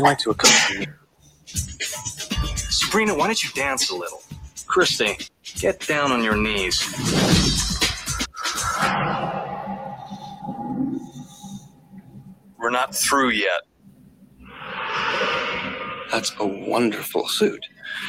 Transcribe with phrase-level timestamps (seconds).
[0.00, 0.86] you like to accompany me?
[2.56, 4.22] Sabrina, why don't you dance a little?
[4.66, 5.18] Christy,
[5.56, 6.80] get down on your knees.
[12.58, 13.60] We're not through yet.
[16.10, 17.66] That's a wonderful suit.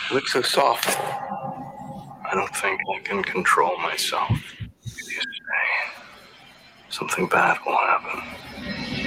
[0.09, 0.98] You look so soft.
[0.98, 4.31] I don't think I can control myself.
[4.83, 5.22] You say
[6.89, 9.00] something bad will happen.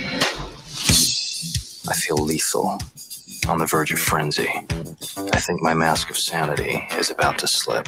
[1.87, 2.79] I feel lethal,
[3.47, 4.49] on the verge of frenzy.
[4.49, 7.85] I think my mask of sanity is about to slip.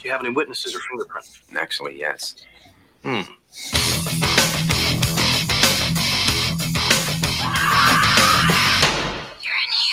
[0.00, 1.42] Do you have any witnesses or fingerprints?
[1.54, 2.36] Actually, yes.
[3.02, 3.20] Hmm.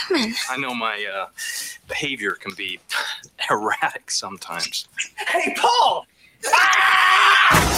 [0.07, 0.33] Human.
[0.49, 1.27] I know my uh,
[1.87, 2.79] behavior can be
[3.49, 4.87] erratic sometimes.
[5.27, 6.05] Hey, Paul!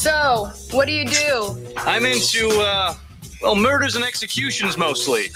[0.00, 1.72] So, what do you do?
[1.76, 2.94] I'm into, uh,
[3.42, 5.26] well, murders and executions mostly.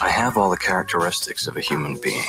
[0.00, 2.22] I have all the characteristics of a human being,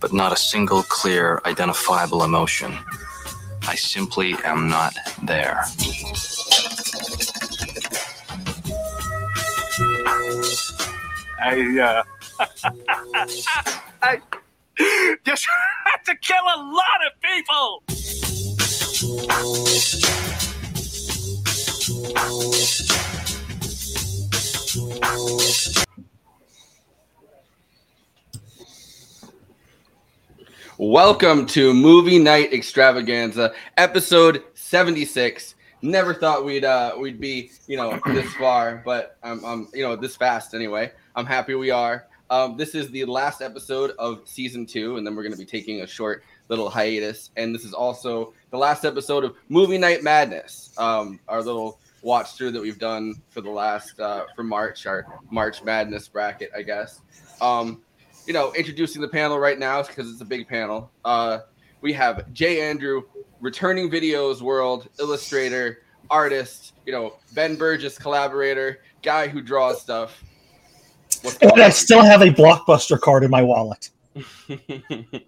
[0.00, 2.78] but not a single clear, identifiable emotion.
[3.68, 5.62] I simply am not there.
[10.08, 12.04] I, uh,
[14.02, 14.20] I
[15.24, 15.46] just
[15.84, 17.82] had to kill a lot of people.
[30.78, 35.55] Welcome to Movie Night Extravaganza, episode 76.
[35.82, 39.96] Never thought we'd uh we'd be, you know, this far, but I'm um you know,
[39.96, 40.92] this fast anyway.
[41.14, 42.06] I'm happy we are.
[42.30, 45.44] Um this is the last episode of season 2 and then we're going to be
[45.44, 50.02] taking a short little hiatus and this is also the last episode of Movie Night
[50.02, 50.72] Madness.
[50.78, 55.06] Um our little watch through that we've done for the last uh for March, our
[55.30, 57.00] March Madness bracket, I guess.
[57.40, 57.82] Um
[58.26, 60.90] you know, introducing the panel right now because it's a big panel.
[61.04, 61.38] Uh,
[61.80, 62.60] we have J.
[62.60, 63.02] Andrew,
[63.40, 66.74] returning videos world illustrator, artist.
[66.84, 70.22] You know, Ben Burgess collaborator, guy who draws stuff.
[71.22, 73.90] What's And I still have a blockbuster card in my wallet.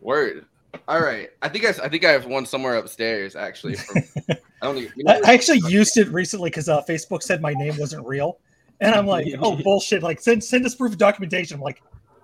[0.00, 0.46] Word.
[0.86, 1.30] All right.
[1.42, 3.74] I think I, I think I have one somewhere upstairs actually.
[3.74, 7.22] From, I don't think, you I, know, I actually used it recently because uh, Facebook
[7.22, 8.38] said my name wasn't real,
[8.80, 10.02] and I'm like, oh bullshit!
[10.02, 11.56] Like send send us proof of documentation.
[11.56, 11.82] I'm like,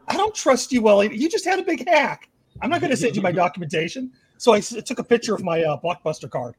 [0.08, 1.02] I don't trust you, well.
[1.04, 2.28] You just had a big hack.
[2.62, 4.12] I'm not going to send you my documentation.
[4.38, 6.54] So I took a picture of my uh, blockbuster card.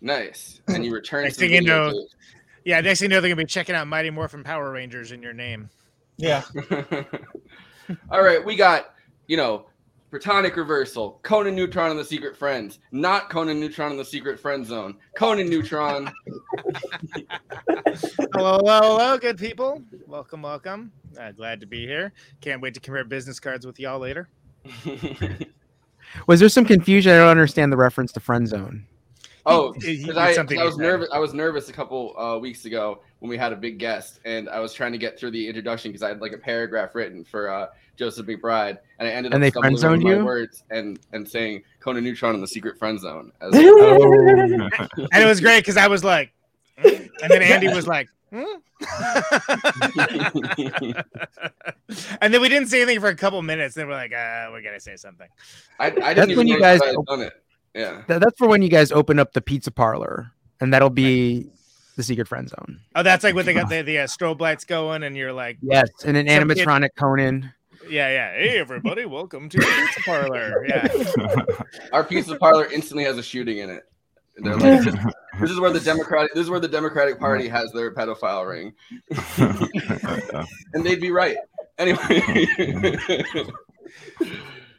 [0.00, 0.60] nice.
[0.68, 2.06] And you return Next some thing you videos know-
[2.64, 5.22] Yeah, next thing you know, they're gonna be checking out Mighty Morphin Power Rangers in
[5.22, 5.70] your name.
[6.16, 6.42] Yeah,
[8.10, 8.94] All right, we got,
[9.28, 9.66] you know,
[10.10, 14.66] Protonic Reversal, Conan Neutron and the Secret Friends, not Conan Neutron and the Secret Friend
[14.66, 16.10] Zone, Conan Neutron.
[18.34, 19.82] hello, hello, hello, good people.
[20.06, 20.90] Welcome, welcome.
[21.20, 22.12] Uh, glad to be here.
[22.40, 24.28] Can't wait to compare business cards with y'all later.
[26.26, 27.12] Was there some confusion?
[27.12, 28.84] I don't understand the reference to friend zone.
[29.46, 31.08] oh, He- he- because it's I, 'cause something I was nervous.
[31.12, 34.48] I was nervous a couple uh, weeks ago when we had a big guest, and
[34.48, 37.24] I was trying to get through the introduction because I had like a paragraph written
[37.24, 37.66] for uh,
[37.96, 41.28] Joseph McBride, and I ended And up they stumbling over friend-zoned my words and and
[41.28, 43.32] saying Conan Neutron in the Secret Friend Zone.
[43.40, 46.32] As, And it was great because I was like,
[46.78, 46.88] "Hmm?"
[47.22, 48.44] and then Andy was like, "Hmm?"
[52.20, 53.74] and then we didn't say anything for a couple minutes.
[53.74, 55.28] Then we're like, uh, we gotta say something.
[55.78, 57.32] I, I didn't That's even when you guys- I done it.
[57.74, 58.02] Yeah.
[58.08, 61.50] That, that's for when you guys open up the pizza parlor, and that'll be
[61.96, 62.80] the secret friend zone.
[62.94, 65.58] Oh, that's like when they got the, the uh, strobe lights going, and you're like,
[65.62, 67.52] Yes, and an Some kid- animatronic Conan.
[67.88, 68.32] yeah, yeah.
[68.34, 70.66] Hey, everybody, welcome to the pizza parlor.
[70.66, 71.44] Yeah.
[71.92, 73.82] Our pizza parlor instantly has a shooting in it.
[74.38, 74.94] They're like,
[75.38, 78.48] this, this is where the Democratic this is where the Democratic Party has their pedophile
[78.48, 78.72] ring,
[80.74, 81.36] and they'd be right.
[81.78, 82.20] Anyway,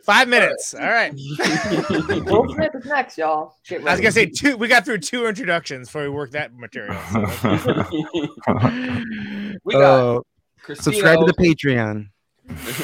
[0.04, 0.74] Five minutes.
[0.74, 1.14] All right.
[1.14, 3.56] Will Smith is next, y'all.
[3.68, 4.58] Get I was gonna say two.
[4.58, 6.98] We got through two introductions before we worked that material.
[7.12, 7.22] so-
[9.64, 10.24] we uh, got Oh,
[10.66, 10.82] Kristina.
[10.82, 12.08] subscribe to the Patreon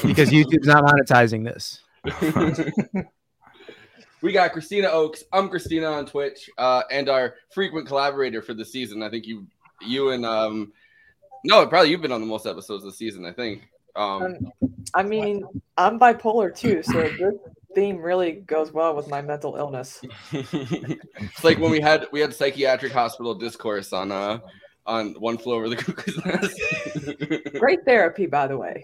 [0.06, 1.82] because YouTube's not monetizing this.
[4.26, 5.24] we got Kristina Oakes.
[5.32, 9.04] I'm Christina on Twitch, uh, and our frequent collaborator for the season.
[9.04, 9.46] I think you,
[9.82, 10.74] you and um,
[11.44, 13.24] no, probably you've been on the most episodes this season.
[13.24, 13.70] I think.
[13.96, 14.52] Um, Um,
[14.96, 15.46] I mean,
[15.78, 17.36] I'm bipolar too, so this
[17.76, 20.02] theme really goes well with my mental illness.
[20.32, 24.40] it's like when we had we had psychiatric hospital discourse on uh
[24.88, 27.54] on one floor over the cuckoo's nest.
[27.60, 28.84] Great therapy, by the way.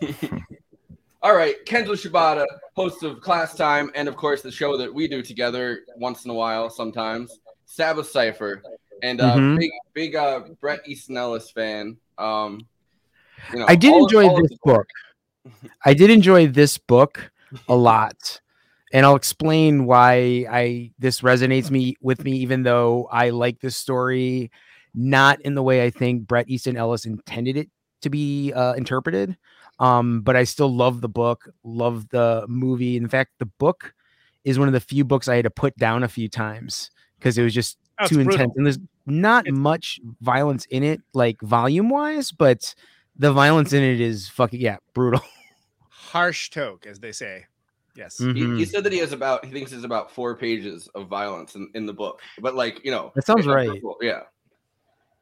[1.26, 2.46] All right, Kenzo Shibata,
[2.76, 6.30] host of Class Time, and of course the show that we do together once in
[6.30, 8.62] a while, sometimes Sabbath Cipher,
[9.02, 9.56] and uh, Mhm.
[9.58, 11.96] big big uh, Bret Easton Ellis fan.
[12.16, 12.68] Um,
[13.52, 14.86] you know, I did enjoy of this book.
[15.84, 17.28] I did enjoy this book
[17.68, 18.40] a lot.
[18.92, 23.76] And I'll explain why I this resonates me with me, even though I like this
[23.76, 24.52] story,
[24.94, 27.68] not in the way I think Bret Easton Ellis intended it
[28.02, 29.36] to be uh, interpreted.
[29.78, 32.96] Um, but I still love the book, love the movie.
[32.96, 33.94] In fact, the book
[34.44, 37.36] is one of the few books I had to put down a few times because
[37.36, 38.32] it was just Oh, it's too brutal.
[38.34, 38.52] intense.
[38.56, 42.74] And there's not much violence in it, like volume wise, but
[43.16, 45.20] the violence in it is fucking yeah, brutal.
[45.88, 47.46] Harsh toke, as they say.
[47.94, 48.18] Yes.
[48.18, 48.66] He, he Mhm.
[48.68, 51.86] said that he has about he thinks there's about four pages of violence in, in
[51.86, 53.66] the book, but like you know That sounds right.
[53.66, 54.20] brutal, Yeah.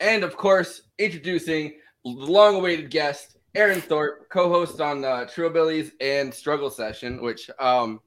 [0.01, 1.75] And of course, introducing
[2.05, 8.01] the long-awaited guest, Aaron Thorpe, co-host on uh, Trillbillies and Struggle Session, which um,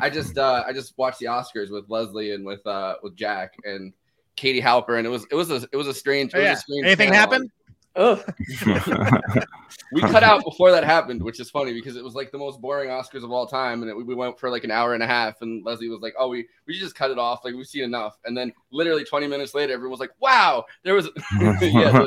[0.00, 3.54] I just uh, I just watched the Oscars with Leslie and with uh, with Jack
[3.64, 3.92] and
[4.36, 6.34] Katie Halper, and it was it was a it was a strange.
[6.34, 6.52] Oh, it was yeah.
[6.52, 7.20] a strange Anything panel.
[7.20, 7.50] happen?
[9.92, 12.60] We cut out before that happened, which is funny because it was like the most
[12.60, 15.06] boring Oscars of all time, and it, we went for like an hour and a
[15.06, 15.40] half.
[15.42, 17.44] And Leslie was like, "Oh, we we should just cut it off.
[17.44, 20.94] Like we've seen enough." And then literally 20 minutes later, everyone was like, "Wow, there
[20.94, 21.08] was."
[21.40, 22.06] yeah,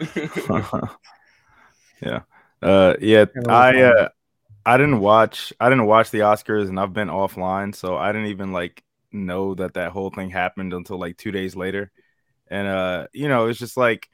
[0.00, 0.90] the-
[2.02, 2.22] yeah.
[2.62, 4.08] Uh yeah, Yeah, that was I uh
[4.66, 8.28] I didn't watch I didn't watch the Oscars and I've been offline, so I didn't
[8.28, 11.92] even like know that that whole thing happened until like 2 days later.
[12.48, 14.08] And uh you know, it's just like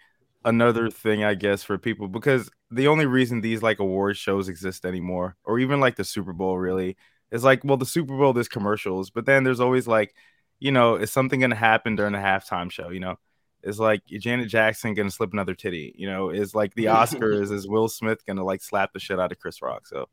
[0.45, 4.85] another thing I guess for people because the only reason these like award shows exist
[4.87, 6.97] anymore or even like the Super Bowl really
[7.33, 10.15] is like well the Super Bowl there's commercials, but then there's always like
[10.61, 13.17] you know, is something going to happen during the halftime show, you know?
[13.63, 15.95] Is like Janet Jackson gonna slip another titty?
[15.97, 17.51] You know, is like the Oscars?
[17.53, 19.87] is Will Smith gonna like slap the shit out of Chris Rock?
[19.87, 20.09] So,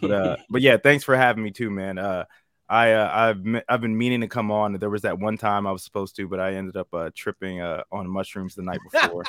[0.00, 1.98] but uh, but yeah, thanks for having me too, man.
[1.98, 2.24] Uh,
[2.68, 4.72] I uh, I've I've been meaning to come on.
[4.74, 7.60] There was that one time I was supposed to, but I ended up uh, tripping
[7.60, 9.22] uh, on mushrooms the night before,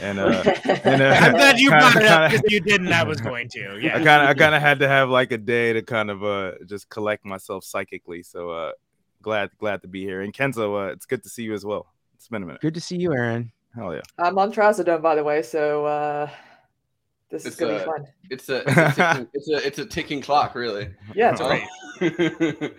[0.00, 0.42] and uh,
[0.84, 2.92] and uh, I'm glad you brought it up because you didn't.
[2.92, 3.70] I was going to.
[3.70, 3.94] I Yeah.
[4.04, 6.52] kind of I kind of had to have like a day to kind of uh
[6.66, 8.22] just collect myself psychically.
[8.22, 8.72] So uh,
[9.20, 10.20] glad glad to be here.
[10.20, 11.86] And Kenzo, uh, it's good to see you as well.
[12.26, 12.60] It's been a minute.
[12.60, 13.52] Good to see you, Aaron.
[13.72, 14.00] Hell yeah.
[14.18, 16.28] I'm on trazodone, by the way, so uh,
[17.30, 18.04] this is gonna uh, be fun.
[18.30, 20.88] it's a it's a, ticking, it's a it's a ticking clock, really.
[21.14, 21.40] Yeah, it's
[22.02, 22.70] Um,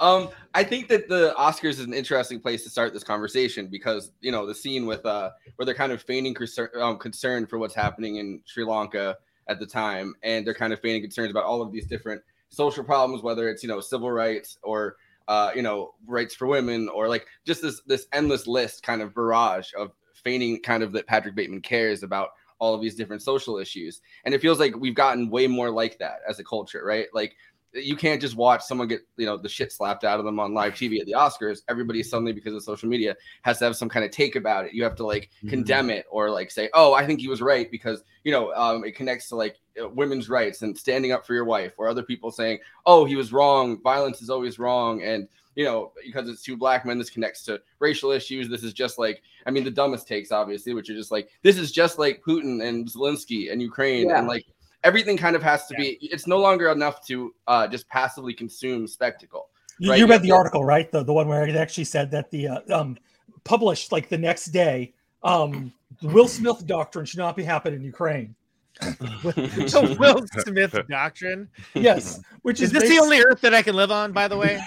[0.24, 4.10] um, I think that the Oscars is an interesting place to start this conversation because
[4.20, 7.60] you know the scene with uh where they're kind of feigning concern, um, concern for
[7.60, 9.16] what's happening in Sri Lanka
[9.46, 12.82] at the time, and they're kind of feigning concerns about all of these different social
[12.82, 14.96] problems, whether it's you know civil rights or
[15.30, 19.14] uh, you know rights for women or like just this this endless list kind of
[19.14, 23.56] barrage of feigning kind of that Patrick Bateman cares about all of these different social
[23.56, 24.02] issues.
[24.24, 27.06] And it feels like we've gotten way more like that as a culture, right?
[27.14, 27.36] Like
[27.72, 30.52] you can't just watch someone get, you know, the shit slapped out of them on
[30.54, 31.62] live TV at the Oscars.
[31.68, 34.72] Everybody suddenly, because of social media, has to have some kind of take about it.
[34.72, 35.50] You have to like Mhm.
[35.50, 38.84] condemn it or like say, oh, I think he was right because, you know, um,
[38.84, 42.02] it connects to like uh, women's rights and standing up for your wife or other
[42.02, 43.80] people saying, oh, he was wrong.
[43.82, 45.02] Violence is always wrong.
[45.02, 48.48] And, you know, because it's two black men, this connects to racial issues.
[48.48, 51.56] This is just like, I mean, the dumbest takes, obviously, which are just like, this
[51.56, 54.08] is just like Putin and Zelensky and Ukraine.
[54.08, 54.18] Yeah.
[54.18, 54.44] And like,
[54.84, 58.86] everything kind of has to be, it's no longer enough to uh, just passively consume
[58.86, 59.48] spectacle.
[59.78, 60.90] You, Right, you read the article, right?
[60.92, 62.98] The the one where it actually said that the uh, um
[63.44, 65.72] published like the next day, um
[66.02, 68.34] the Will Smith doctrine should not be happening in Ukraine.
[69.12, 71.48] The Will Smith doctrine.
[71.74, 74.12] Yes, which Is is this the only Earth that I can live on?
[74.12, 74.60] By the way,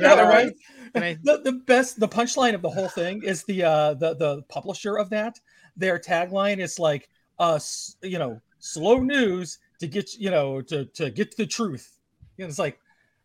[0.00, 0.52] Yeah, right.
[0.94, 4.42] I- The, the best the punchline of the whole thing is the uh the the
[4.48, 5.38] publisher of that.
[5.76, 7.58] Their tagline is like uh
[8.02, 11.98] you know slow news to get you know to to get to the truth.
[12.36, 12.78] You know, it's like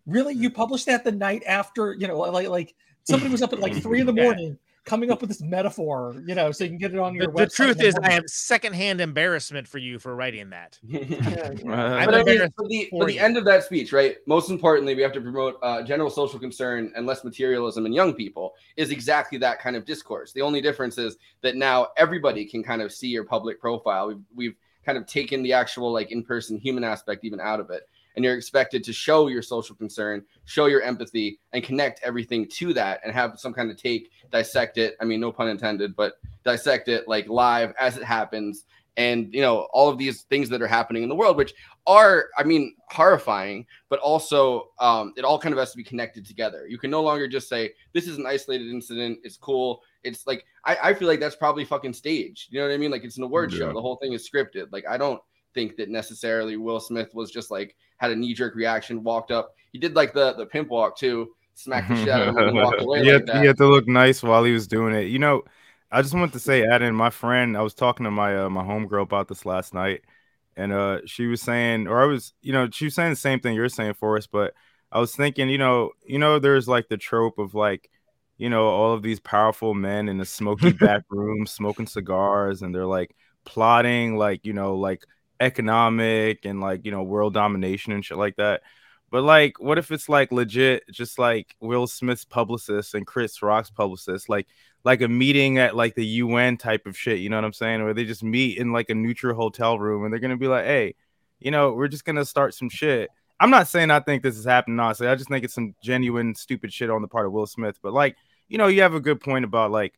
[0.05, 3.59] really you published that the night after you know like like somebody was up at
[3.59, 4.23] like three in the Yeah.
[4.23, 7.19] morning coming up with this metaphor you know so you can get it on the,
[7.19, 10.79] your the website truth is, I have secondhand embarrassment for you for writing that.
[10.91, 14.17] I'm but I mean, for the, for for the end of that speech, right?
[14.25, 18.15] Most importantly, we have to promote uh, general social concern and less materialism in young
[18.15, 18.55] people.
[18.75, 20.33] Is exactly that kind of discourse.
[20.33, 24.07] The only difference is that now everybody can kind of see your public profile.
[24.07, 27.87] We've we've kind of taken the actual like in-person human aspect even out of it,
[28.15, 32.73] and you're expected to show your social concern, show your empathy, and connect everything to
[32.73, 34.95] that, and have some kind of take, dissect it.
[34.99, 38.65] I mean, no pun intended, but dissect it like live as it happens
[38.97, 41.53] and you know all of these things that are happening in the world, which
[41.87, 46.25] are, I mean, horrifying, but also um, it all kind of has to be connected
[46.25, 46.67] together.
[46.67, 49.19] You can no longer just say this is an isolated incident.
[49.23, 49.81] It's cool.
[50.03, 52.51] It's like I, I feel like that's probably fucking staged.
[52.51, 52.91] You know what I mean?
[52.91, 53.59] Like it's an award Yeah.
[53.59, 53.73] show.
[53.73, 54.67] The whole thing is scripted.
[54.71, 55.21] Like I don't
[55.53, 59.53] think that necessarily Will Smith was just like had a knee jerk reaction, walked up.
[59.71, 62.55] He did like the the pimp walk too, smacked the shit out of him and
[62.55, 65.07] walked away he, like had, he had to look nice while he was doing it.
[65.07, 65.43] You know,
[65.91, 68.63] I just want to say, Adam, my friend, I was talking to my uh, my
[68.63, 70.01] homegirl about this last night,
[70.55, 73.39] and uh, she was saying, or I was, you know, she was saying the same
[73.39, 74.53] thing you're saying for us, but
[74.91, 77.89] I was thinking, you know, you know, there's like the trope of like,
[78.41, 82.73] you know, all of these powerful men in a smoky back room smoking cigars, and
[82.73, 85.05] they're like plotting, like you know, like
[85.39, 88.63] economic and like you know, world domination and shit like that.
[89.11, 93.69] But like, what if it's like legit, just like Will Smith's publicist and Chris Rock's
[93.69, 94.47] publicist, like
[94.83, 97.83] like a meeting at like the UN type of shit, you know what I'm saying?
[97.83, 100.65] Where they just meet in like a neutral hotel room and they're gonna be like,
[100.65, 100.95] hey,
[101.39, 103.11] you know, we're just gonna start some shit.
[103.39, 105.07] I'm not saying I think this is happening, honestly.
[105.07, 107.77] I just think it's some genuine stupid shit on the part of Will Smith.
[107.83, 108.15] But like,
[108.51, 109.93] you know, you have a good point about like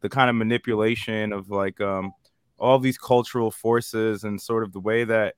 [0.00, 2.12] the kind of manipulation of like um
[2.58, 5.34] all these cultural forces and sort of the way that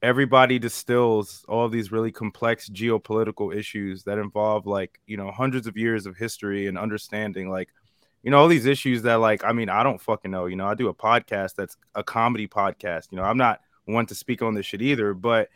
[0.00, 5.76] everybody distills all these really complex geopolitical issues that involve like you know hundreds of
[5.76, 7.68] years of history and understanding like
[8.22, 10.66] you know all these issues that like i mean i don't fucking know you know
[10.66, 14.40] i do a podcast that's a comedy podcast you know i'm not one to speak
[14.40, 15.48] on this shit either but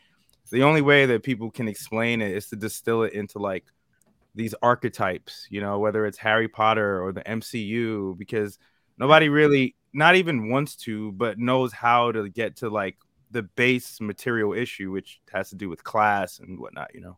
[0.51, 3.65] the only way that people can explain it is to distill it into like
[4.35, 8.59] these archetypes you know whether it's harry potter or the mcu because
[8.99, 12.97] nobody really not even wants to but knows how to get to like
[13.31, 17.17] the base material issue which has to do with class and whatnot you know?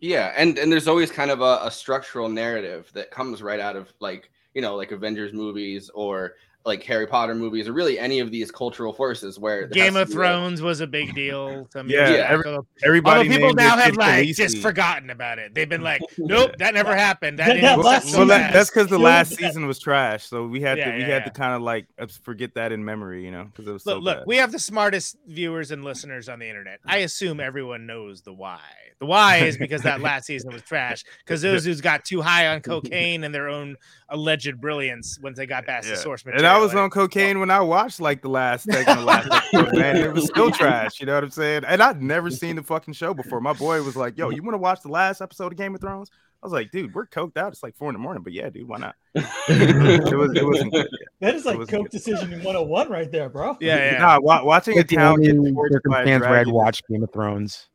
[0.00, 3.74] Yeah, and and there's always kind of a, a structural narrative that comes right out
[3.74, 6.34] of like you know like Avengers movies or
[6.68, 10.08] like Harry Potter movies or really any of these cultural forces where there Game of
[10.08, 11.64] to be, like- Thrones was a big deal.
[11.72, 11.94] to me.
[11.94, 12.26] Yeah, Yeah.
[12.30, 14.36] every- everybody Although people now have like Khaleesi.
[14.36, 15.54] just forgotten about it.
[15.54, 17.38] They've been like, nope, that never happened.
[17.40, 20.46] That, That- didn't that last well, that, that's because the last season was trash so
[20.46, 21.24] we had Yeah, to we yeah, had yeah.
[21.24, 23.94] to kind of like uh, forget that in memory you know because it was so
[23.94, 24.26] look, look, bad.
[24.26, 26.78] we have the smartest viewers and listeners on the internet.
[26.86, 28.60] I assume everyone knows the why.
[29.00, 31.04] The why is because that last season was trash.
[31.24, 33.76] Because those who's got too high on cocaine and their own
[34.10, 35.94] alleged brilliance once they got past Yeah.
[35.94, 36.46] the source material.
[36.46, 36.56] and.
[36.56, 39.96] I was on cocaine when I watched like the last second of last episode, man.
[39.96, 41.64] It was still trash, you know what I'm saying?
[41.66, 43.40] And I'd never seen the fucking show before.
[43.40, 45.80] My boy was like, "Yo, you want to watch the last episode of Game of
[45.80, 46.10] Thrones?"
[46.42, 47.52] I was like, "Dude, we're coked out.
[47.52, 50.72] It's like four in the morning, but yeah, dude, why not?" it was it wasn't
[50.72, 50.88] good.
[51.20, 51.90] That is like Coke good.
[51.90, 53.56] decision in 101 right there, bro.
[53.60, 53.98] Yeah, yeah.
[53.98, 56.82] Nah, wa- watching a Like the town get only by a circumstance where I'd watch
[56.88, 57.68] Game of Thrones.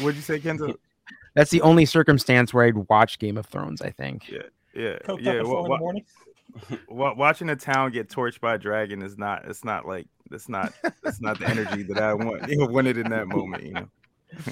[0.00, 0.74] What'd you say, Kenzo?
[1.34, 3.80] That's the only circumstance where I'd watch Game of Thrones.
[3.80, 4.28] I think.
[4.28, 4.42] Yeah,
[4.74, 5.32] yeah, Coked up yeah.
[5.32, 6.04] at wa- four in the morning.
[6.88, 9.44] wa- watching a town get torched by a dragon is not.
[9.46, 10.06] It's not like.
[10.30, 10.72] It's not.
[11.04, 12.48] It's not the energy that I want.
[12.48, 13.64] You know, wanted in that moment.
[13.64, 13.88] You know.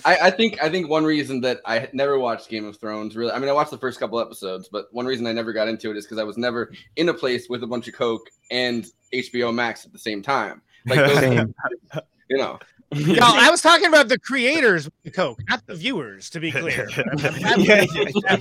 [0.04, 3.32] I, I think I think one reason that I never watched Game of Thrones really
[3.32, 5.90] I mean I watched the first couple episodes, but one reason I never got into
[5.90, 8.86] it is because I was never in a place with a bunch of Coke and
[9.14, 10.60] HBO Max at the same time.
[10.86, 11.46] Like those,
[12.28, 12.58] you know.
[13.06, 16.50] No, I was talking about the creators of the Coke, not the viewers, to be
[16.62, 16.88] clear.
[17.56, 18.36] Yeah, yeah,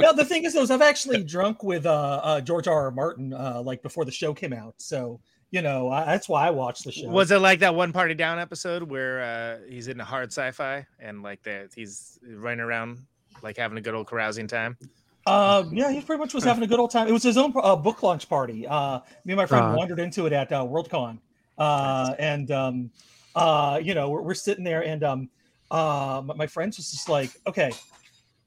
[0.00, 2.84] No, the thing is, though, is I've actually drunk with uh, uh, George R.
[2.86, 2.90] R.
[2.90, 4.74] Martin uh, like before the show came out.
[4.78, 5.20] So
[5.52, 7.08] you know, I, that's why I watched the show.
[7.08, 10.84] Was it like that one Party Down episode where uh, he's in a hard sci-fi
[10.98, 12.98] and like the, he's running around
[13.42, 14.76] like having a good old carousing time?
[15.24, 17.06] Um, yeah, he pretty much was having a good old time.
[17.06, 18.66] It was his own uh, book launch party.
[18.66, 19.76] Uh, me and my friend Uh-huh.
[19.76, 21.18] wandered into it at uh, Worldcon,
[21.58, 22.90] uh, and um,
[23.36, 25.30] uh, you know, we're, we're sitting there, and um,
[25.70, 27.70] uh, my, my friends was just like, "Okay,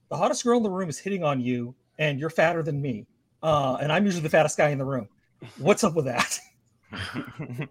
[0.10, 3.06] the hottest girl in the room is hitting on you, and you're fatter than me,
[3.44, 5.08] uh, and I'm usually the fattest guy in the room.
[5.58, 6.40] What's up with that?"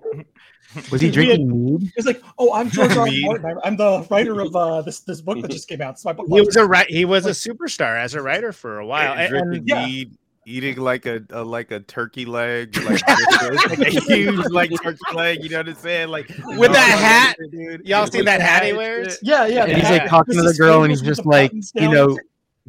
[0.93, 1.49] Was he We had- drinking
[1.81, 1.93] mead?
[1.97, 3.01] It's like, "Oh, I'm George R.
[3.01, 3.07] R.
[3.07, 3.25] Mead.
[3.27, 3.47] Martin.
[3.47, 5.95] I'm, I'm the writer of uh, this this book that just came out.
[5.95, 6.85] It's my book." He was a.
[6.89, 9.15] He was a superstar as a writer for a while.
[9.15, 10.05] And- drinking and- yeah.
[10.49, 14.99] Mead, eating like a, a like a turkey leg, like, like a huge like turkey
[15.15, 15.43] leg.
[15.43, 16.09] You know what I'm saying?
[16.09, 17.87] Like With that hat, dude.
[17.87, 19.19] y'all With seen that hat he wears?
[19.23, 19.65] Yeah, yeah.
[19.65, 20.03] And he's hat.
[20.03, 22.19] like talking to the girl, and he's just like, you know,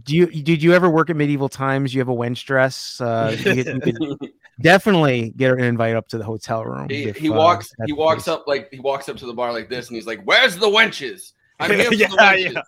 [0.03, 1.93] do you did you ever work at medieval times?
[1.93, 3.01] You have a wench dress?
[3.01, 4.31] Uh, you, could, you could
[4.62, 6.89] definitely get an invite up to the hotel room.
[6.89, 8.27] He, if, he uh, walks that's he walks case.
[8.33, 10.67] up like he walks up to the bar like this and he's like, Where's the
[10.67, 11.33] wenches?
[11.59, 12.63] I'm here for Yeah, the wenches.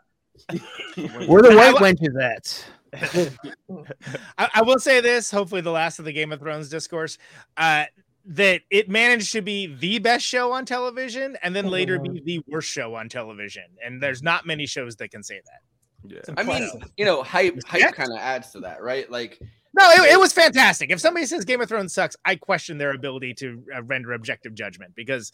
[0.97, 1.27] yeah.
[1.27, 2.65] Where the I white wenches at?
[2.93, 5.31] I, I will say this.
[5.31, 7.17] Hopefully, the last of the Game of Thrones discourse.
[7.57, 7.85] Uh,
[8.23, 12.39] that it managed to be the best show on television and then later be the
[12.47, 13.63] worst show on television.
[13.83, 16.13] And there's not many shows that can say that.
[16.27, 16.35] Yeah.
[16.37, 19.09] I mean, you know, hype hype kind of adds to that, right?
[19.09, 19.39] Like
[19.73, 20.89] No, it, it was fantastic.
[20.91, 24.53] If somebody says Game of Thrones sucks, I question their ability to uh, render objective
[24.53, 25.31] judgment because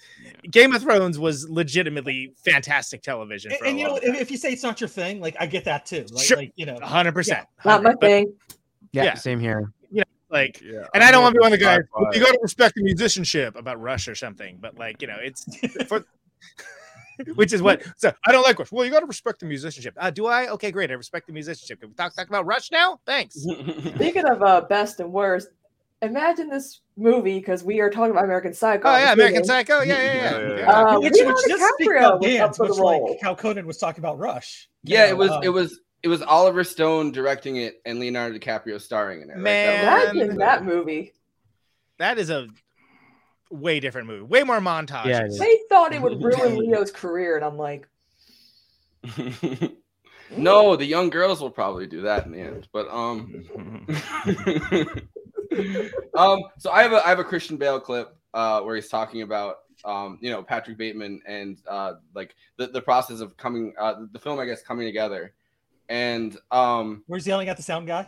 [0.52, 3.52] Game of Thrones was legitimately fantastic television.
[3.54, 5.66] And, and, you know, if, if you say it's not your thing, like I get
[5.66, 6.06] that too.
[6.12, 6.38] Like, Sure.
[6.38, 8.32] like you know, hundred percent, Not my thing.
[8.92, 9.14] Yeah, Yeah.
[9.16, 9.72] same here.
[9.90, 10.62] Yeah, like.
[10.62, 11.80] Yeah, And I'm I don't want to be one of the guys.
[12.14, 15.46] you got to respect the musicianship about Rush or something, but like you know, it's
[15.88, 16.06] for,
[17.36, 17.82] which is what.
[17.98, 18.72] So I don't like Rush.
[18.72, 19.96] Well, you got to respect the musicianship.
[19.98, 20.48] Uh, do I?
[20.50, 20.92] Okay, great.
[20.92, 21.80] I respect the musicianship.
[21.80, 23.00] Can we talk talk about Rush now?
[23.06, 23.36] Thanks.
[23.96, 25.50] Speaking of uh, best and worst,
[26.02, 28.88] imagine this movie because we are talking about American Psycho.
[28.88, 29.44] Oh yeah, American.
[29.44, 29.82] Psycho.
[29.82, 30.14] Yeah, yeah, yeah.
[30.14, 30.72] Yeah, yeah, yeah.
[30.72, 33.18] Uh, which, Leonardo which does speak DiCaprio was volumes, up for much like role.
[33.22, 34.70] how Conan was talking about Rush.
[34.84, 38.38] Yeah, know, it was um, it was it was Oliver Stone directing it and Leonardo
[38.38, 39.34] DiCaprio starring in it.
[39.34, 39.42] right?
[39.42, 39.86] Man.
[39.86, 41.14] That was- Imagine that movie.
[42.00, 42.48] That is a
[43.50, 44.24] way different movie.
[44.24, 45.06] Way more montage.
[45.06, 45.28] Yeah.
[45.28, 47.88] They thought it would ruin Leo's career, and I'm like,
[50.36, 52.68] no, the young girls will probably do that in the end.
[52.74, 53.46] But um,
[56.16, 59.22] um, so I have a I have a Christian Bale clip uh where he's talking
[59.22, 63.94] about um you know Patrick Bateman and uh like the the process of coming uh
[64.12, 65.34] the film I guess coming together,
[65.90, 68.08] and um Where's yelling at the sound guy?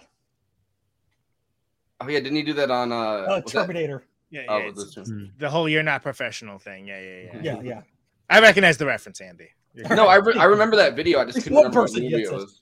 [2.01, 4.03] oh yeah didn't he do that on uh Uh, was that- Terminator.
[4.31, 6.87] Yeah, yeah, was it's- this the whole "you're not professional" thing.
[6.87, 7.41] Yeah, yeah, yeah.
[7.41, 7.81] Yeah, yeah.
[8.29, 9.49] I recognize the reference, Andy.
[9.89, 11.19] No, I, re- I remember that video.
[11.19, 12.33] I just couldn't one remember what person movie it it.
[12.33, 12.61] was.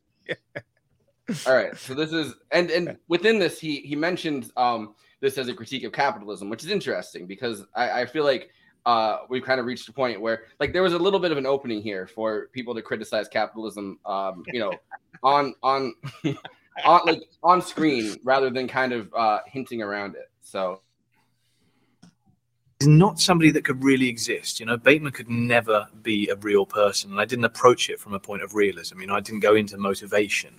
[1.46, 5.50] All right, so this is and and within this, he he mentioned um this as
[5.50, 8.50] a critique of capitalism, which is interesting because I, I feel like
[8.86, 11.38] uh we've kind of reached a point where like there was a little bit of
[11.38, 14.72] an opening here for people to criticize capitalism, um you know,
[15.24, 15.94] on on
[16.86, 20.30] on like on screen rather than kind of uh hinting around it.
[20.42, 20.82] So
[22.80, 24.60] is not somebody that could really exist.
[24.60, 28.14] You know, Bateman could never be a real person, and I didn't approach it from
[28.14, 29.02] a point of realism.
[29.02, 30.54] You know, I didn't go into motivation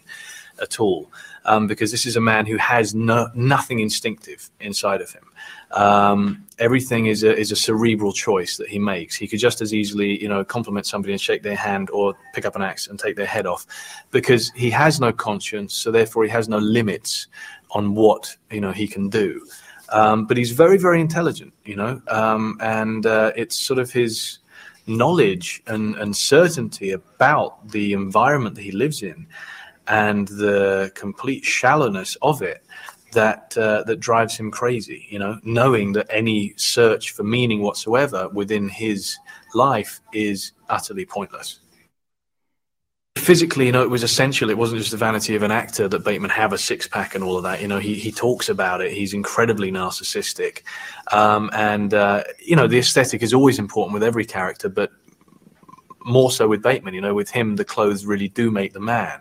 [0.60, 1.12] at all
[1.44, 5.24] um, because this is a man who has no nothing instinctive inside of him.
[5.70, 9.14] Um, everything is a is a cerebral choice that he makes.
[9.14, 12.44] He could just as easily, you know, compliment somebody and shake their hand, or pick
[12.44, 13.64] up an axe and take their head off,
[14.10, 15.72] because he has no conscience.
[15.72, 17.28] So therefore, he has no limits
[17.70, 19.46] on what you know he can do
[19.90, 24.38] um, but he's very very intelligent you know um, and uh, it's sort of his
[24.86, 29.26] knowledge and, and certainty about the environment that he lives in
[29.86, 32.64] and the complete shallowness of it
[33.12, 38.28] that uh, that drives him crazy you know knowing that any search for meaning whatsoever
[38.30, 39.18] within his
[39.54, 41.60] life is utterly pointless
[43.28, 44.48] physically, you know, it was essential.
[44.48, 47.22] It wasn't just the vanity of an actor that Bateman have a six pack and
[47.22, 47.60] all of that.
[47.60, 48.90] You know, he he talks about it.
[48.90, 50.62] He's incredibly narcissistic,
[51.12, 54.92] um, and uh, you know, the aesthetic is always important with every character, but
[56.06, 56.94] more so with Bateman.
[56.94, 59.20] You know, with him, the clothes really do make the man,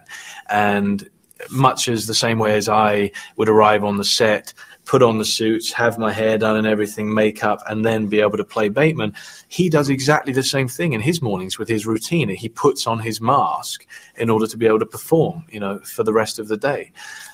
[0.49, 1.09] and
[1.51, 4.53] much as the same way as I would arrive on the set.
[4.87, 8.37] Put on the suits, have my hair done and everything, makeup, and then be able
[8.37, 9.13] to play Bateman.
[9.49, 12.29] He does exactly the same thing in his mornings with his routine.
[12.29, 16.03] He puts on his mask in order to be able to perform, you know, for
[16.03, 16.93] the rest of the day.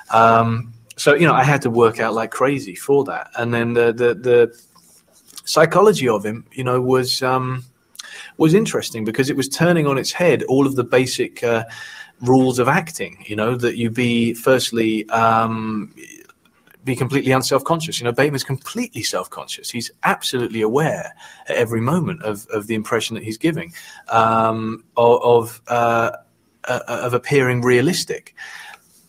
[0.09, 3.73] Um, so you know, I had to work out like crazy for that, and then
[3.73, 4.61] the the, the
[5.45, 7.63] psychology of him, you know, was um,
[8.37, 11.65] was interesting because it was turning on its head all of the basic uh,
[12.21, 13.23] rules of acting.
[13.27, 15.07] You know, that you be firstly.
[15.09, 15.93] Um,
[16.83, 17.99] be completely unself-conscious.
[17.99, 19.69] You know, Bateman's completely self-conscious.
[19.69, 21.15] He's absolutely aware
[21.47, 23.73] at every moment of, of the impression that he's giving,
[24.09, 26.11] um, of of, uh,
[26.65, 28.35] uh, of appearing realistic.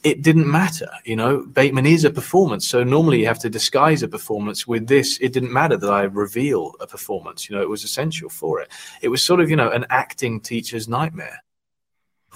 [0.02, 1.46] It didn't matter, you know.
[1.46, 4.66] Bateman is a performance, so normally you have to disguise a performance.
[4.66, 7.48] With this, it didn't matter that I reveal a performance.
[7.48, 8.70] You know, it was essential for it.
[9.00, 11.42] It was sort of, you know, an acting teacher's nightmare.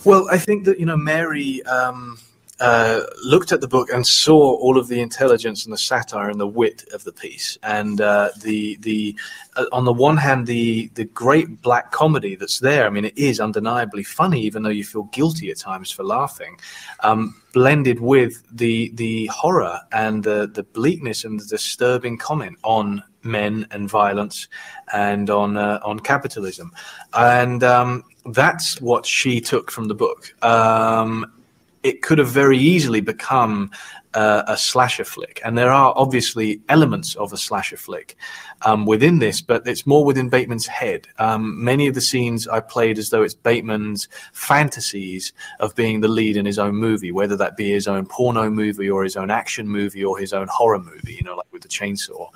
[0.05, 2.19] Well, I think that you know Mary um,
[2.61, 6.41] uh, looked at the book and saw all of the intelligence and the satire and
[6.41, 9.17] the wit of the piece, and uh, the the
[9.57, 12.87] uh, on the one hand the the great black comedy that's there.
[12.87, 16.59] I mean, it is undeniably funny, even though you feel guilty at times for laughing.
[17.01, 23.03] Um, blended with the the horror and the the bleakness and the disturbing comment on
[23.23, 24.49] men and violence
[24.93, 26.73] and on uh, on capitalism,
[27.15, 30.35] and um, that's what she took from the book.
[30.45, 31.38] Um,
[31.83, 33.71] it could have very easily become
[34.15, 38.17] uh, a slasher flick, and there are obviously elements of a slasher flick
[38.63, 41.07] um, within this, but it's more within Bateman's head.
[41.19, 46.09] Um, many of the scenes I played as though it's Bateman's fantasies of being the
[46.09, 49.31] lead in his own movie, whether that be his own porno movie or his own
[49.31, 52.29] action movie or his own horror movie, you know, like with the chainsaw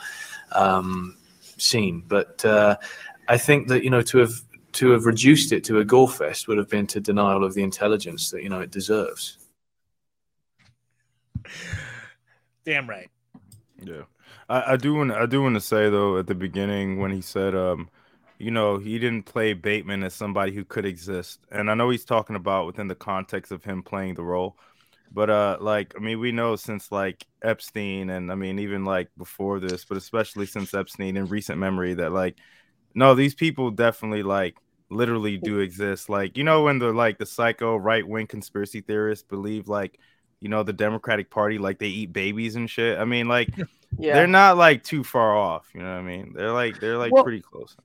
[0.53, 1.17] um,
[1.59, 2.03] scene.
[2.07, 2.77] But uh,
[3.29, 4.33] I think that you know to have
[4.73, 7.63] to have reduced it to a gore fest would have been to denial of the
[7.63, 9.39] intelligence that you know it deserves.
[12.65, 13.11] Damn right.
[13.83, 14.03] Yeah,
[14.49, 17.21] I, I do want I do want to say though at the beginning when he
[17.21, 17.91] said, um,
[18.39, 22.05] you know, he didn't play Bateman as somebody who could exist, and I know he's
[22.05, 24.57] talking about within the context of him playing the role,
[25.13, 29.11] but uh, like I mean, we know since like Epstein, and I mean even like
[29.19, 32.37] before this, but especially since Epstein in recent memory, that like,
[32.95, 34.57] no, these people definitely like
[34.91, 36.09] literally do exist.
[36.09, 39.99] Like you know when the like the psycho right wing conspiracy theorists believe like
[40.41, 42.99] you know the Democratic Party like they eat babies and shit.
[42.99, 43.49] I mean like
[43.99, 44.15] Yeah.
[44.15, 45.69] they're not like too far off.
[45.75, 46.33] You know what I mean?
[46.35, 47.77] They're like they're like Well- pretty close.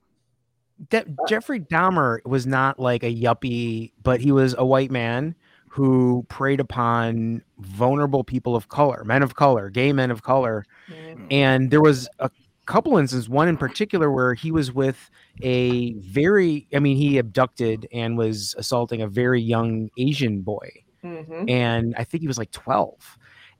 [0.90, 5.34] De- Jeffrey Dahmer was not like a yuppie, but he was a white man
[5.68, 10.64] who preyed upon vulnerable people of color, men of color, gay men of color.
[10.88, 11.26] Mhm.
[11.32, 12.30] And there was a
[12.68, 15.10] couple instances, one in particular where he was with
[15.42, 20.68] a very, I mean, he abducted and was assaulting a very young Asian boy.
[21.02, 21.48] Mhm.
[21.50, 23.16] And I think he was like 12.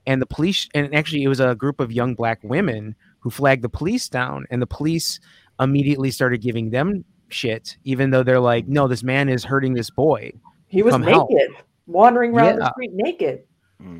[0.07, 3.62] And the police, and actually, it was a group of young black women who flagged
[3.62, 5.21] the police down, and the police
[5.61, 9.90] immediately started giving them shit, even though they're like, no, this man is hurting this
[9.90, 10.33] boy.
[10.66, 11.31] He was Come naked, help.
[11.87, 12.57] wandering around Yeah.
[12.57, 13.42] the street naked.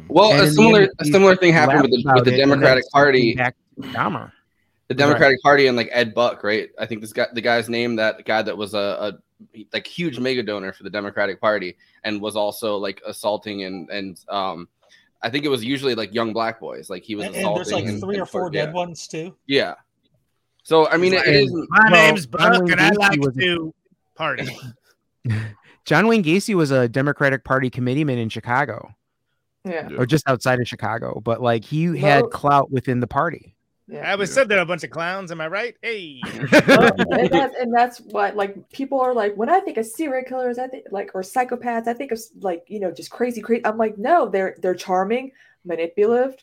[0.09, 2.40] Well, And a similar a similar thing happened with the, with the about it, and
[2.40, 3.35] then Democratic Party.
[3.35, 4.33] Back to Dahmer.
[4.88, 6.70] The Democratic Party and like Ed Buck, right?
[6.79, 9.12] I think this guy, the guy's name, that guy that was a, a
[9.72, 14.18] like huge mega donor for the Democratic Party and was also like assaulting and and
[14.31, 14.66] um,
[15.22, 16.88] I think it was usually like young black boys.
[16.88, 18.64] Like he was And, and there's like and- three or and- four yeah.
[18.66, 19.37] dead ones too.
[19.46, 19.74] Yeah.
[20.62, 21.53] So I mean, it, it is.
[21.68, 23.74] My Well, name's John Buck, and I like was a- to
[24.14, 24.48] party.
[25.85, 28.94] John Wayne Gacy was a Democratic Party committeeman in Chicago,
[29.64, 29.88] Yeah.
[29.96, 33.55] or just outside of Chicago, but like he had clout within the party.
[33.96, 35.31] I was said they're a bunch of clowns.
[35.31, 35.74] Am I right?
[35.83, 36.20] Hey.
[36.53, 40.24] Well, and, that's, and that's what like people are like when I think of serial
[40.27, 43.64] killers, I think like or psychopaths, I think of like you know just crazy, crazy.
[43.64, 45.33] I'm like, no, they're they're charming,
[45.64, 46.37] manipulative.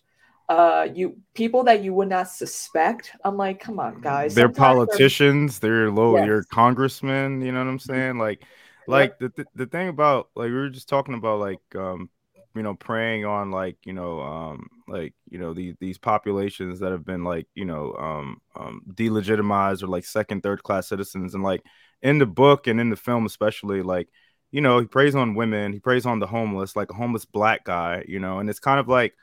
[0.48, 3.12] Uh, you people that you would not suspect.
[3.24, 4.36] I'm like, come on, guys.
[4.36, 5.60] They're Sometimes they're- politicians.
[5.60, 6.18] They're low.
[6.18, 6.28] Yes.
[6.28, 7.42] You're congressmen.
[7.42, 8.18] You know what I'm saying?
[8.18, 8.44] Like,
[8.88, 12.10] like the, the the thing about like we were just talking about like um
[12.56, 16.92] you know preying on like you know um like you know these these populations that
[16.92, 21.34] have been like you know um um delegitimized or like second third class citizens.
[21.34, 21.64] And like
[22.02, 24.08] in the book and in the film especially like
[24.52, 27.66] you know he preys on women he preys on the homeless like a homeless black
[27.66, 29.14] guy you know and it's kind of like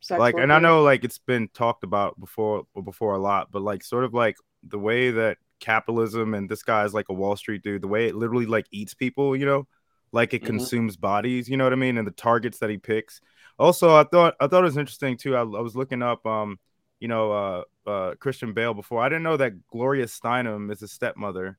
[0.00, 3.62] sex like and i know like it's been talked about before before a lot but
[3.62, 7.36] like sort of like the way that capitalism and this guy is like a wall
[7.36, 9.66] street dude the way it literally like eats people you know
[10.14, 10.68] like it Mhm.
[10.70, 13.20] consumes bodies you know what i mean and the targets that he picks.
[13.58, 16.58] Also i thought i thought it was interesting too i, I was looking up um
[17.00, 19.02] you know uh uh christian bale before.
[19.02, 21.58] I didn't know that gloria steinem is a stepmother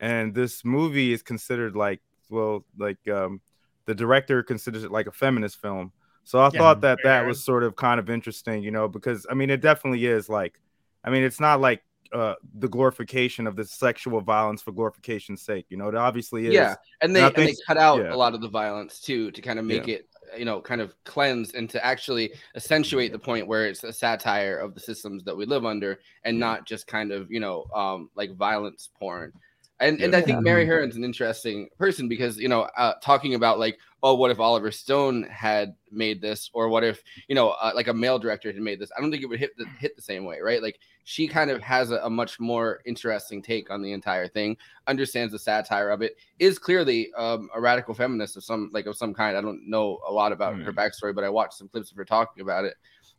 [0.00, 3.40] and this movie is considered like well like um
[3.86, 5.92] the director considers it like a feminist film.
[6.24, 9.26] So I Yeah, thought that that was sort of kind of interesting, you know, because
[9.30, 10.60] I mean, it definitely is like,
[11.02, 11.82] I mean, it's not like
[12.12, 15.88] uh, the glorification of the sexual violence for glorification's sake, you know.
[15.88, 16.54] It obviously is.
[16.54, 18.14] Yeah, and they I and they cut out yeah.
[18.14, 19.96] a lot of the violence too to kind of make Yeah.
[19.96, 23.92] it you know kind of cleanse and to actually accentuate the point where it's a
[23.92, 27.64] satire of the systems that we live under and not just kind of you know
[27.74, 29.32] um like violence porn
[29.80, 33.58] and and i think mary Harron's an interesting person because you know uh, talking about
[33.58, 36.50] like oh what if oliver stone had made this?
[36.52, 38.90] Or what if you know uh, like a male director had made this?
[38.96, 40.62] I don't think it would hit the hit the same way right?
[40.62, 44.56] Like she kind of has a, a much more interesting take on the entire thing
[44.86, 48.96] understands the satire of it is clearly um, a radical feminist of some like of
[48.96, 49.36] some kind.
[49.36, 52.04] I don't know a lot about her backstory but i watched some clips of her
[52.04, 52.74] talking about it.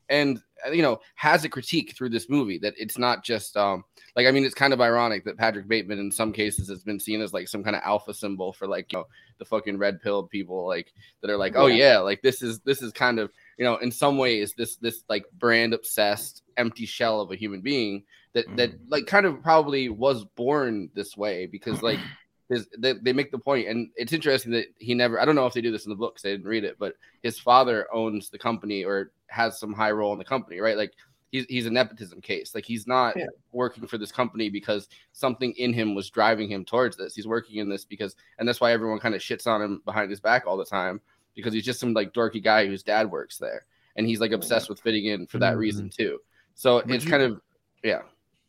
[0.09, 3.83] And uh, you know has a critique through this movie that it's not just um
[4.15, 6.99] like i mean it's kind of ironic that patrick bateman in some cases has been
[6.99, 9.05] seen as like some kind of alpha symbol for like you know
[9.37, 11.93] the fucking red pill people like that are like oh Yeah.
[11.93, 15.03] yeah like this is this is kind of you know in some ways this this
[15.09, 18.79] like brand obsessed empty shell of a human being that that mm.
[18.89, 21.99] like kind of probably was born this way because like
[22.49, 25.45] his they, they make the point and it's interesting that he never i don't know
[25.45, 28.29] if they do this in the books i didn't read it but his father owns
[28.29, 30.93] the company or has some high role in the company right like
[31.31, 33.25] he's, he's a nepotism case like he's not Yeah.
[33.51, 37.57] working for this company because something in him was driving him towards this he's working
[37.57, 40.45] in this because and that's why everyone kind of shits on him behind his back
[40.47, 40.99] all the time
[41.35, 43.65] because he's just some like dorky guy whose dad works there
[43.95, 46.19] and he's like obsessed with fitting in for that reason too
[46.55, 47.41] so But it's you- kind of
[47.83, 48.01] yeah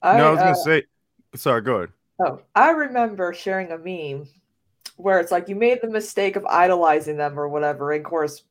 [0.03, 0.83] I, no, I was gonna uh, say.
[1.37, 1.91] Sorry, go ahead.
[2.25, 4.27] Oh, I remember sharing a meme
[4.97, 7.93] where it's like you made the mistake of idolizing them or whatever.
[7.93, 8.45] And of course,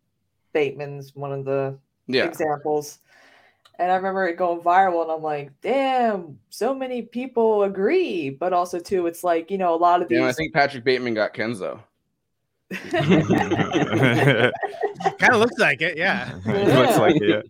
[0.54, 1.76] Bateman's one of the
[2.08, 2.26] Yeah.
[2.26, 3.00] examples.
[3.80, 8.30] And I remember it going viral, and I'm like, damn, so many people agree.
[8.30, 10.18] But also, too, it's like, you know, a lot of these.
[10.18, 11.80] you know, i think patrick bateman got kenzo
[15.20, 15.98] kind of looks like it.
[15.98, 16.38] Yeah.
[16.46, 17.24] It looks like it.
[17.30, 17.42] Yeah.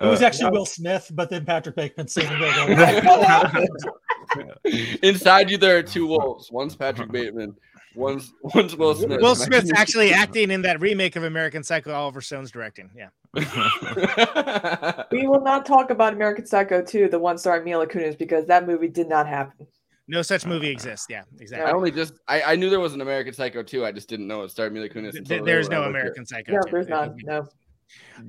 [0.00, 2.30] It was Uh, actually Will Smith, but then Patrick Bateman singing
[4.34, 4.98] it.
[5.02, 6.50] Inside you, there are two wolves.
[6.50, 7.54] One's Patrick Bateman.
[7.94, 9.20] One's one's Will Smith.
[9.20, 11.92] Will Smith's actually acting in that remake of American Psycho.
[11.92, 12.90] Oliver Stone's directing.
[12.96, 13.08] Yeah.
[15.10, 18.66] We will not talk about American Psycho 2, the one starring Mila Kunis, because that
[18.66, 19.66] movie did not happen.
[20.08, 21.06] No such movie exists.
[21.08, 21.70] Yeah, exactly.
[21.70, 23.86] I only just I, I knew there was an American Psycho too.
[23.86, 25.12] I just didn't know it starred Mila Kunis.
[25.26, 25.90] Th- there's no looked at.
[25.90, 26.52] American Psycho.
[26.52, 26.70] No, 2.
[26.70, 27.16] there's none.
[27.24, 27.46] No.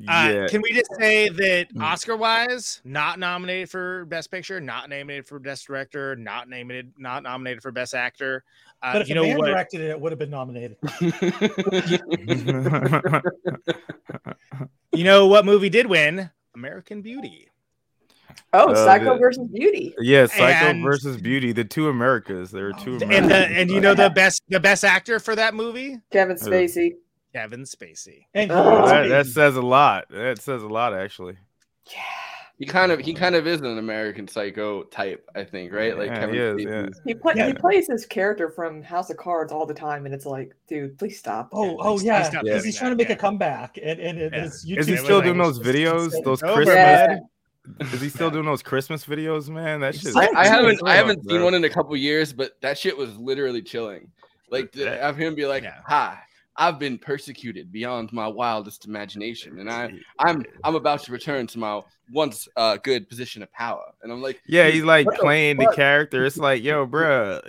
[0.07, 0.47] Uh.
[0.49, 1.81] Can we just say that Hmm.
[1.83, 7.23] Oscar wise, not nominated for Best Picture, not nominated for Best Director, not nominated, not
[7.23, 8.43] nominated for Best Actor.
[8.81, 9.45] Uh, But if you know what?
[9.47, 10.77] directed it, it would have been nominated.
[14.95, 16.29] You know what movie did win?
[16.55, 17.49] American Beauty.
[18.53, 19.93] Oh, Uh, Psycho the- versus Beauty.
[19.99, 22.51] yeah, Psycho And- versus Beauty, the two Americas.
[22.51, 23.29] There are two And Americas.
[23.29, 25.99] the and you know the best the best actor for that movie?
[26.11, 26.93] Kevin Spacey.
[27.33, 28.25] Kevin Spacey.
[28.33, 28.85] And Oh.
[28.87, 30.05] that, that says a lot.
[30.09, 31.35] That says a lot, actually.
[31.91, 31.99] Yeah.
[32.59, 35.97] He kind of he kind of is an American Psycho type, I think, right?
[35.97, 36.85] Like Yeah, Kevin he is, yeah.
[37.03, 37.47] He, play, Yeah.
[37.47, 40.97] he plays his character from House of Cards all the time, and it's like, dude,
[40.99, 41.49] please stop.
[41.51, 43.15] Oh, oh Please- yeah, because doing he's trying to make yeah.
[43.15, 44.41] a comeback, and and it, Yeah.
[44.43, 46.23] his Is he Yeah, still like- doing those videos?
[46.23, 46.67] Those Christmas?
[46.75, 47.17] Yeah.
[47.79, 49.79] Is he still doing those Christmas videos, man?
[49.81, 50.15] That shit.
[50.15, 51.45] I, I haven't I haven't seen bro.
[51.45, 54.11] one in a couple years, but that shit was literally chilling.
[54.49, 55.79] Like to have him be like, Yeah.
[55.87, 56.19] "Hi,
[56.55, 61.59] I've been persecuted beyond my wildest imagination, and I I'm I'm about to return to
[61.59, 65.21] my once uh, good position of power." And I'm like, Yeah, he's like What the
[65.21, 66.25] playing the character.
[66.25, 67.41] It's like, yo, bruh,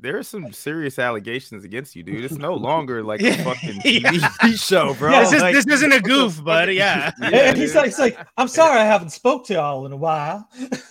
[0.00, 2.24] there's some serious allegations against you, dude.
[2.24, 3.44] It's no longer like a Yeah.
[3.44, 4.10] fucking Yeah.
[4.10, 5.10] TV show, bro.
[5.12, 7.12] Yeah, this, is, Like, this isn't a goof, fuck but yeah.
[7.22, 9.92] And- Yeah, and he's like, he's like, I'm sorry, I haven't spoke to y'all in
[9.92, 10.48] a while.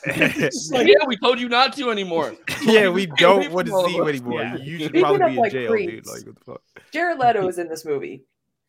[0.08, 4.08] Like, "Yeah, we told you not to anymore." yeah, we don't want to see you
[4.08, 4.41] anymore.
[4.41, 4.55] Yeah.
[4.58, 6.08] You, you should Speaking probably of, be in like, jail, dude.
[6.08, 6.62] Like, what the fuck?
[6.91, 8.23] Jared Leto is in this movie,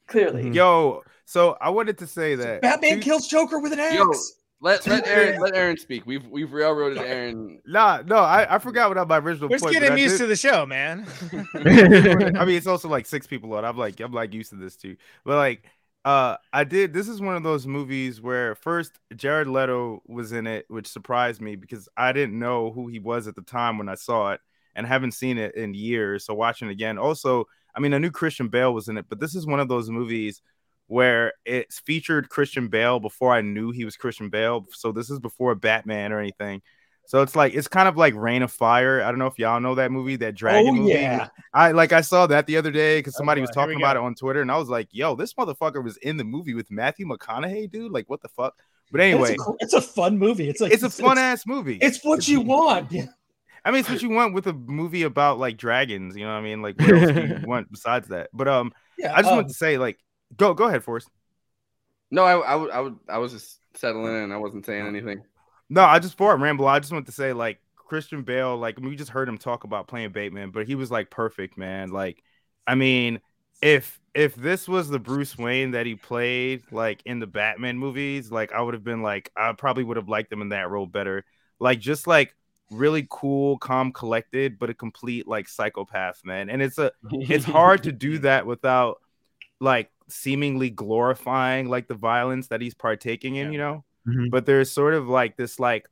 [0.06, 0.50] clearly.
[0.50, 3.94] Yo, so I wanted to say that Batman two- kills Joker with an axe.
[3.94, 4.12] Yo,
[4.60, 6.06] let let Aaron let Aaron speak.
[6.06, 7.60] We've we've railroaded Aaron.
[7.66, 9.76] Nah, no, I, I forgot what my original We're just point.
[9.76, 11.06] but getting used did- to the show, man.
[11.54, 13.64] I mean, it's also like six people on.
[13.64, 14.96] I'm like, I'm like used to this too.
[15.24, 15.64] But like,
[16.04, 16.92] uh, I did.
[16.92, 21.40] This is one of those movies where first Jared Leto was in it, which surprised
[21.40, 24.40] me because I didn't know who he was at the time when I saw it,
[24.74, 26.24] and haven't seen it in years.
[26.26, 29.20] So watching it again, also, I mean, I knew Christian Bale was in it, but
[29.20, 30.42] this is one of those movies
[30.90, 34.66] where it's featured Christian Bale before I knew he was Christian Bale.
[34.72, 36.62] So this is before Batman or anything.
[37.06, 39.00] So it's like it's kind of like Reign of Fire.
[39.00, 40.92] I don't know if y'all know that movie, that dragon oh movie.
[40.92, 44.02] yeah, I like I saw that the other day because somebody was talking about it
[44.02, 47.06] on Twitter, and I was like, "Yo, this motherfucker was in the movie with Matthew
[47.06, 47.92] McConaughey, dude!
[47.92, 48.54] Like, what the fuck?"
[48.90, 50.48] But anyway, it's a, it's a fun movie.
[50.48, 51.78] It's like it's a fun ass movie.
[51.80, 52.92] It's what you want.
[53.64, 56.16] I mean, it's what you want with a movie about like dragons.
[56.16, 56.62] You know what I mean?
[56.62, 58.30] Like, what else do you want besides that?
[58.32, 59.98] But um, Yeah, I just um, want to say, like,
[60.36, 61.08] go go ahead, Forrest.
[62.10, 64.32] No, I I would I would I was just settling in.
[64.32, 65.22] I wasn't saying anything.
[65.68, 66.66] No, I just for ramble.
[66.66, 69.38] I just want to say, like, Christian Bale, like, I mean, we just heard him
[69.38, 71.90] talk about playing Bateman, but he was like perfect, man.
[71.90, 72.22] Like,
[72.66, 73.20] I mean,
[73.62, 78.32] if if this was the Bruce Wayne that he played, like in the Batman movies,
[78.32, 80.86] like I would have been like, I probably would have liked him in that role
[80.86, 81.24] better.
[81.60, 82.34] Like, just like
[82.70, 86.50] really cool, calm, collected, but a complete like psychopath, man.
[86.50, 89.00] And it's a it's hard to do that without
[89.60, 93.52] like seemingly glorifying like the violence that he's partaking in, Yeah.
[93.52, 94.30] you know Mhm.
[94.30, 95.86] but there's sort of like this like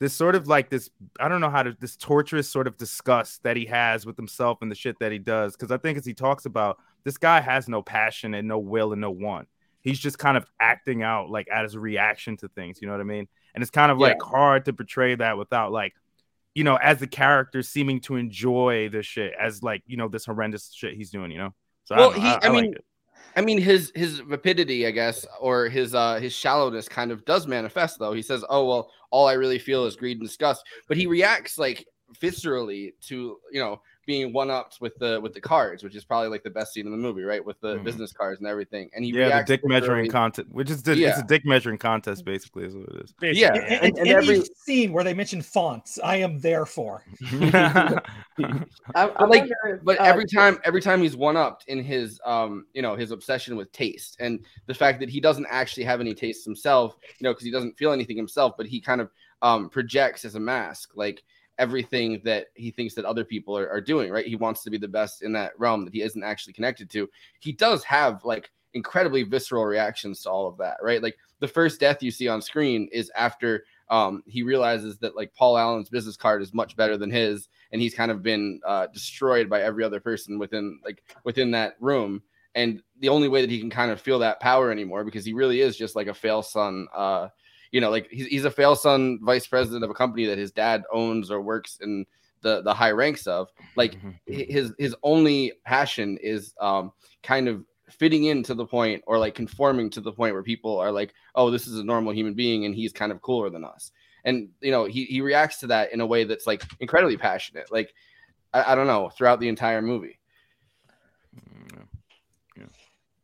[0.00, 0.90] this sort of like this
[1.20, 4.58] i don't know how to this torturous sort of disgust that he has with himself
[4.62, 7.40] and the shit that he does because i think as he talks about this guy
[7.40, 9.46] has no passion and no will and no want
[9.82, 13.00] he's just kind of acting out like as a reaction to things you know what
[13.00, 14.08] i mean and it's kind of Yeah.
[14.08, 15.94] like hard to portray that without like
[16.54, 20.24] you know as the character seeming to enjoy the shit as like you know this
[20.24, 22.76] horrendous shit he's doing you know so Well, I, he- I, I I mean, liked
[22.76, 22.84] it.
[23.36, 27.46] I mean, his his vapidity, I guess, or his uh his shallowness, kind of does
[27.46, 27.98] manifest.
[27.98, 31.06] Though he says, "Oh well, all I really feel is greed and disgust," but he
[31.06, 31.86] reacts like
[32.20, 36.28] viscerally to you know being one upped with the with the cards, which is probably
[36.28, 37.44] like the best scene in the movie, right?
[37.44, 37.84] With the Mhm.
[37.84, 40.92] business cards and everything, and he yeah the dick measuring viscerally- contest which is the,
[40.92, 43.54] it's a dick measuring contest basically is what it is Basically, Yeah.
[43.54, 47.04] And, And- and any every- scene where they mention fonts, I am there for.
[48.40, 48.62] I,
[48.94, 52.66] I like, wonder but uh, every time every time he's one upped in his um
[52.74, 56.14] you know his obsession with taste and the fact that he doesn't actually have any
[56.14, 59.10] taste himself you know because he doesn't feel anything himself but he kind of
[59.42, 61.22] um projects as a mask like
[61.58, 64.26] everything that he thinks that other people are, are doing right?
[64.26, 67.08] He wants to be the best in that realm that he isn't actually connected to.
[67.40, 71.02] He does have like incredibly visceral reactions to all of that right?
[71.02, 75.34] Like the first death you see on screen is after um he realizes that like
[75.34, 78.86] paul allen's business card is much better than his and he's kind of been uh,
[78.86, 82.22] destroyed by every other person within like within that room.
[82.54, 85.32] And the only way that he can kind of feel that power anymore because he
[85.32, 87.28] really is just like a fail son uh
[87.74, 90.52] you know, like he's, he's a fail son vice president of a company that his
[90.52, 92.06] dad owns or works in
[92.40, 93.48] the the high ranks of.
[93.74, 96.92] Like his his only passion is um
[97.24, 100.78] kind of fitting in to the point or like conforming to the point where people
[100.78, 103.64] are like, oh, this is a normal human being and he's kind of cooler than
[103.64, 103.90] us.
[104.24, 107.72] And you know, he he reacts to that in a way that's like incredibly passionate.
[107.72, 107.92] Like
[108.52, 110.20] I, I don't know, throughout the entire movie.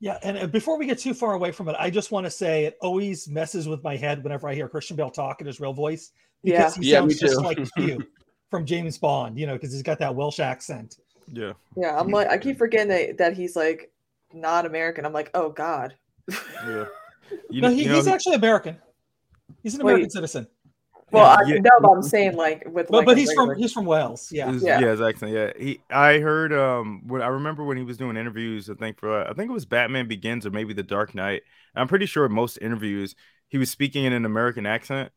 [0.00, 2.30] Yeah, and uh, before we get too far away from it, I just want to
[2.30, 5.60] say it always messes with my head whenever I hear Christian Bale talk in his
[5.60, 8.02] real voice because he Yeah, me sounds just like Q
[8.50, 10.96] from James Bond, you know, because he's got that Welsh accent.
[11.28, 11.52] Yeah.
[11.76, 13.92] Yeah, I'm like I keep forgetting that, that he's like
[14.32, 15.04] not American.
[15.04, 15.94] I'm like, oh god.
[16.28, 16.86] Yeah.
[17.48, 18.76] You, no, know- he, you know, he's actually American.
[19.62, 19.92] He's an Wait.
[19.92, 20.48] American citizen.
[21.12, 21.58] Well, I Yeah.
[21.58, 23.84] know, but I'm saying like with But, like but a he's from regular- he's from
[23.84, 24.30] Wales.
[24.30, 24.52] Yeah.
[24.52, 24.80] His- Yeah.
[24.80, 25.32] yeah, his accent.
[25.32, 25.80] Yeah, he.
[25.90, 26.52] I heard.
[26.52, 28.70] Um, when I remember when he was doing interviews.
[28.70, 31.42] I think for I think it was Batman Begins or maybe The Dark Knight.
[31.74, 33.14] I'm pretty sure most interviews
[33.48, 35.10] he was speaking in an American accent,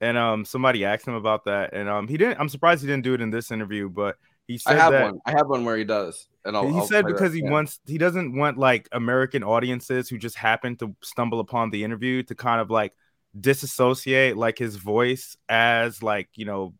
[0.00, 2.38] and um, somebody asked him about that, and um, he didn't.
[2.38, 5.02] I'm surprised he didn't do it in this interview, but he I said have that.
[5.04, 5.20] one.
[5.26, 6.28] I have one where he does.
[6.44, 7.50] And I'll, he I'll said play that, because he yeah.
[7.50, 12.22] wants he doesn't want like American audiences who just happen to stumble upon the interview
[12.24, 12.92] to kind of like
[13.38, 16.74] disassociate like his voice as like you know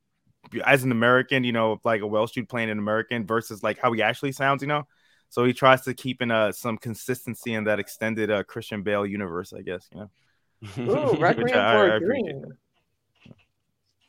[0.65, 3.93] as an American, you know, like a Welsh dude playing an American versus like how
[3.93, 4.85] he actually sounds, you know.
[5.29, 9.07] So he tries to keep in uh some consistency in that extended uh Christian Bale
[9.07, 10.11] universe, I guess, you know.
[10.89, 12.59] Ooh, Which Requiem I- for I a appreciate Dream.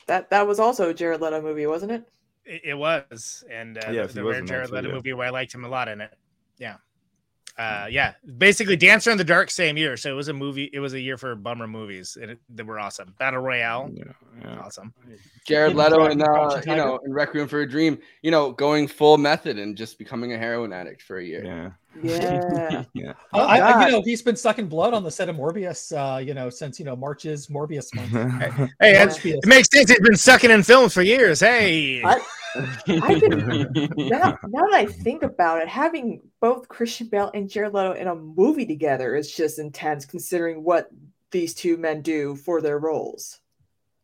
[0.08, 2.06] That that was also a Jared Leto movie, wasn't it?
[2.46, 5.28] It, it was, and uh, Yes, the, he the was rare Jared Leto movie where
[5.28, 6.14] I liked him a lot in it.
[6.58, 6.78] Yeah,
[7.62, 8.14] uh, yeah.
[8.38, 9.96] Basically, Dancer in the Dark, same year.
[9.96, 10.70] So it was a movie.
[10.74, 13.14] It was a year for bummer movies, and it, they were awesome.
[13.20, 13.92] Battle Royale,
[14.60, 14.94] awesome.
[15.46, 17.06] Jared Leto and uh, Crouching you know, Tiger.
[17.06, 20.74] in Requiem for a Dream, you know, going full method and just becoming a heroin
[20.74, 21.44] addict for a year.
[21.46, 21.72] Yeah.
[22.02, 22.84] Yeah.
[22.94, 23.14] Yeah.
[23.34, 26.34] I, I, you know, he's been sucking blood on the set of Morbius, uh, you
[26.34, 28.12] know, since you know March's Morbius month.
[28.80, 29.40] Hey, March-bius.
[29.44, 29.90] it makes sense.
[29.90, 31.40] He's been sucking in films for years.
[31.40, 32.20] Hey, I,
[32.56, 37.74] I didn't, now, now that I think about it, having both Christian Bale and Jared
[37.74, 40.90] Leto in a movie together is just intense, considering what
[41.32, 43.40] these two men do for their roles.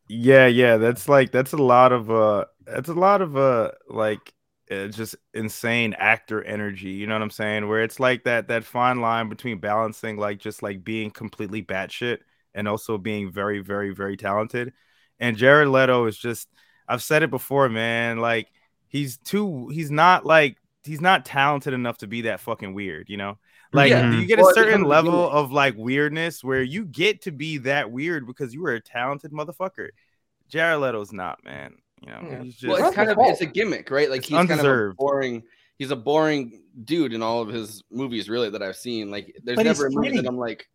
[0.08, 4.32] Yeah, yeah, that's like that's a lot of uh that's a lot of uh like
[4.70, 7.68] uh, just insane actor energy, you know what I'm saying?
[7.68, 12.18] Where it's like that that fine line between balancing like just like being completely batshit
[12.54, 14.72] and also being very very very talented.
[15.20, 16.48] And Jared Leto is just
[16.88, 18.48] I've said it before, man, like
[18.88, 23.16] he's too he's not like he's not talented enough to be that fucking weird, you
[23.16, 23.38] know?
[23.72, 24.10] Like Yeah.
[24.10, 24.26] you mm-hmm.
[24.26, 27.90] get a certain becomes a level of like weirdness where you get to be that
[27.90, 29.90] weird because you are a talented motherfucker.
[30.48, 31.74] Jared Leto's not, man.
[32.00, 32.42] You know, Yeah.
[32.42, 34.08] he's just Well, it's kind of it's a gimmick, right?
[34.08, 35.42] Like It's he's kind of a boring.
[35.78, 39.12] He's a boring dude in all of his movies, really, that I've seen.
[39.12, 40.22] Like, there's But never a movie funny.
[40.22, 40.68] that I'm like.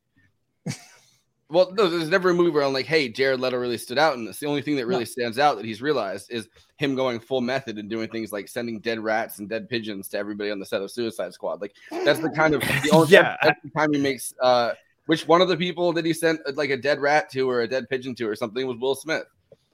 [1.49, 4.15] Well, no, there's never a movie where I'm like, "Hey, Jared Leto really stood out,"
[4.17, 4.39] and this.
[4.39, 5.05] The only thing that really No.
[5.05, 6.47] stands out that he's realized is
[6.77, 10.17] him going full method and doing things like sending dead rats and dead pigeons to
[10.17, 11.61] everybody on the set of Suicide Squad.
[11.61, 13.35] Like, that's the kind of the only Yeah.
[13.43, 14.33] that's the time he makes.
[14.41, 14.73] uh
[15.05, 17.61] Which one of the people that he sent uh, like a dead rat to or
[17.61, 19.25] a dead pigeon to or something was Will Smith.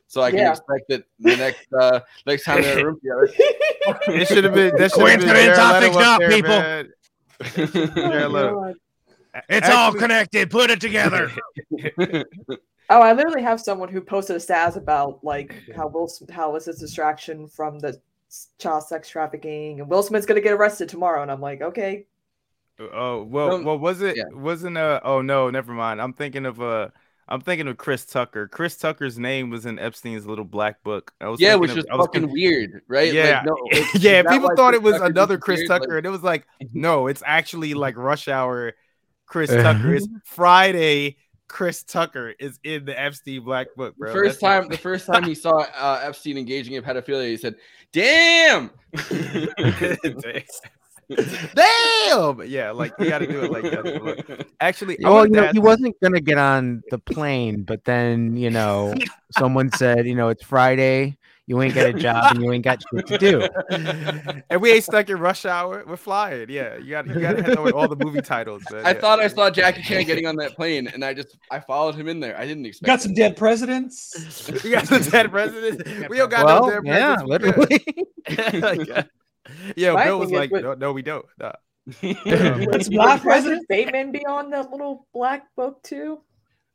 [0.08, 0.50] So I can Yeah.
[0.50, 3.30] expect that the next uh next time they're in a room together.
[4.08, 6.50] it should have been that should have been Coincidence, Jared Leto up not, there, people.
[6.50, 6.90] man.
[7.96, 8.74] Jared Leto.
[9.34, 9.44] God.
[9.50, 10.50] it's all connected.
[10.50, 11.32] Put it together.
[12.92, 16.56] Oh, I literally have someone who posted a stats about like how Will Smith, how
[16.56, 18.02] it's a distraction from the
[18.58, 22.08] child sex trafficking, and Will Smith's gonna get arrested tomorrow, and I'm like, okay,
[22.80, 24.24] Oh well, Um, well was it yeah.
[24.32, 26.88] wasn't uh oh no never mind I'm thinking of uh
[27.28, 31.28] I'm thinking of Chris Tucker Chris Tucker's name was in Epstein's little black book I
[31.28, 33.14] was yeah, thinking which of- was I was fucking con- weird, right?
[33.14, 35.82] yeah Like, no, it's- yeah that people thought Chris it was Tucker another Chris disappeared?
[35.82, 38.74] Tucker Like, and it was like no it's actually like Rush Hour
[39.30, 41.16] Chris Tucker it's Friday
[41.48, 45.06] Chris Tucker is in the Epstein black book the bro first That's- time, the first
[45.08, 47.56] time he saw uh, Epstein engaging in pedophilia, he said,
[47.92, 48.70] "Damn."
[51.56, 52.44] Damn!
[52.46, 54.46] Yeah, like you got to do it like that.
[54.62, 57.84] Actually, I well, wanted you know, ask- he wasn't gonna get on the plane, but
[57.84, 58.94] then you know,
[59.32, 61.18] someone said, you know, it's Friday,
[61.50, 63.42] you ain't got a job and you ain't got shit to do.
[64.52, 65.84] and we ain't stuck in rush hour.
[65.88, 66.48] We're flying.
[66.48, 68.62] Yeah, you got you got to know all the movie titles.
[68.72, 68.86] Man.
[68.86, 69.02] I yeah.
[69.02, 72.08] thought I saw Jackie Chan getting on that plane, and I just I followed him
[72.08, 72.38] in there.
[72.38, 72.86] I didn't expect.
[72.86, 73.02] Got it.
[73.02, 74.48] some dead presidents.
[74.64, 75.84] we got some dead presidents.
[76.10, 77.82] We don't got Well, no dead yeah, presidents.
[78.28, 78.82] literally.
[78.88, 79.06] Like,
[79.76, 81.26] yeah, My Bill was like, with- no, no, we don't.
[81.40, 81.54] Nah.
[82.04, 83.68] It's Would black President president.
[83.70, 86.20] Bateman be on that little black book too?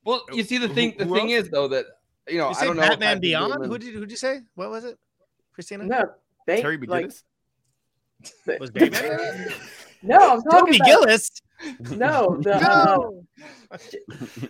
[0.05, 1.87] Well, you see, the thing the who thing is though that
[2.29, 2.83] you know You I don't know.
[2.83, 3.67] Batman Patrick Beyond?
[3.67, 4.41] Who did who'd you say?
[4.55, 4.99] What was it?
[5.59, 5.85] Kristina?
[5.85, 6.11] No,
[6.47, 7.11] they Terry like
[8.61, 9.05] Was Bateman?
[9.05, 9.53] in it?
[10.03, 10.17] no.
[10.19, 11.31] I'm talking Toby about Gillis.
[11.97, 13.25] No, the No.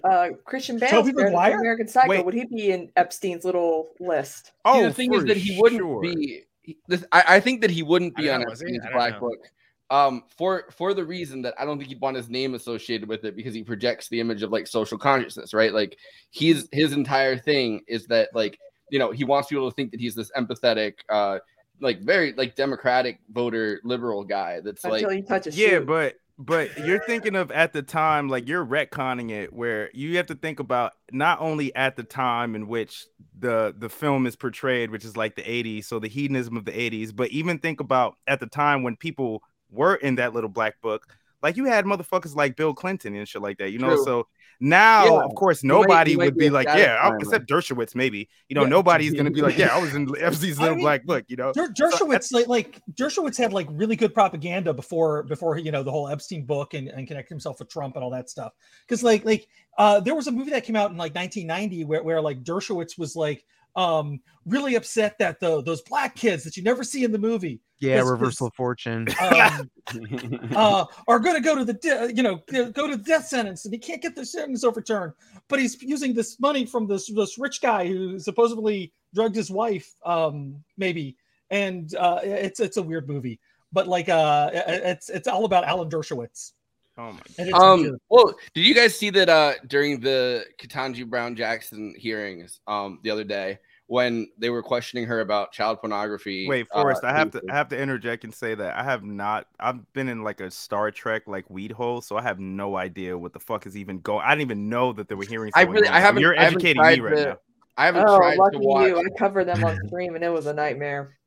[0.03, 2.09] uh, uh, Christian Bale, American Psycho.
[2.09, 2.25] Wait.
[2.25, 4.47] Would he be in Epstein's little list?
[4.47, 6.01] See, Oh, the thing is that he wouldn't sure.
[6.01, 6.45] be.
[6.62, 8.47] he- This, I, I think that he wouldn't be on know.
[8.49, 9.20] Epstein's Black know.
[9.20, 9.51] Book.
[9.95, 13.24] Um, for for the reason that I don't think he'd want his name associated with
[13.24, 15.72] it because he projects the image of like social consciousness, right?
[15.72, 15.97] Like
[16.30, 18.59] he's his entire thing is that like
[18.90, 21.38] you know he wants people to think that he's this empathetic, uh,
[21.80, 24.59] like very like democratic voter, liberal guy.
[24.64, 25.84] That's Until like he touches Yeah, shoe.
[25.84, 30.26] but but you're thinking of at the time, like you're retconning it, where you have
[30.26, 33.07] to think about not only at the time in which
[33.38, 36.72] the the film is portrayed, which is like the 80s, so the hedonism of the
[36.72, 39.40] 80s, but even think about at the time when people
[39.75, 41.07] were in that little black book,
[41.43, 43.97] like you had motherfuckers like Bill Clinton and shit like that, you know.
[43.97, 44.05] True.
[44.05, 44.27] So
[44.61, 45.25] now, Yeah.
[45.25, 47.95] of course, You might- nobody you might would be be like, yeah, I'll- except Dershowitz,
[47.95, 48.29] maybe.
[48.49, 48.68] You know, Yeah.
[48.68, 51.53] nobody's gonna be like, yeah, I was in I little mean, black book, you know.
[51.53, 55.91] Der- Dershowitz, like, like Dershowitz had like really good propaganda before before you know the
[55.91, 58.53] whole Epstein book and, and connect himself with Trump and all that stuff.
[58.87, 59.47] Because like like
[59.77, 62.97] uh, there was a movie that came out in like 1990 where, where like Dershowitz
[62.97, 63.45] was like
[63.77, 67.61] um really upset that the those black kids that you never see in the movie
[67.81, 69.07] Yeah, reversal of fortune.
[69.20, 69.70] um,
[70.55, 72.41] uh, are going to go to the de- you know
[72.72, 75.12] go to the death sentence and he can't get the sentence overturned.
[75.49, 79.93] But he's using this money from this this rich guy who supposedly drugged his wife
[80.05, 81.16] um maybe.
[81.51, 83.41] And uh it's it's a weird movie.
[83.72, 86.53] But like uh it's it's all about alan dershowitz
[86.97, 91.34] Oh my and um well did you guys see that uh during the Ketanji Brown
[91.34, 96.66] Jackson hearings um the other day when they were questioning her about child pornography Wait,
[96.72, 97.42] uh, I have to?
[97.51, 100.51] I have to interject and say that I have not I've been in like a
[100.51, 103.99] Star Trek like weed hole, so I have no idea what the fuck is even
[103.99, 104.22] going.
[104.24, 105.53] I didn't even know that there were hearings.
[105.55, 107.36] I really on, I haven't You're I haven't educating me right to- now.
[107.76, 108.99] I haven't Oh, tried lucky to watch you!
[109.01, 111.18] I covered them on stream and it was a nightmare.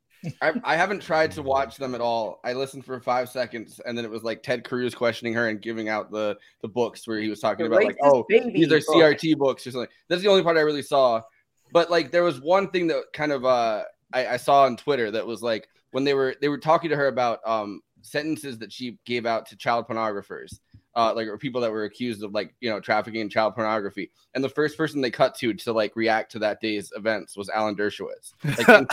[0.41, 2.39] I, I haven't tried to watch them at all.
[2.43, 5.61] I listened for five seconds, and then it was like Ted Cruz questioning her and
[5.61, 8.79] giving out the the books where he was talking The about like, oh, these are
[8.79, 8.87] book.
[8.87, 9.89] CRT books or something.
[10.07, 11.21] That's the only part I really saw.
[11.71, 15.11] But like, there was one thing that kind of uh I, I saw on Twitter
[15.11, 18.71] that was like when they were they were talking to her about um sentences that
[18.71, 20.59] she gave out to child pornographers.
[20.97, 24.09] Uh, like or people that were accused of like you know trafficking in child pornography,
[24.33, 27.49] and the first person they cut to to like react to that day's events was
[27.49, 28.33] Alan Dershowitz.
[28.43, 28.89] Like.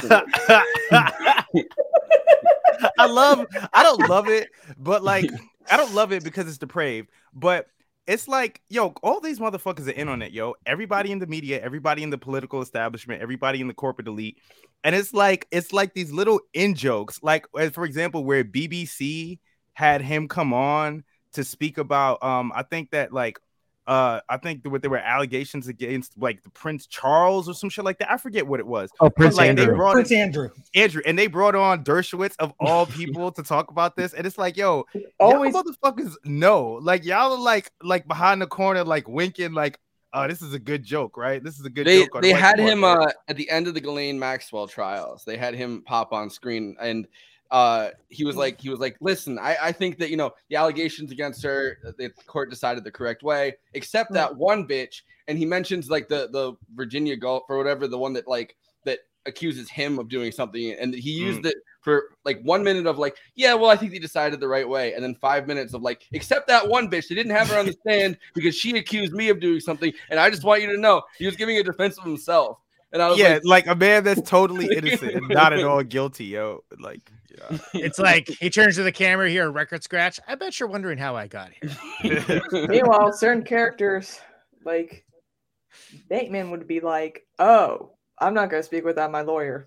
[2.99, 5.31] I love I don't love it, but like
[5.71, 7.69] I don't love it because it's depraved, but
[8.07, 10.55] it's like, yo, all these motherfuckers are in on it, yo.
[10.67, 14.39] Everybody in the media, everybody in the political establishment, everybody in the corporate elite.
[14.83, 19.39] And it's like it's like these little in jokes, like for example, where BBC
[19.73, 21.05] had him come on
[21.35, 23.39] to speak about um I think that like
[23.87, 27.85] uh I think that there were allegations against like the Prince Charles or some shit
[27.85, 28.11] like that.
[28.11, 28.91] I forget what it was.
[28.99, 29.77] Oh, But, Prince like, they Andrew.
[29.77, 33.71] brought prince in- andrew Andrew, and they brought on Dershowitz of all people to talk
[33.71, 34.87] about this, and it's like, yo,
[35.21, 39.79] Always y'all motherfuckers know, like y'all are like like behind the corner, like winking, like,
[40.15, 41.45] oh, this is a good joke, right?
[41.45, 42.23] This is a good they joke.
[42.23, 45.25] they had him uh, at the end of the Ghislaine Maxwell trials.
[45.27, 47.07] They had him pop on screen, and
[47.51, 50.57] uh, he was like, he was like, listen, I, I think that you know the
[50.57, 55.03] allegations against her, the court decided the correct way, except that one bitch.
[55.29, 59.01] And he mentions like the the Virginia Gulf or whatever, the one that like that
[59.27, 63.17] accuses him of doing something, and he used it for like one minute of like,
[63.35, 66.07] yeah, well, I think they decided the right way, and then five minutes of like,
[66.13, 69.29] except that one bitch, they didn't have her on the stand because she accused me
[69.29, 71.99] of doing something, and I just want you to know he was giving a defense
[71.99, 72.59] of himself,
[72.95, 75.83] and I was yeah, like, like a man that's totally innocent and not at all
[75.83, 76.63] guilty, yo.
[76.79, 77.01] Like,
[77.37, 77.59] yeah.
[77.75, 80.21] It's like he turns to the camera here, a record scratch.
[80.29, 81.51] I bet you're wondering how I got
[82.03, 82.43] here.
[82.69, 84.21] Meanwhile, certain characters
[84.65, 85.05] like
[86.09, 89.67] Bateman would be like, "Oh, I'm not going to speak without my lawyer."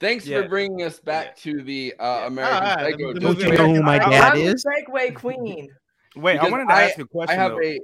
[0.00, 0.42] Thanks Yeah.
[0.42, 3.14] for bringing us back to the uh, American Ah, Psycho.
[3.14, 4.62] the Don't you know who my dad I'm is?
[4.62, 5.68] the Segway Queen.
[6.16, 7.38] Wait, I wanted to I- ask you a I question.
[7.38, 7.60] I have though.
[7.60, 7.80] a.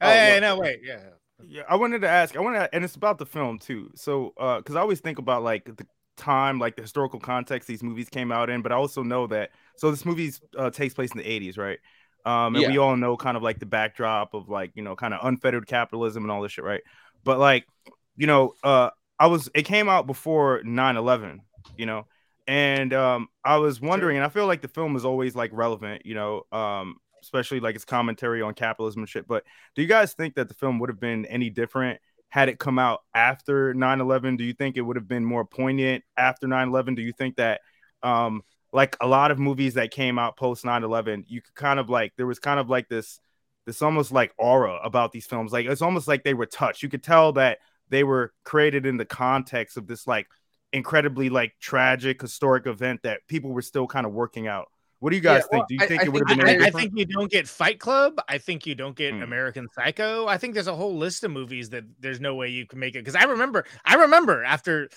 [0.00, 0.54] Oh, Hey, no.
[0.56, 1.00] no, wait, yeah.
[1.44, 2.36] Yeah, I wanted to ask.
[2.36, 3.90] I want to, and it's about the film too.
[3.94, 5.86] So, uh, because I always think about like the
[6.22, 9.50] time, like the historical context these movies came out in, but I also know that.
[9.76, 11.78] So this movie uh, takes place in the '80s, right?
[12.24, 15.12] Um, and we all know kind of like the backdrop of like you know kind
[15.12, 16.82] of unfettered capitalism and all this shit, right?
[17.24, 17.66] But like,
[18.16, 21.40] you know, uh, I was it came out before 9/11,
[21.76, 22.06] you know,
[22.46, 26.06] and um, I was wondering, and I feel like the film is always like relevant,
[26.06, 29.26] you know, um, especially like its commentary on capitalism and shit.
[29.26, 29.44] But
[29.74, 32.00] do you guys think that the film would have been any different
[32.32, 36.02] had it come out after 9-11 do you think it would have been more poignant
[36.16, 37.60] after 9-11 do you think that
[38.02, 41.90] um like a lot of movies that came out post 9-11 you could kind of
[41.90, 43.20] like there was kind of like this
[43.66, 45.52] this almost like aura about these films.
[45.52, 46.82] Like it's almost like they were touched.
[46.82, 47.58] You could tell that
[47.88, 50.26] they were created in the context of this like
[50.72, 54.68] incredibly like tragic historic event that people were still kind of working out
[55.02, 55.52] What do you guys Yeah, think?
[55.62, 57.04] well, Do you I- think I it would have think- been I, I think you
[57.06, 58.20] don't get Fight Club.
[58.28, 59.22] I think you don't get Hmm.
[59.22, 60.28] American Psycho.
[60.28, 62.94] I think there's a whole list of movies that there's no way you can make
[62.94, 63.00] it.
[63.00, 64.88] Because I remember, I remember after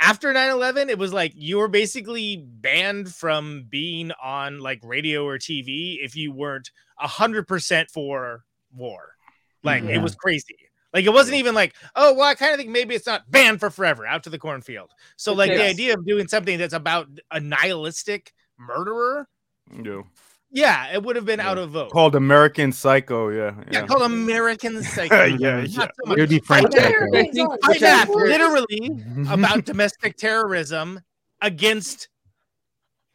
[0.00, 5.36] after 9-11, it was like you were basically banned from being on like radio or
[5.36, 8.44] TV if you weren't hundred percent for
[8.74, 9.14] war.
[9.62, 10.56] Like it was crazy.
[10.94, 13.60] Like it wasn't even like, oh well, I kind of think maybe it's not banned
[13.60, 14.90] for forever, out to the cornfield.
[15.16, 19.28] So like the idea of doing something that's about a nihilistic murderer,
[19.84, 20.02] Yeah.
[20.50, 21.90] yeah, it would have been out of vote.
[21.90, 23.28] Called American Psycho.
[23.28, 23.54] Yeah.
[23.70, 23.86] Yeah, Yeah.
[23.86, 25.24] called American Psycho.
[25.24, 25.60] yeah.
[25.62, 25.66] Yeah.
[26.04, 27.08] so It would be Frank What are Tucker.
[27.12, 31.00] things on- Fight which I Back, work- literally about domestic terrorism
[31.40, 32.08] against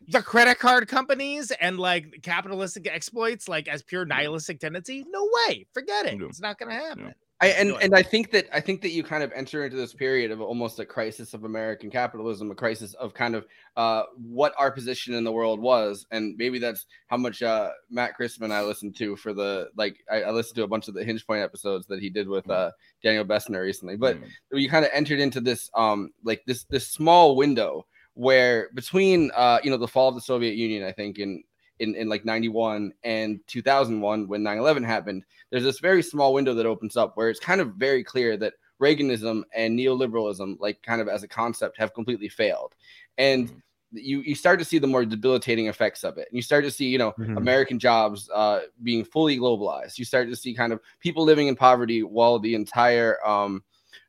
[0.07, 5.03] the credit card companies and like capitalistic exploits, like as pure nihilistic tendency.
[5.09, 6.19] No way, forget it.
[6.19, 6.27] Yeah.
[6.27, 7.13] It's not going to happen.
[7.41, 9.93] I, and and I think that I think that you kind of enter into this
[9.93, 14.53] period of almost a crisis of American capitalism, a crisis of kind of uh, what
[14.57, 18.61] our position in the world was, and maybe that's how much uh, Matt Christman I
[18.63, 21.41] listened to for the like I, I listened to a bunch of the Hinge Point
[21.41, 22.71] episodes that he did with uh,
[23.03, 24.29] Daniel Bessner recently, but Mm.
[24.53, 29.59] you kind of entered into this um like this this small window where between uh
[29.61, 31.43] you know the fall of the Soviet Union, I think in
[31.79, 36.65] in, in like 91 and 2001 when 9-11 happened there's this very small window that
[36.65, 41.07] opens up where it's kind of very clear that reaganism and neoliberalism like kind of
[41.07, 42.75] as a concept have completely failed.
[43.17, 43.61] And
[43.91, 46.27] you you start to see the more debilitating effects of it.
[46.29, 47.37] And you start to see you know Mhm.
[47.37, 49.97] american jobs uh, being fully globalized.
[49.97, 53.63] You start to see kind of people living in poverty while the entire um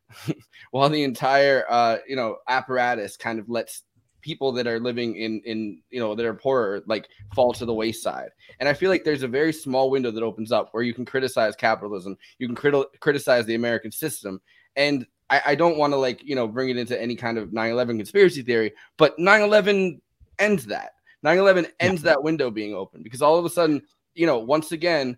[0.71, 3.83] while the entire uh you know apparatus kind of lets
[4.27, 7.72] people that are living in in you know that are poorer like fall to the
[7.72, 8.31] wayside.
[8.59, 11.05] And i feel like there's a very small window that opens up where you can
[11.05, 14.41] criticize capitalism you can criti- criticize the american system.
[14.74, 17.51] And i, I don't want to like you know bring it into any kind of
[17.51, 20.01] 9-11 conspiracy theory but 9-11
[20.41, 20.91] ends that.
[21.24, 23.81] 9-11 ends that window being open because all of a sudden
[24.14, 25.16] you know once again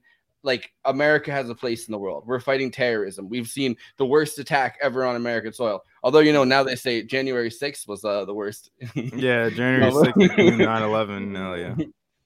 [0.48, 2.24] like America has a place in the world.
[2.26, 3.28] We're fighting terrorism.
[3.28, 5.82] We've seen the worst attack ever on American soil.
[6.02, 8.70] Although you know now they say January 6th was uh, the worst.
[8.94, 9.50] Yeah.
[9.50, 11.34] January 6th, 9 11.
[11.34, 11.74] Hell yeah.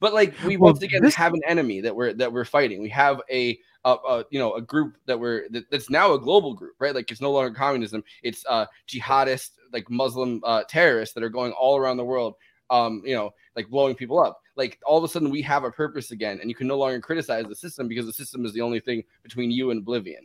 [0.00, 2.80] But like we Well, once again this- have an enemy that we're that we're fighting.
[2.80, 6.18] We have a, a, a you know a group that we're that, that's now a
[6.20, 6.94] global group, right?
[6.94, 8.02] Like it's no longer communism.
[8.22, 12.34] It's uh jihadist like Muslim uh, terrorists that are going all around the world.
[12.70, 14.40] Um, you know, like blowing people up.
[14.56, 17.00] Like all of a sudden we have a purpose again, and you can no longer
[17.00, 20.24] criticize the system because the system is the only thing between you and oblivion.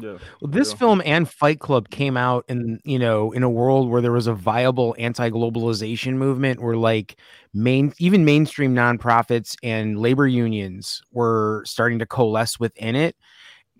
[0.00, 0.16] Yeah.
[0.40, 0.76] Well, this Yeah.
[0.78, 4.26] film and Fight Club came out in you know in a world where there was
[4.26, 7.16] a viable anti-globalization movement, where like
[7.52, 13.16] main even mainstream nonprofits and labor unions were starting to coalesce within it,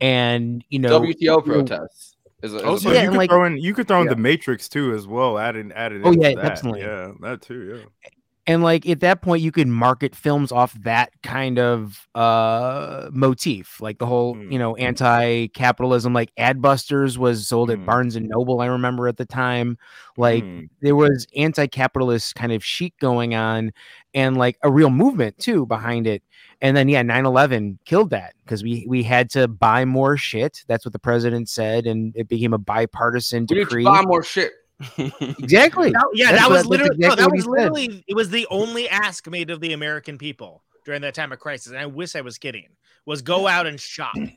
[0.01, 2.17] and you know WTO protests.
[2.43, 3.73] Is a, is a oh, Also, bunch- Yeah, you and, could like- throw in you
[3.75, 4.15] could throw in Yeah.
[4.15, 5.39] the Matrix too as well.
[5.39, 6.03] Added added.
[6.05, 6.43] Oh, yeah, that.
[6.43, 6.81] definitely.
[6.81, 7.85] Yeah, that too.
[8.05, 8.11] Yeah.
[8.47, 13.81] And like at that point you could market films off that kind of uh motif
[13.81, 14.53] like the whole Mm.
[14.53, 17.87] you know anti-capitalism like adbusters was sold at Mm.
[17.87, 19.79] barnes and noble i remember at the time
[20.17, 20.69] like Mm.
[20.81, 23.73] there was anti-capitalist kind of chic going on
[24.15, 26.23] and like a real movement too behind it
[26.61, 30.85] and then yeah 9-11 killed that because we we had to buy more shit that's
[30.85, 34.53] what the president said and it became a bipartisan we decree buy more shit.
[34.99, 37.51] Exactly That- yeah, That's that was that's literally no, that what he was said.
[37.51, 41.39] literally it was the only ask made of the American people during that time of
[41.39, 41.69] crisis.
[41.69, 42.69] And I wish I was kidding.
[43.07, 44.15] Was go out and shop.
[44.17, 44.37] And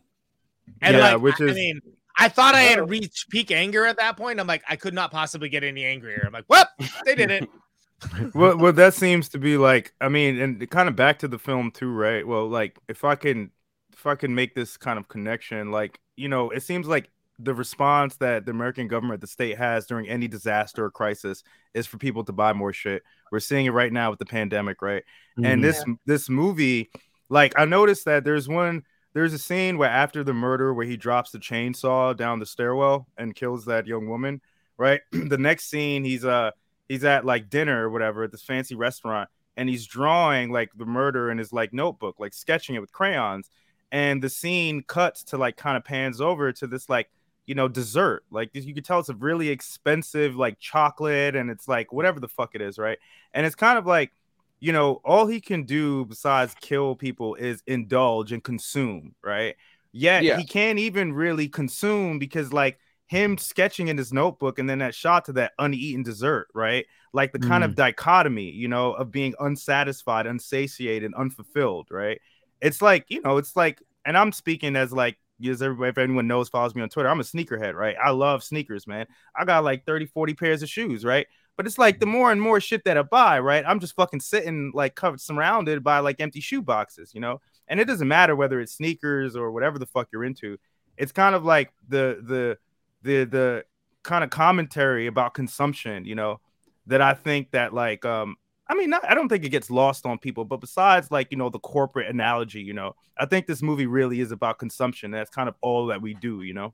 [0.82, 1.82] Yeah, like, which I, I mean,
[2.18, 4.40] I thought I had reached peak anger at that point.
[4.40, 6.24] I'm like, I could not possibly get any angrier.
[6.26, 6.66] I'm like, well,
[7.06, 7.50] they did it.
[8.34, 11.40] well, well, that seems to be like, I mean, and kind of back to the
[11.40, 12.26] film too, right?
[12.26, 13.52] Well, like if I can,
[13.94, 17.10] if I can make this kind of connection, like you know, it seems like
[17.40, 21.86] the response that the American government, the state has during any disaster or crisis is
[21.86, 23.04] for people to buy more shit.
[23.32, 25.04] We're seeing it right now with the pandemic, right?
[25.44, 26.90] And this this movie,
[27.30, 28.84] like I noticed that there's one.
[29.14, 33.08] There's a scene where after the murder, where he drops the chainsaw down the stairwell
[33.18, 34.42] and kills that young woman,
[34.78, 35.02] right?
[35.12, 36.52] the next scene, he's uh
[36.88, 40.86] he's at like dinner or whatever at this fancy restaurant and he's drawing like the
[40.86, 43.50] murder in his like notebook like sketching it with crayons
[43.92, 47.10] and the scene cuts to like kind of pans over to this like
[47.48, 51.68] you know dessert like you can tell it's a really expensive like chocolate and it's
[51.68, 52.98] like whatever the fuck it is right
[53.34, 54.12] and it's kind of like
[54.60, 59.56] you know all he can do besides kill people is indulge and consume right
[59.92, 60.38] yet Yeah.
[60.38, 64.96] he can't even really consume because like him sketching in his notebook and then that
[64.96, 66.86] shot to that uneaten dessert, right?
[67.14, 67.76] Like the kind of mm.
[67.76, 72.20] dichotomy, you know, of being unsatisfied, unsatiated, unfulfilled, right?
[72.62, 76.28] It's like, you know, it's like, and I'm speaking as like, as everybody, if anyone
[76.28, 77.96] knows, follows me on Twitter, I'm a sneakerhead, right?
[78.04, 79.06] I love sneakers, man.
[79.36, 81.28] I got like 30, 40 pairs of shoes, right?
[81.58, 83.64] But it's like the more and more shit that I buy, right?
[83.66, 87.42] I'm just fucking sitting like covered, surrounded by like empty shoe boxes, you know.
[87.68, 90.58] And it doesn't matter whether it's sneakers or whatever the fuck you're into.
[90.98, 92.58] It's kind of like the the
[93.02, 93.66] the the
[94.04, 96.40] kind of commentary about consumption, you know,
[96.88, 98.36] that I think that like um
[98.68, 101.38] I mean, not, I don't think it gets lost on people, but besides like you
[101.38, 105.12] know the corporate analogy, you know, I think this movie really is about consumption.
[105.12, 106.74] That's kind of all that we do, you know.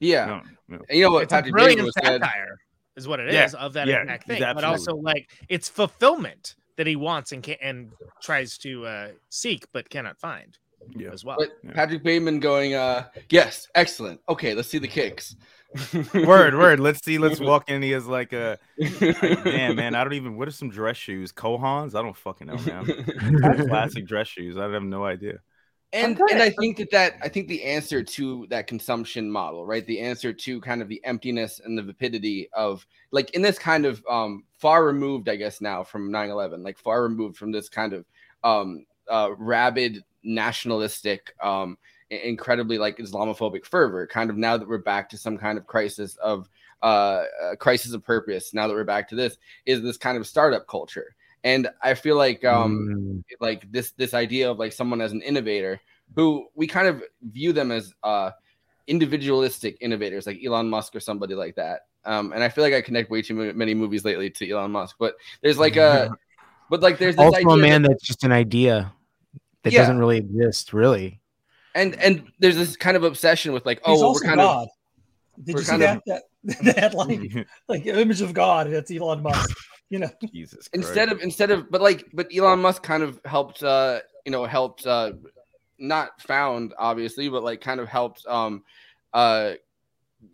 [0.00, 0.84] Yeah, You know, you know.
[0.88, 2.20] And you know what it's a brilliant Bateman said.
[2.22, 2.58] satire,
[2.96, 4.36] is what it is Yeah, of that yeah, exact thing.
[4.36, 9.08] he's But also, like, it's fulfillment that he wants and can and tries to uh,
[9.30, 10.56] seek but cannot find
[10.96, 11.10] Yeah.
[11.12, 11.36] as well.
[11.38, 14.20] But Patrick Bateman going, uh, yes, excellent.
[14.28, 15.36] Okay, let's see the kicks.
[16.14, 16.80] Word, word.
[16.80, 17.18] Let's see.
[17.18, 17.82] Let's walk in.
[17.82, 18.58] He is like a
[19.00, 19.94] like, damn man.
[19.94, 20.36] I don't even.
[20.36, 21.32] What are some dress shoes?
[21.32, 21.94] Cole Haans?
[21.94, 23.66] I don't fucking know, man.
[23.68, 24.56] Classic dress shoes.
[24.56, 25.38] I have no idea.
[25.92, 29.86] and and I think that that I think the answer to that consumption model, right?
[29.86, 33.86] The answer to kind of the emptiness and the vapidity of like in this kind
[33.86, 37.92] of um far removed, I guess now from 9/11, like far removed from this kind
[37.92, 38.04] of
[38.44, 44.06] um uh rabid nationalistic um i- incredibly like Islamophobic fervor.
[44.06, 46.48] Kind of now that we're back to some kind of crisis of
[46.82, 47.24] uh,
[47.58, 48.52] crisis of purpose.
[48.52, 51.14] Now that we're back to this, is this kind of startup culture.
[51.42, 53.24] And I feel like um Mm.
[53.40, 55.80] like this this idea of like someone as an innovator
[56.14, 58.30] who we kind of view them as uh
[58.86, 61.86] individualistic innovators like Elon Musk or somebody like that.
[62.04, 64.96] Um, and I feel like I connect way too many movies lately to Elon Musk,
[64.98, 66.10] but there's like a
[66.70, 68.92] but like there's this also a man that- that's just an idea
[69.62, 69.80] that Yeah.
[69.80, 71.20] doesn't really exist, really.
[71.74, 74.62] And and there's this kind of obsession with like oh well, we're kind God.
[75.38, 75.96] of Did we're you see kind that?
[75.96, 76.22] of- that?
[76.64, 79.56] That had like like image of God, That's Elon Musk.
[79.90, 80.68] You know, Jesus.
[80.72, 84.44] instead of instead of but like but Elon Musk kind of helped uh you know
[84.44, 85.12] helped uh
[85.78, 88.62] not found obviously but like kind of helped um
[89.12, 89.52] uh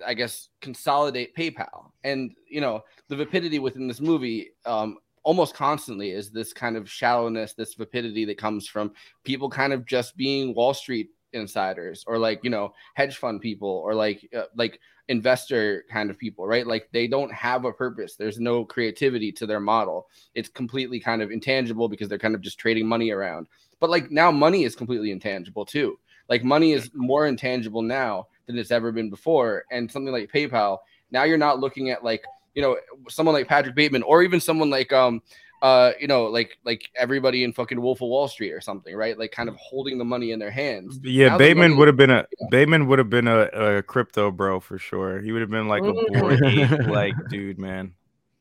[0.07, 6.11] I guess consolidate PayPal and you know the vapidity within this movie um almost constantly
[6.11, 8.93] is this kind of shallowness this vapidity that comes from
[9.25, 13.69] people kind of just being Wall Street insiders or like you know hedge fund people
[13.69, 16.67] or like uh, like investor kind of people right?
[16.67, 18.15] Like they don't have a purpose.
[18.15, 20.09] There's no creativity to their model.
[20.35, 23.49] It's completely kind of intangible because they're kind of just trading money around.
[23.81, 25.99] But like now money is completely intangible too.
[26.29, 29.65] Like money is more intangible now than it's ever been before.
[29.73, 30.79] And something like paypal
[31.11, 32.25] now you're not looking at like
[32.55, 32.77] you know
[33.09, 35.23] someone like patrick bateman or even someone like um
[35.63, 39.19] uh you know like like everybody in fucking wolf of wall street or something right
[39.19, 42.11] like kind of holding the money in their hands Yeah, Now Bateman would have been
[42.11, 43.43] a Bateman would have been a,
[43.79, 45.21] a crypto bro for sure.
[45.21, 46.41] He would have been like a bored
[46.89, 47.95] like dude, man.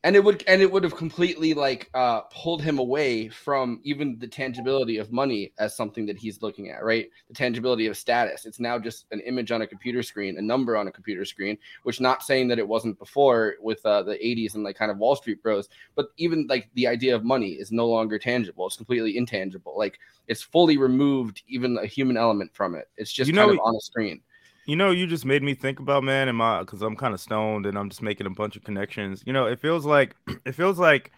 [0.03, 4.17] And it would and it would have completely like uh pulled him away from even
[4.19, 7.09] the tangibility of money as something that he's looking at right?
[7.27, 8.45] The tangibility of status.
[8.45, 11.57] It's now just an image on a computer screen a number on a computer screen
[11.83, 14.97] which not saying that it wasn't before with uh, the 80s and like kind of
[14.97, 18.67] wall street bros but even like the idea of money is no longer tangible.
[18.67, 19.73] It's completely intangible.
[19.77, 22.87] Like it's fully removed even a human element from it.
[22.97, 24.21] It's just You kind of on a screen
[24.69, 27.19] You know, you just made me think about man, and my because I'm kind of
[27.19, 29.23] stoned and I'm just making a bunch of connections.
[29.25, 30.15] You know, it feels like
[30.45, 31.11] it feels like,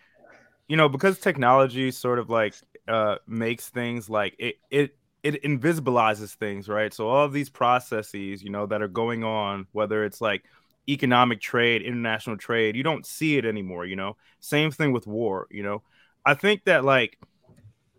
[0.70, 2.56] you know, because technology sort of like
[2.88, 6.93] uh makes things like it it it invisibilizes things, right?
[6.93, 10.45] So all these processes, you know, that are going on, whether it's like
[10.88, 14.16] economic trade, international trade, you don't see it anymore, you know.
[14.39, 15.84] Same thing with war, you know.
[16.26, 17.18] I think that like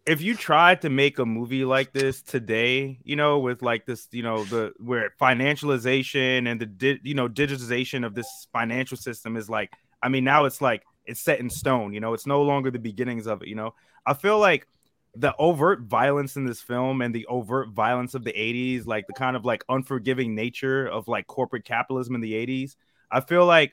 [0.04, 4.08] if you tried to make a movie like this today, you know, with like this,
[4.10, 9.36] you know, the where financialization and the di- you know digitization of this financial system
[9.36, 9.72] is like,
[10.02, 11.92] I mean, now it's like it's set in stone.
[11.92, 13.48] You know, it's no longer the beginnings of it.
[13.48, 13.74] You know,
[14.04, 14.66] I feel like
[15.14, 19.12] the overt violence in this film and the overt violence of the 80s, like the
[19.12, 22.76] kind of like unforgiving nature of like corporate capitalism in the 80s,
[23.10, 23.72] I feel like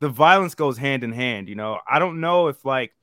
[0.00, 1.48] the violence goes hand in hand.
[1.48, 2.94] You know, I don't know if like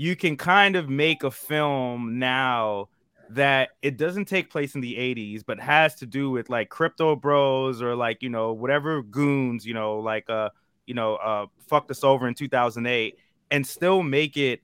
[0.00, 2.88] you can kind of make a film now
[3.30, 7.16] that it doesn't take place in the 80s but has to do with like crypto
[7.16, 10.50] bros or like you know whatever goons you know like uh
[10.86, 13.16] you know uh fucked us over in 2008
[13.50, 14.60] and still make it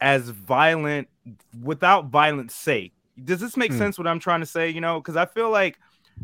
[0.00, 1.08] as violent
[1.62, 2.92] without violence sake.
[3.22, 3.78] Does this make Hmm.
[3.78, 4.98] sense what i'm trying to say you know?
[4.98, 5.78] Because i feel like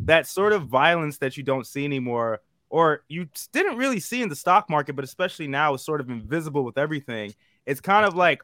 [0.05, 2.41] that sort of violence that you don't see anymore
[2.71, 6.09] or you didn't really see in the stock market but especially now is sort of
[6.11, 7.35] invisible with everything
[7.69, 8.43] it's kind of like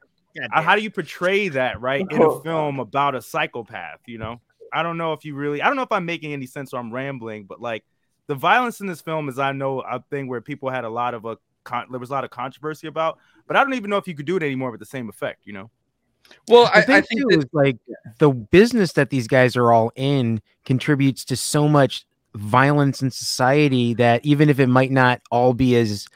[0.53, 4.41] uh, how do you portray that right in a film about a psychopath you know?
[4.73, 6.81] I don't know if you really i don't know if i'm making any sense or
[6.81, 7.85] i'm rambling but like
[8.27, 11.15] the violence in this film is i know a thing where people had a lot
[11.15, 13.97] of a con- there was a lot of controversy about but i don't even know
[13.97, 15.71] if you could do it anymore with the same effect you know?
[16.49, 17.77] Well I think too is like
[18.19, 23.95] the business that these guys are all in contributes to so much violence in society
[23.95, 26.09] that even if it might not all be as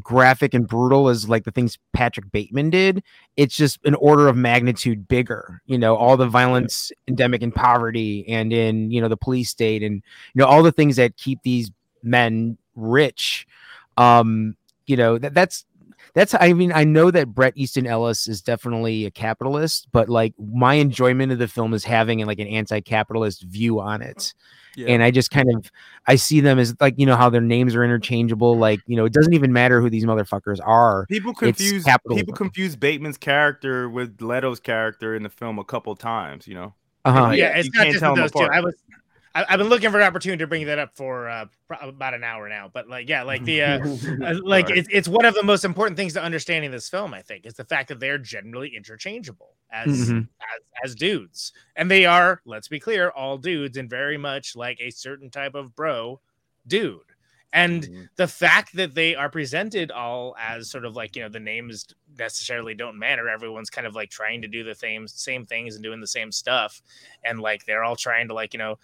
[0.00, 3.02] graphic and brutal as like the things Patrick Bateman did.
[3.36, 5.62] It's just an order of magnitude bigger.
[5.66, 9.82] You know, all the violence endemic in poverty and in you know the police state
[9.82, 10.02] and
[10.34, 11.70] you know all the things that keep these
[12.02, 13.46] men rich.
[13.96, 15.64] Um, you know that that's
[16.14, 20.34] that's I mean I know that Bret Easton Ellis is definitely a capitalist, but like
[20.38, 24.34] my enjoyment of the film is having like an anti-capitalist view on it.
[24.76, 24.88] Yeah.
[24.88, 25.72] And I just kind of
[26.06, 28.56] I see them as like you know how their names are interchangeable.
[28.56, 31.06] Like you know it doesn't even matter who these motherfuckers are.
[31.06, 36.46] People confuse people confuse Bateman's character with Leto's character in the film a couple times.
[36.46, 37.30] You know, Uh-huh.
[37.30, 38.52] Yeah, it's you not just tell with them those two.
[38.52, 38.74] I was,
[39.34, 41.46] I, I've been looking for an opportunity to bring that up for uh,
[41.80, 42.70] about an hour now.
[42.72, 43.78] But like, yeah, like the, uh,
[44.24, 44.78] uh, like Right.
[44.78, 47.14] it's it's one of the most important things to understanding this film.
[47.14, 50.28] I think is the fact that they're generally interchangeable as Mhm.
[50.40, 52.40] as as dudes, and they are.
[52.44, 56.20] Let's be clear, all dudes, and very much like a certain type of bro,
[56.66, 57.00] dude.
[57.52, 58.02] And Mm-hmm.
[58.16, 61.86] the fact that they are presented all as sort of like you know the names
[62.18, 63.28] necessarily don't matter.
[63.28, 66.30] Everyone's kind of like trying to do the same same things and doing the same
[66.30, 66.82] stuff,
[67.24, 68.78] and like they're all trying to like you know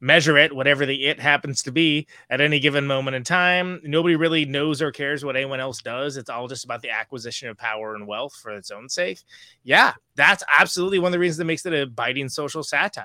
[0.00, 3.80] measure it, whatever the it happens to be at any given moment in time.
[3.84, 6.16] Nobody really knows or cares what anyone else does.
[6.16, 9.20] It's all just about the acquisition of power and wealth for its own sake.
[9.62, 13.04] Yeah, that's absolutely one of the reasons that makes it a biting social satire.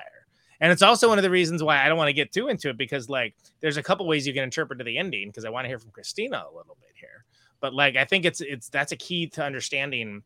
[0.62, 2.70] And it's also one of the reasons why I don't want to get too into
[2.70, 5.66] it because, like, there's a couple ways you can interpret the ending because I want
[5.66, 7.26] to hear from Kristina a little bit here.
[7.60, 10.24] But like, I think it's it's that's a key to understanding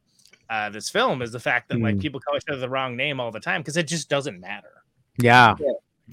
[0.50, 2.02] uh, this film is the fact that like Mm.
[2.02, 4.84] people call each other the wrong name all the time because it just doesn't matter.
[5.18, 5.56] Yeah.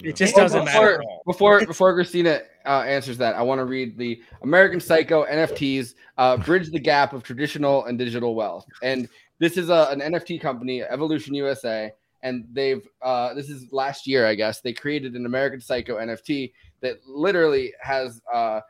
[0.03, 1.03] It just doesn't matter.
[1.25, 6.37] Before before Kristina uh, answers that, I want to read the American Psycho NFTs uh,
[6.37, 8.67] bridge the gap of traditional and digital wealth.
[8.83, 11.93] And this is a, an NFT company, Evolution USA,
[12.23, 14.61] and they've uh, this is last year, I guess.
[14.61, 18.61] They created an American Psycho NFT that literally has uh,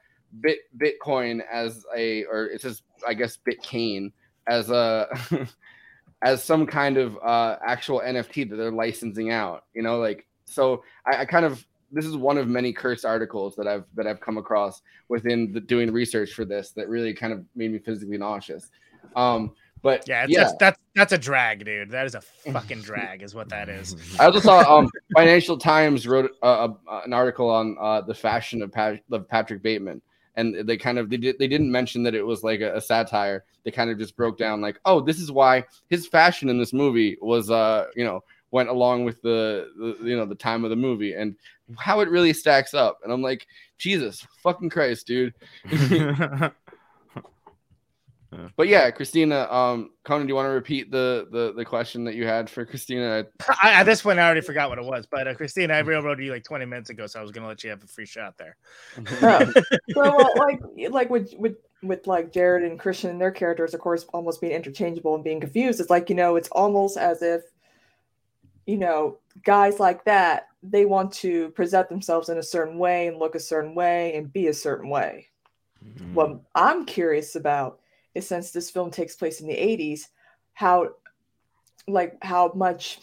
[0.40, 4.12] bit Bitcoin as a, or it says I guess Bitcane
[4.46, 5.08] as a.
[6.22, 10.82] as some kind of uh, actual NFT that they're licensing out, you know, like so
[11.06, 14.20] I, I kind of this is one of many cursed articles that I've that I've
[14.20, 18.18] come across within the doing research for this that really kind of made me physically
[18.18, 18.70] nauseous.
[19.14, 21.90] Um, but Yeah, yeah, that's that's that's a drag, dude.
[21.90, 23.94] That is a fucking drag, is what that is.
[24.18, 28.62] I also saw um, Financial Times wrote uh, uh, an article on uh, the fashion
[28.62, 30.00] of, Pat- of Patrick Bateman,
[30.34, 32.80] and they kind of they did they didn't mention that it was like a, a
[32.80, 33.44] satire.
[33.64, 36.72] They kind of just broke down like, oh, this is why his fashion in this
[36.72, 40.70] movie was uh you know went along with the, the you know the time of
[40.70, 41.36] the movie and
[41.78, 42.98] how it really stacks up.
[43.02, 43.46] And I'm like,
[43.78, 45.34] Jesus fucking Christ, dude.
[48.56, 52.14] But yeah, Kristina, um, Conan, do you want to repeat the, the the question that
[52.14, 53.26] you had for Kristina?
[53.62, 55.06] I, at this point, I already forgot what it was.
[55.06, 57.64] But uh, Kristina, I railroaded you like 20 minutes ago, so I was gonna let
[57.64, 58.56] you have a free shot there.
[59.22, 59.52] Oh.
[59.90, 63.80] so well, like like with with with like Jared and Christian and their characters, of
[63.80, 65.80] course, almost being interchangeable and being confused.
[65.80, 67.42] It's like you know, it's almost as if
[68.66, 73.18] you know guys like that they want to present themselves in a certain way and
[73.18, 75.28] look a certain way and be a certain way.
[76.12, 77.80] What I'm curious about
[78.14, 80.08] is since this film takes place in the 80s,
[80.54, 80.90] how
[81.86, 82.98] like how much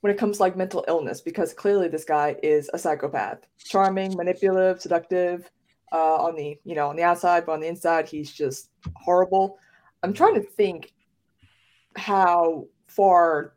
[0.00, 4.16] when it comes to like mental illness, because clearly this guy is a psychopath, charming,
[4.16, 5.50] manipulative, seductive,
[5.92, 9.58] uh, on the you know on the outside, but on the inside he's just horrible.
[10.02, 10.92] I'm trying to think
[11.96, 13.54] how far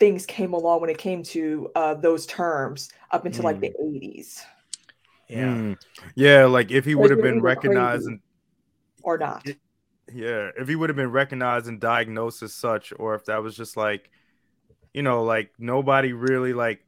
[0.00, 4.40] things came along when it came to uh, those terms up until like the 80s
[5.30, 5.76] Mm.
[6.16, 8.20] yeah, like if he would have been recognized and
[9.02, 9.46] or not.
[10.12, 13.56] yeah, if he would have been recognized and diagnosed as such, or if that was
[13.56, 14.10] just like,
[14.94, 16.80] you know, like nobody really like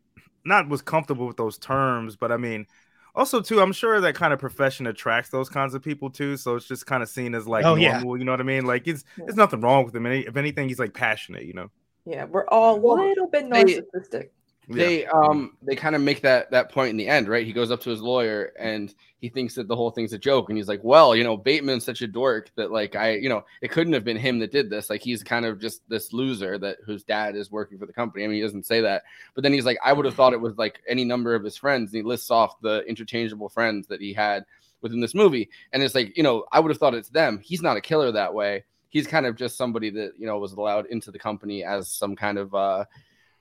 [0.44, 2.66] not was comfortable with those terms, but I mean,
[3.14, 6.36] also too, I'm sure that kind of profession attracts those kinds of people too.
[6.36, 8.00] So it's just kind of seen as like Oh, yeah.
[8.02, 8.66] you know what I mean?
[8.66, 10.06] Like it's there's nothing wrong with him.
[10.06, 11.70] If anything, he's like passionate, you know.
[12.04, 14.30] Yeah, we're all a little bit they- narcissistic.
[14.68, 17.44] They um they kind of make that that point in the end, right?
[17.44, 20.48] He goes up to his lawyer and he thinks that the whole thing's a joke,
[20.48, 23.44] and he's like, "Well, you know, Bateman's such a dork that like I, you know,
[23.60, 24.88] it couldn't have been him that did this.
[24.88, 28.24] Like he's kind of just this loser that whose dad is working for the company.
[28.24, 29.02] I mean, he doesn't say that,
[29.34, 31.56] but then he's like, I would have thought it was like any number of his
[31.56, 34.44] friends, and he lists off the interchangeable friends that he had
[34.80, 37.40] within this movie, and it's like, you know, I would have thought it's them.
[37.42, 38.64] He's not a killer that way.
[38.92, 42.16] He's kind of just somebody that you know was allowed into the company as some
[42.16, 42.84] kind of uh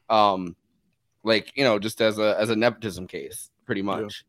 [0.09, 0.55] um
[1.23, 4.25] like you know just as a as a nepotism case pretty much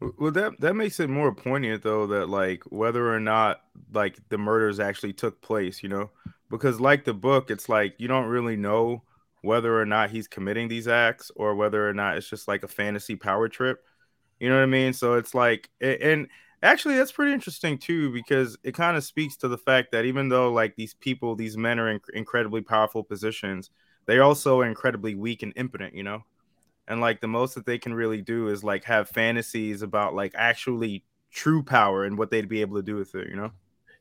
[0.00, 4.38] Well, that that makes it more poignant though that like whether or not like the
[4.38, 6.10] murders actually took place, you know,
[6.50, 9.02] because like the book, it's like you don't really know
[9.42, 12.68] whether or not he's committing these acts or whether or not it's just like a
[12.68, 13.84] fantasy power trip.
[14.40, 14.92] You know what I mean?
[14.92, 16.28] So it's like, and
[16.62, 20.28] Actually, that's pretty interesting too, because it kind of speaks to the fact that even
[20.28, 23.70] though like these people, these men are in incredibly powerful positions,
[24.06, 26.24] they also are incredibly weak and impotent, you know.
[26.88, 30.32] And like the most that they can really do is like have fantasies about like
[30.36, 33.52] actually true power and what they'd be able to do with it, you know.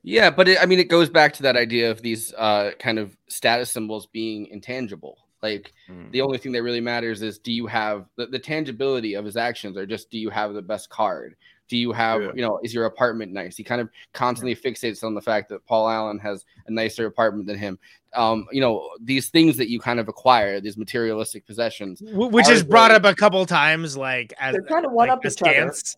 [0.03, 2.99] Yeah, but it, I mean, it goes back to that idea of these uh, kind
[2.99, 5.17] of status symbols being intangible.
[5.41, 6.11] Like Mm.
[6.11, 9.37] the only thing that really matters is do you have the, the tangibility of his
[9.37, 11.35] actions, or just do you have the best card?
[11.67, 12.31] Do you have, Yeah.
[12.35, 13.57] you know, is your apartment nice?
[13.57, 17.45] He kind of constantly fixates on the fact that Paul Allen has a nicer apartment
[17.47, 17.77] than him.
[18.13, 21.99] Um, you know, these things that you kind of acquire, these materialistic possessions.
[21.99, 25.09] Wh- which is brought the- up a couple times, like as They're trying to one
[25.09, 25.51] like up a each other.
[25.51, 25.97] stance,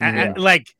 [0.00, 0.74] A- a- like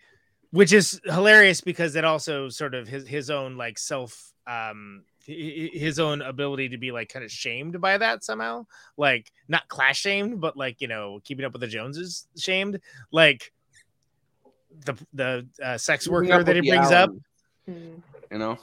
[0.50, 5.32] which is hilarious because it also sort of his his own like self um hi-
[5.72, 8.64] hi- his own ability to be like kind of shamed by that somehow
[8.96, 12.80] like not class shamed but like you know keeping up with the joneses shamed
[13.10, 13.52] like
[14.84, 17.10] the the uh, sex worker that he brings up.
[17.68, 18.02] Mm.
[18.30, 18.58] You know,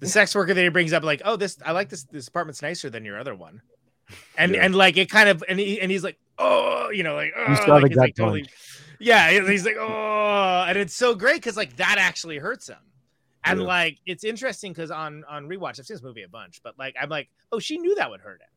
[0.00, 2.62] the sex worker that he brings up like oh this i like this this apartment's
[2.62, 3.62] nicer than your other one.
[4.36, 4.64] And Yeah.
[4.64, 7.42] and like it kind of and he and he's like oh you know like oh
[7.42, 8.46] You like, the like totally
[9.00, 12.76] yeah he's like oh and it's so great because like that actually hurts him.
[13.44, 13.66] And Yeah.
[13.66, 16.96] like it's interesting because on on rewatch i've seen this movie a bunch but like
[17.00, 18.48] i'm like oh she knew that would hurt him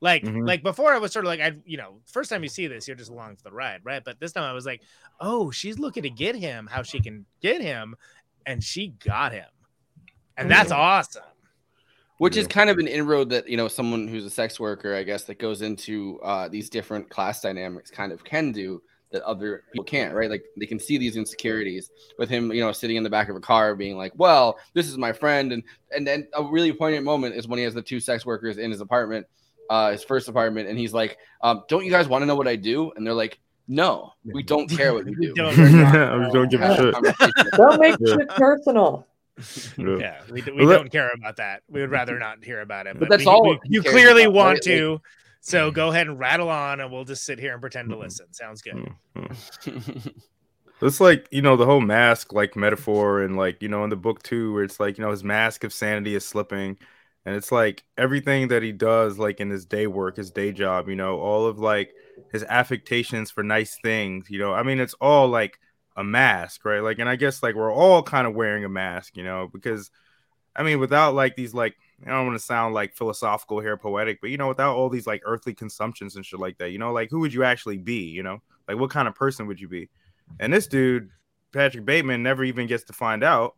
[0.00, 0.46] like Mhm.
[0.46, 2.86] like before i was sort of like i you know first time you see this
[2.86, 4.02] you're just along for the ride right?
[4.04, 4.82] But this time i was like
[5.20, 7.96] oh she's looking to get him how she can get him
[8.44, 9.48] and she got him.
[10.36, 11.22] And that's awesome.
[12.18, 15.02] Which is kind of an inroad that you know someone who's a sex worker i
[15.02, 18.82] guess that goes into uh, these different class dynamics kind of can do
[19.12, 20.28] that other people can't right?
[20.28, 23.36] Like they can see these insecurities with him you know sitting in the back of
[23.36, 25.62] a car being like well this is my friend and
[25.94, 28.70] and then a really poignant moment is when he has the two sex workers in
[28.70, 29.26] his apartment
[29.70, 32.48] uh his first apartment and he's like um, don't you guys want to know what
[32.48, 33.38] i do and they're like
[33.68, 36.94] no we don't care what you do Don't- I was don't give a shit.
[37.52, 38.14] Don't make Yeah.
[38.16, 39.06] shit personal.
[39.76, 39.96] Yeah.
[39.98, 42.98] yeah we, we Well, don't care about that we would rather not hear about it
[42.98, 44.54] But that's we- all we- he you clearly about, want right?
[44.54, 45.00] Like- to
[45.40, 47.98] so go ahead and rattle on and we'll just sit here and pretend Mm-hmm.
[48.00, 48.90] to listen sounds good
[50.82, 53.96] It's like you know the whole mask like metaphor and like you know in the
[53.96, 56.76] book too where it's like you know his mask of sanity is slipping
[57.26, 60.88] and it's like everything that he does like in his day work his day job
[60.88, 61.92] you know all of like
[62.32, 65.58] his affectations for nice things you know I mean it's all like
[65.96, 69.16] a mask right like and I guess like we're all kind of wearing a mask
[69.16, 69.90] you know because
[70.54, 74.20] I mean without like these like I don't want to sound like philosophical here poetic
[74.22, 76.92] but you know without all these like earthly consumptions and shit like that you know
[76.92, 79.68] like who would you actually be you know like what kind of person would you
[79.68, 79.88] be
[80.40, 81.10] and this dude,
[81.52, 83.54] Patrick Bateman, never even gets to find out.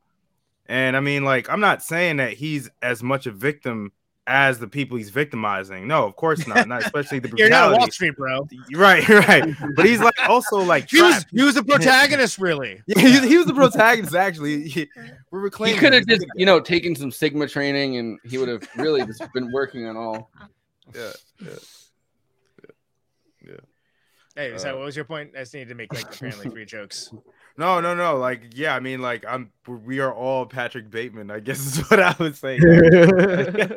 [0.69, 3.93] And I mean, like, I'm not saying that he's as much a victim
[4.29, 5.89] as the people he's victimizing.
[5.89, 6.69] No, of course not.
[6.69, 9.55] Not especially the you're not wall street bro Right, right.
[9.75, 13.25] But he's like also like he was, he was the protagonist really Yeah, he, was,
[13.25, 14.69] he was the protagonist actually.
[14.69, 14.89] He-
[15.31, 18.69] we're he could have just you know taken some sigma training and he would have
[18.77, 20.31] really just been working on all
[20.95, 21.51] Yeah, yeah.
[24.39, 26.64] Hey so Uh, what was your point i just needed to make like apparently three
[26.64, 27.12] jokes
[27.59, 28.16] No, no, no.
[28.16, 29.51] Like, yeah, I mean, like, I'm.
[29.66, 31.28] We are all Patrick Bateman.
[31.28, 32.57] I guess is what I would say.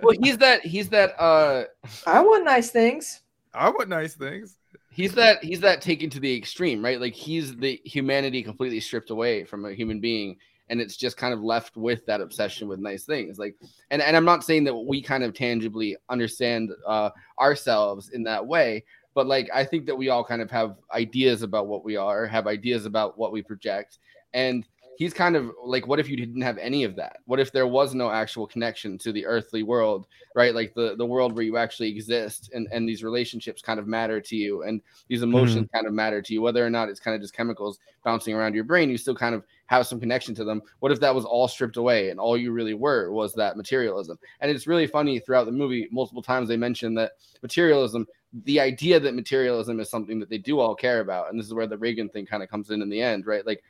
[0.03, 1.63] well he's that he's that uh
[2.05, 3.21] I want nice things.
[3.55, 4.55] I want nice things.
[4.91, 9.09] he's that he's that taken to the extreme right like he's the humanity completely stripped
[9.09, 10.37] away from a human being
[10.69, 13.55] and it's just kind of left with that obsession with nice things like
[13.89, 17.09] and, and i'm not saying that we kind of tangibly understand uh
[17.39, 18.83] ourselves in that way
[19.13, 22.25] but like i think that we all kind of have ideas about what we are
[22.25, 23.99] have ideas about what we project.
[24.33, 24.65] And
[24.97, 27.17] he's kind of like what if you didn't have any of that?
[27.25, 30.55] What if there was no actual connection to the earthly world right?
[30.55, 34.21] Like the the world where you actually exist and and these relationships kind of matter
[34.21, 35.25] to you and these hmm.
[35.25, 36.41] emotions kind of matter to you.
[36.41, 39.35] Whether or not it's kind of just chemicals bouncing around your brain you still kind
[39.35, 40.61] of have some connection to them.
[40.79, 44.17] What if that was all stripped away and all you really were was that materialism?
[44.39, 48.07] And it's really funny throughout the movie multiple times they mention that materialism
[48.45, 51.53] the idea that materialism is something that they do all care about and this is
[51.53, 53.61] where the reagan thing kind of comes in in the end right like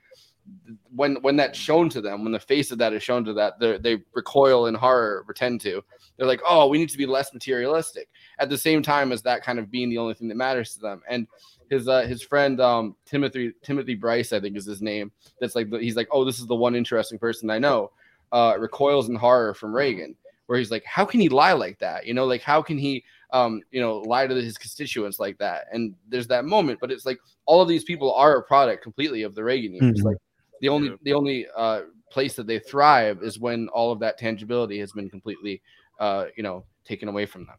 [0.94, 3.60] when when that's shown to them, when the face of that is shown to that,
[3.60, 5.84] they recoil in horror, pretend to.
[6.18, 8.10] They're like, oh, we need to be less materialistic.
[8.40, 10.80] At the same time as that kind of being the only thing that matters to
[10.80, 11.02] them.
[11.10, 11.28] And
[11.70, 15.12] his uh, his friend um, Timothy Timothy Bryce, I think is his name.
[15.40, 17.92] That's like he's like, oh, this is the one interesting person I know.
[18.32, 20.16] Uh, recoils in horror from Reagan,
[20.48, 22.06] where he's like, how can he lie like that?
[22.06, 25.66] You know, like how can he um, you know, lie to his constituents like that?
[25.72, 29.24] And there's that moment, but it's like all of these people are a product completely
[29.24, 30.02] of the Reagan years.
[30.02, 30.06] Mhm.
[30.06, 30.18] Like
[30.62, 34.80] the only the only uh, place that they thrive is when all of that tangibility
[34.80, 35.62] has been completely
[36.00, 37.58] uh, you know taken away from them.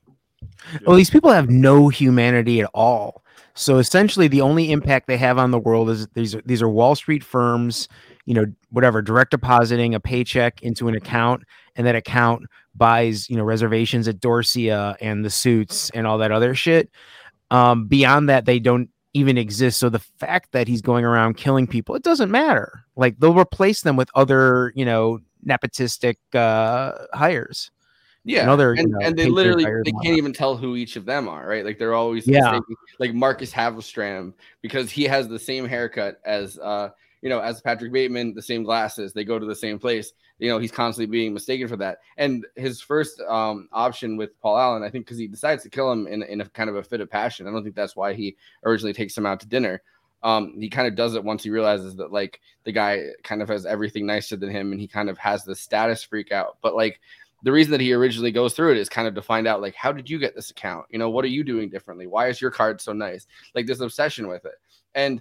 [0.86, 3.22] Well, these people have no humanity at all.
[3.54, 6.68] So essentially, the only impact they have on the world is these are, these are
[6.68, 7.88] Wall Street firms,
[8.24, 11.42] you know, whatever, direct depositing a paycheck into an account,
[11.76, 12.44] and that account
[12.74, 16.90] buys, you know, reservations at Dorsia and the suits and all that other shit.
[17.50, 19.78] Um, beyond that, they don't even exist.
[19.78, 22.84] So the fact that he's going around killing people, it doesn't matter.
[22.96, 27.70] Like they'll replace them with other, you know, nepotistic uh, hires.
[28.24, 31.04] Yeah, Another, and, you know, and they literally they can't even tell who each of
[31.04, 31.64] them are, right?
[31.64, 32.60] Like they're always Yeah.
[33.00, 37.92] like Marcus Halberstram because he has the same haircut as uh you know as Patrick
[37.92, 39.12] Bateman, the same glasses.
[39.12, 40.12] They go to the same place.
[40.42, 41.98] You know, he's constantly being mistaken for that.
[42.16, 45.90] And his first um option with Paul Allen, I think, because he decides to kill
[45.92, 47.46] him in in a kind of a fit of passion.
[47.46, 49.82] I don't think that's why he originally takes him out to dinner.
[50.24, 53.48] Um, he kind of does it once he realizes that like the guy kind of
[53.48, 56.58] has everything nicer than him, and he kind of has the status freak out.
[56.60, 57.00] But like
[57.42, 59.74] the reason that he originally goes through it is kind of to find out like
[59.74, 62.40] how did you get this account you know what are you doing differently why is
[62.40, 64.54] your card so nice like this obsession with it
[64.94, 65.20] and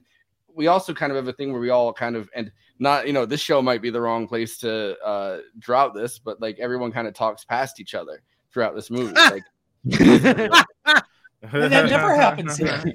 [0.55, 3.13] we also kind of have a thing where we all kind of and not you
[3.13, 6.91] know this show might be the wrong place to uh draw this but like everyone
[6.91, 8.21] kind of talks past each other
[8.51, 9.43] throughout this movie like
[9.83, 11.07] that
[11.53, 12.83] never happens here.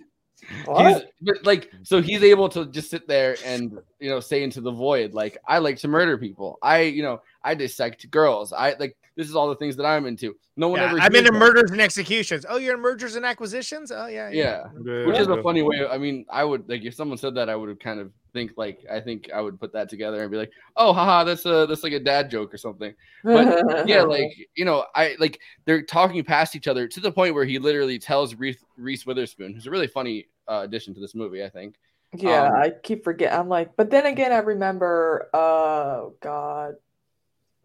[0.49, 4.61] He's, but like, so he's able to just sit there and you know say into
[4.61, 6.59] the void, like, I like to murder people.
[6.63, 8.53] I, you know, I dissect girls.
[8.53, 10.37] I like this is all the things that I'm into.
[10.57, 11.01] No one Yeah, ever.
[11.01, 11.39] I'm into that.
[11.39, 12.45] murders and executions.
[12.49, 13.91] Oh, you're in mergers and acquisitions?
[13.91, 14.65] Oh yeah, Yeah,
[15.07, 15.87] which is a funny way.
[15.87, 18.85] I mean, I would like if someone said that, I would kind of think like
[18.91, 21.83] I think I would put that together and be like, oh, haha, that's a that's
[21.83, 22.95] like a dad joke or something.
[23.25, 27.35] But yeah, like you know, I like they're talking past each other to the point
[27.35, 31.15] where he literally tells Reese, Reese Witherspoon, who's a really funny uh, addition to this
[31.15, 31.77] movie, I think.
[32.15, 33.39] Yeah, Um, I keep forgetting.
[33.39, 35.29] I'm like, but then again, I remember.
[35.35, 36.75] Oh God,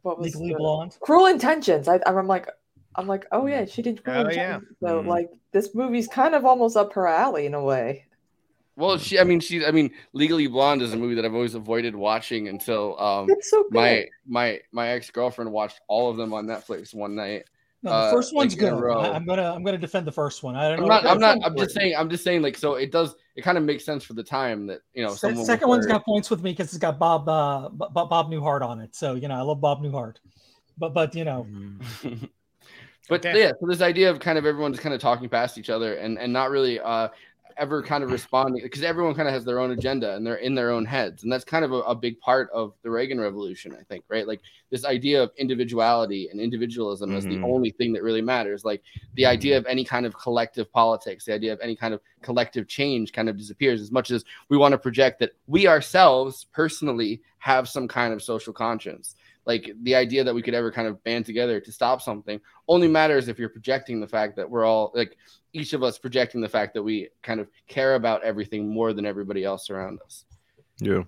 [0.03, 0.97] what was Legally the- Blonde.
[1.01, 1.87] Cruel Intentions.
[1.87, 2.49] I, I'm like,
[2.95, 4.55] I'm like, oh yeah, she did Cruel Oh, yeah.
[4.55, 4.77] Intentions.
[4.81, 5.07] So Mhm.
[5.07, 8.05] like, this movie's kind of almost up her alley in a way.
[8.77, 11.55] Well, she, I mean, she, I mean, Legally Blonde is a movie that I've always
[11.55, 13.73] avoided watching until um, It's so good.
[13.73, 17.43] my my my ex girlfriend watched all of them on Netflix one night.
[17.83, 18.91] No, the uh, first one's like, in good.
[18.91, 20.55] I, am gonna I'm gonna defend the first one.
[20.55, 20.87] I don't I'm know.
[20.87, 21.05] not.
[21.07, 21.37] I'm not.
[21.43, 21.95] I'm just saying.
[21.97, 22.43] I'm just saying.
[22.43, 23.15] Like, so it does.
[23.35, 25.15] It kind of makes sense for the time that you know.
[25.15, 28.61] Se- second one's got points with me because it's got Bob uh, Bob, Bob Newhart
[28.61, 28.95] on it.
[28.95, 30.17] So you know I love Bob Newhart,
[30.77, 31.47] but but you know
[33.09, 33.39] but Okay.
[33.39, 36.19] yeah, so this idea of kind of everyone's kind of talking past each other and
[36.19, 37.07] and not really uh
[37.57, 40.55] ever kind of responding because everyone kind of has their own agenda and they're in
[40.55, 43.75] their own heads and that's kind of a, a big part of the Reagan Revolution,
[43.79, 44.27] I think, right?
[44.27, 47.53] Like this idea of individuality and individualism as the Mhm.
[47.53, 48.63] only thing that really matters.
[48.63, 48.81] Like
[49.15, 52.67] the idea of any kind of collective politics, the idea of any kind of collective
[52.67, 57.21] change kind of disappears as much as we want to project that we ourselves personally
[57.39, 59.15] have some kind of social conscience
[59.51, 62.87] like the idea that we could ever kind of band together to stop something only
[62.87, 65.17] matters if you're projecting the fact that we're all like
[65.53, 69.05] each of us projecting the fact that we kind of care about everything more than
[69.05, 70.25] everybody else around us.
[70.79, 71.03] Yeah.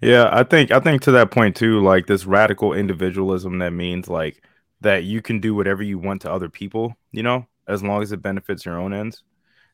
[0.00, 4.08] Yeah, I think I think to that point too, like this radical individualism that means
[4.08, 4.42] like
[4.82, 8.12] that you can do whatever you want to other people, you know, as long as
[8.12, 9.22] it benefits your own ends.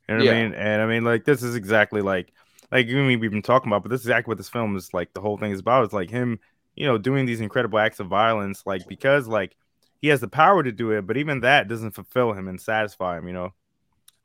[0.08, 0.32] You know what Yeah.
[0.32, 0.54] I mean?
[0.54, 2.32] And I mean like this is exactly like
[2.70, 4.94] like I mean we've been talking about, but this is exactly what this film is
[4.94, 5.84] like the whole thing is about.
[5.84, 6.40] It's like him,
[6.76, 9.56] you know, doing these incredible acts of violence, like because like
[10.00, 13.18] he has the power to do it, but even that doesn't fulfill him and satisfy
[13.18, 13.52] him, you know.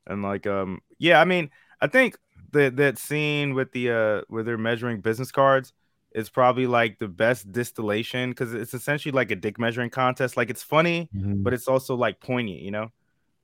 [0.06, 1.50] And like um yeah, I mean,
[1.82, 2.18] I think
[2.52, 5.74] that that scene with the uh where they're measuring business cards
[6.14, 10.38] is probably like the best distillation because it's essentially like a dick measuring contest.
[10.38, 11.12] Like it's funny,
[11.44, 12.90] but it's also like poignant, you know.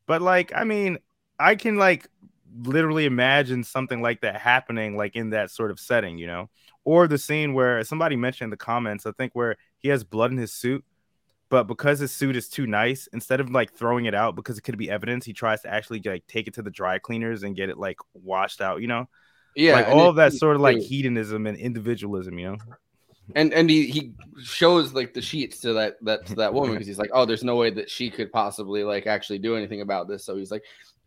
[0.08, 1.00] But like, I mean,
[1.40, 2.10] I can like
[2.62, 6.50] literally imagine something like that happening, like in that sort of setting, you know.
[6.86, 10.32] Or the scene where somebody mentioned in the comments, I think where he has blood
[10.32, 10.84] in his suit,
[11.50, 14.62] but because his suit is too nice, instead of like throwing it out because it
[14.62, 17.56] could be evidence, he tries to actually like take it to the dry cleaners and
[17.56, 19.08] get it like washed out, you know.
[19.56, 22.58] Yeah, like all it- of that sort of like hedonism and individualism, you know.
[23.36, 24.12] And and he, he
[24.44, 27.44] shows like the sheets to that that to that woman because he's like, oh, there's
[27.44, 30.26] no way that she could possibly like actually do anything about this.
[30.26, 30.64] So he's like,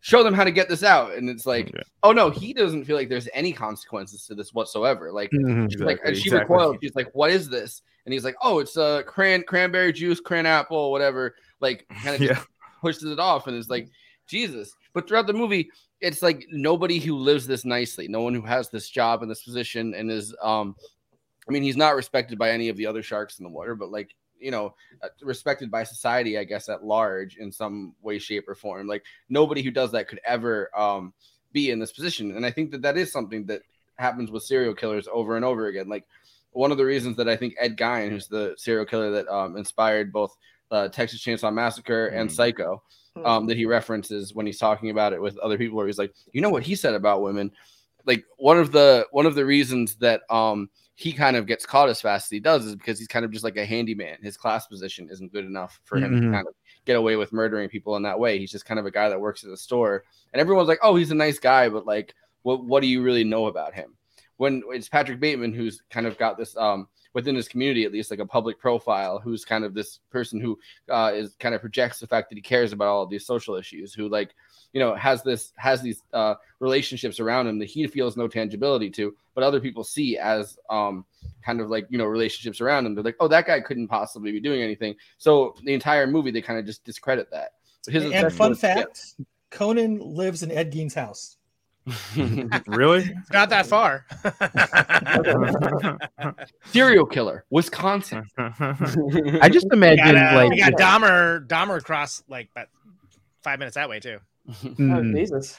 [0.07, 1.13] show them how to get this out.
[1.15, 1.69] And it's like,
[2.01, 5.11] oh no, he doesn't feel like there's any consequences to this whatsoever.
[5.11, 5.69] Like, Mhm.
[5.69, 6.53] she's like, and she exactly.
[6.55, 6.77] recoiled.
[6.81, 7.81] She's like, what is this?
[8.05, 11.35] And he's like, oh, it's a cran cranberry juice, cran apple, whatever.
[11.59, 12.41] Like, kind of Yeah.
[12.81, 13.89] pushes it off, and it's like,
[14.27, 14.73] Jesus.
[14.93, 18.69] But throughout the movie, it's like nobody who lives this nicely, no one who has
[18.69, 20.73] this job and this position and is um
[21.49, 23.89] I mean, he's not respected by any of the other sharks in the water, but
[23.91, 28.47] like, you know, uh, respected by society, I guess, at large in some way, shape,
[28.47, 28.87] or form.
[28.87, 31.13] Like, nobody who does that could ever um,
[31.51, 32.35] be in this position.
[32.35, 33.61] And I think that that is something that
[33.95, 35.89] happens with serial killers over and over again.
[35.89, 36.05] Like,
[36.51, 39.57] one of the reasons that I think Ed Gein, who's the serial killer that um,
[39.57, 40.35] inspired both
[40.71, 42.33] uh, Texas Chainsaw Massacre and Mhm.
[42.33, 42.81] Psycho,
[43.23, 46.13] um, that he references when he's talking about it with other people, where he's like,
[46.33, 47.51] you know what he said about women.
[48.05, 50.69] Like one of the one of the reasons that um
[50.99, 53.29] he kind of gets caught as fast as he does is because he's kind of
[53.31, 54.17] just like a handyman.
[54.23, 56.21] His class position isn't good enough for him Mhm.
[56.21, 58.39] to kind of get away with murdering people in that way.
[58.39, 60.95] He's just kind of a guy that works at a store, and everyone's like, "Oh,
[60.95, 63.95] he's a nice guy," but like, what what do you really know about him?
[64.37, 68.11] When it's Patrick Bateman who's kind of got this um within his community at least
[68.11, 70.57] like a public profile who's kind of this person who
[70.89, 73.91] uh, is kind of projects the fact that he cares about all these social issues
[73.91, 74.35] who like
[74.71, 78.89] you know has this has these uh, relationships around him that he feels no tangibility
[78.89, 81.03] to but other people see as um
[81.43, 84.31] kind of like you know relationships around him they're like oh that guy couldn't possibly
[84.31, 87.53] be doing anything so the entire movie they kind of just discredit that
[87.87, 88.75] his and fun was- yeah.
[88.75, 89.15] fact
[89.49, 91.36] Conan lives in Ed Gein's house.
[92.67, 93.03] really?
[93.03, 94.05] It's not that far.
[96.65, 102.49] serial killer wisconsin I just imagine got, uh, like we got Dahmer Dahmer across like
[102.51, 102.67] about
[103.41, 104.19] five minutes that way too.
[104.49, 105.57] Oh, mm, Jesus.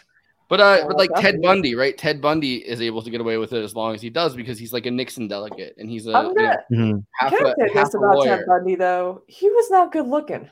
[0.48, 1.42] But uh, but like Ted.
[1.42, 1.96] Bundy, right?
[1.96, 4.58] Ted Bundy is able to get away with it as long as he does because
[4.58, 7.04] he's like a Nixon delegate and he's a I'm gonna know, mhm.
[7.14, 8.44] half can I a, say half this a about Ted.
[8.46, 9.22] Bundy though?
[9.26, 10.48] He was not good looking.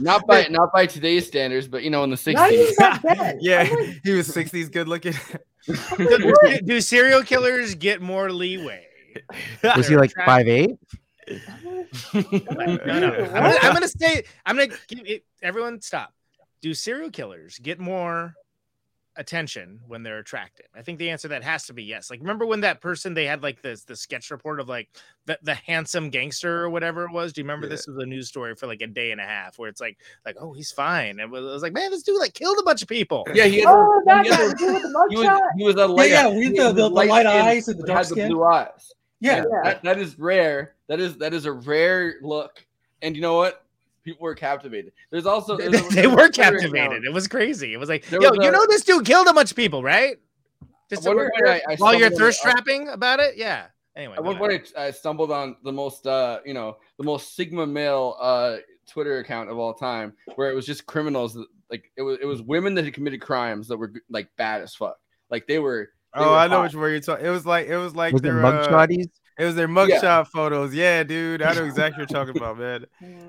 [0.00, 3.34] Not by not by today's standards, but you know in the Not even sixties.
[3.40, 5.14] yeah, like, he was 60s good looking.
[5.96, 6.34] do,
[6.64, 8.86] do serial killers get more leeway?
[9.76, 10.76] was he like five eight?
[11.28, 12.28] No, no.
[12.54, 16.12] I'm gonna, I'm gonna say I'm gonna give it, everyone stop.
[16.60, 18.34] Do serial killers get more
[19.16, 20.66] attention when they're attractive?
[20.74, 22.10] I think the answer to that has to be yes.
[22.10, 24.88] Like remember when that person they had like this the sketch report of like
[25.26, 27.32] the, the handsome gangster or whatever it was?
[27.32, 29.58] Do you remember this was a news story for like a day and a half
[29.58, 31.10] where it's like like oh he's fine.
[31.10, 33.26] And it was, it was like man this dude like killed a bunch of people.
[33.34, 35.40] Yeah, he had oh, a, that he, had a- the he was mugshot.
[35.58, 37.82] he was a light, yeah, with he the- the- the light light-skinned, eyes and the
[37.82, 38.92] but dark had the blue eyes.
[39.20, 39.42] Yeah, Yeah.
[39.62, 40.74] That, that is rare.
[40.88, 42.64] That is that is a rare look.
[43.00, 43.63] And you know what?
[44.04, 44.92] People were captivated.
[45.10, 46.60] There's also they, there's a- they were Twitter account.
[46.60, 47.04] captivated.
[47.04, 47.72] It was crazy.
[47.72, 49.56] It was like, There yo, was you a- know this dude killed a bunch of
[49.56, 50.18] people, right?
[50.90, 53.36] Just I wonder over when I- I while you're thirst trapping about it.
[53.36, 53.66] Yeah.
[53.96, 57.36] Anyway, At one point, I, I stumbled on the most, uh, you know, the most
[57.36, 58.56] sigma male uh,
[58.88, 61.34] Twitter account of all time, where it was just criminals.
[61.34, 64.62] That, like it was, it was women that had committed crimes that were like bad
[64.62, 64.96] as fuck.
[65.30, 65.90] Like they were.
[66.12, 66.62] they Oh, were I know hot.
[66.64, 67.24] which word you're talking.
[67.24, 69.10] It was like it was like Was it their mug uh, shotties?
[69.38, 70.72] It was their mugshot photos.
[70.74, 71.42] Yeah, dude.
[71.42, 72.86] I know exactly what you're talking about, man.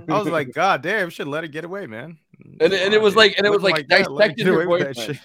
[0.07, 2.17] I was like, God damn, should let it get away, man.
[2.59, 4.47] And, and it was like, and it was Looking like, that, let it dissected get
[4.47, 5.19] her away with that boyfriend.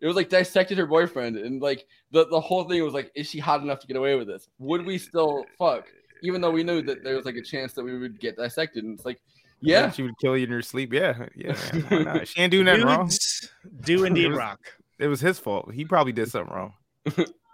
[0.00, 3.28] It was like dissected her boyfriend, and like the, the whole thing was like, is
[3.28, 4.48] she hot enough to get away with this?
[4.58, 5.86] Would we still fuck,
[6.22, 8.84] even though we knew that there was like a chance that we would get dissected?
[8.84, 9.20] And it's like,
[9.60, 10.92] yeah, she would kill you in your sleep.
[10.92, 11.56] Yeah, yeah.
[11.90, 12.24] man, why?
[12.24, 13.08] She ain't doing nothing wrong.
[13.08, 13.50] Dudes
[13.82, 14.60] do indeed It was- rock.
[14.98, 15.72] It was his fault.
[15.72, 16.74] He probably did something wrong.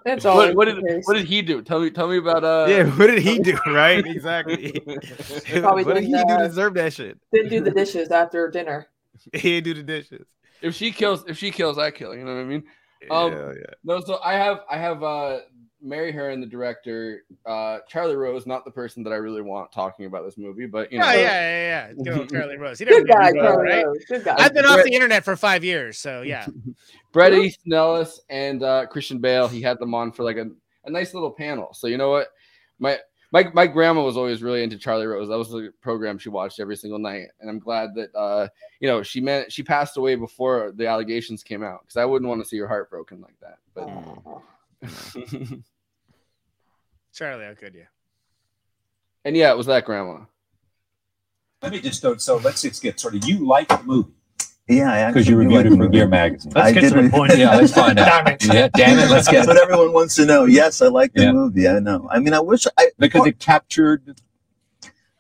[0.07, 1.63] It's What, what did what did he do?
[1.63, 2.67] Tell me, tell me about uh.
[2.69, 3.59] yeah, what did he do?
[3.67, 4.07] Right?
[4.07, 4.71] Exactly.
[5.61, 7.19] Probably what did he didn't, do to deserve that shit?
[7.33, 8.87] Didn't do the dishes after dinner.
[9.33, 10.29] He didn't do the dishes.
[10.63, 12.15] if she kills, if she kills, I kill.
[12.15, 12.65] You know what I mean?
[13.11, 13.75] Um, yeah, yeah.
[13.83, 15.41] No, so I have I have uh
[15.87, 20.07] Mary Harron, the director, uh Charlie Rose, not the person that I really want talking
[20.07, 22.15] about this movie, but you know, Oh yeah, yeah, yeah.
[22.15, 22.79] Good Charlie Rose.
[22.79, 23.87] He Good guy, did well, right?
[23.87, 24.05] Rose.
[24.09, 24.35] Good guy.
[24.39, 26.47] I've been off the internet for five years, so yeah.
[27.13, 30.47] Bret Easton Ellis and uh Christian Bale, he had them on for like a,
[30.85, 31.73] a nice little panel.
[31.73, 32.29] So you know what?
[32.79, 32.99] My
[33.33, 35.29] my my grandma was always really into Charlie Rose.
[35.29, 37.27] That was the program she watched every single night.
[37.41, 38.49] And I'm glad that uh
[38.81, 42.29] you know she meant she passed away before the allegations came out because I wouldn't
[42.29, 43.59] want to see her heart broken like that.
[43.75, 43.89] But
[47.17, 47.87] Charlie, how could you?
[49.25, 50.21] and yeah, it was that grandma.
[51.63, 54.13] Let me just so, so let's just get sort of you like the movie
[54.69, 55.89] Yeah, I because you reviewed it for.
[55.89, 56.53] Gear Magazine.
[56.55, 57.35] Let's get did to the point.
[57.39, 58.27] Yeah, let's find out.
[58.27, 58.45] Damn it.
[58.45, 60.45] Yeah, damn it, let's That's get what it everyone wants to know.
[60.45, 61.33] Yes, I like the Yeah.
[61.33, 61.67] movie.
[61.67, 62.07] I know.
[62.13, 64.21] I mean, I wish I because it captured.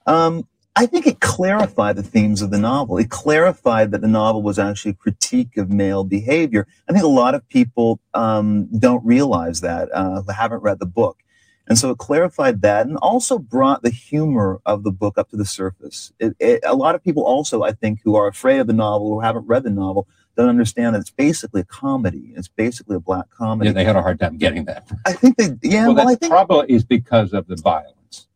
[0.07, 0.47] Um,
[0.77, 2.99] I think it clarified the themes of the novel.
[2.99, 6.67] It clarified that the novel was actually a critique of male behavior.
[6.87, 10.87] I think a lot of people um, don't realize that, uh, who haven't read the
[10.87, 11.23] book.
[11.69, 15.37] And so it clarified that and also brought the humor of the book up to
[15.37, 16.13] the surface.
[16.21, 19.09] It, it, a lot of people also, I think, who are afraid of the novel,
[19.09, 20.07] who haven't read the novel,
[20.37, 22.33] don't understand that it's basically a comedy.
[22.37, 23.71] It's basically a black comedy.
[23.71, 24.89] Yeah, they had a hard time getting that.
[25.07, 28.29] I think they, yeah, well, well, I think probably is because of the violence.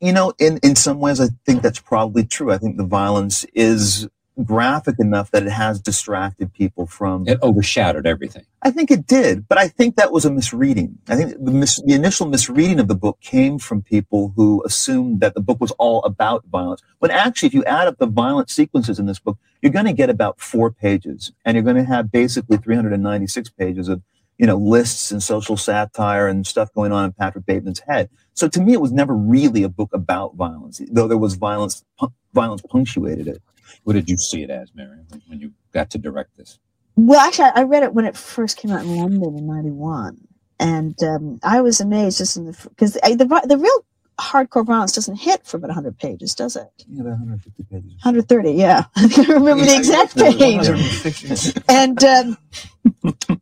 [0.00, 2.52] you know, in, in some ways, I think that's probably true.
[2.52, 4.08] I think the violence is
[4.42, 7.26] graphic enough that it has distracted people from.
[7.28, 8.44] It overshadowed everything.
[8.62, 10.98] I think it did, but I think that was a misreading.
[11.08, 15.20] I think the, mis- the initial misreading of the book came from people who assumed
[15.20, 16.82] that the book was all about violence.
[16.98, 19.92] When actually, if you add up the violent sequences in this book, you're going to
[19.92, 24.02] get about four pages, and you're going to have basically 396 pages of
[24.38, 28.08] you know lists and social satire and stuff going on in Patrick Bateman's head.
[28.32, 31.84] So to me, it was never really a book about violence, though there was violence.
[31.98, 33.42] Pu- violence punctuated it.
[33.84, 36.58] What did you see it as, Mary, when- when you got to direct this?
[36.96, 40.16] Well, actually, I I read it when it first came out in London in '91,
[40.60, 43.84] and um, I was amazed just in the because the, the the real
[44.20, 46.68] hardcore violence doesn't hit for about 100 pages, does it?
[46.88, 47.90] Yeah, about 150 pages.
[48.04, 48.84] 130, yeah.
[48.96, 51.64] I can't remember the exact page.
[51.68, 52.38] and um,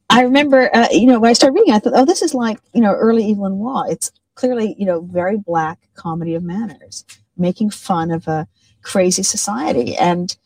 [0.08, 2.58] I remember, uh, you know, when I started reading, I thought, oh, this is like,
[2.72, 3.82] you know, early Evelyn Waugh.
[3.88, 7.04] It's clearly, you know, very black comedy of manners,
[7.36, 8.48] making fun of a
[8.82, 9.96] crazy society.
[9.96, 10.36] And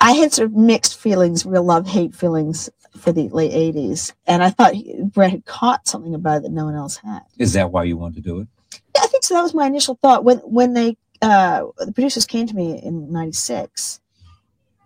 [0.00, 2.68] I had sort of mixed feelings, real love hate feelings
[2.98, 4.12] for the late 80s.
[4.26, 7.22] And I thought he- Bret had caught something about it that no one else had.
[7.38, 8.48] Is that why you wanted to do it?
[8.94, 9.34] Yeah, I think so.
[9.34, 13.12] That was my initial thought when when they uh, the producers came to me in
[13.12, 14.00] '96,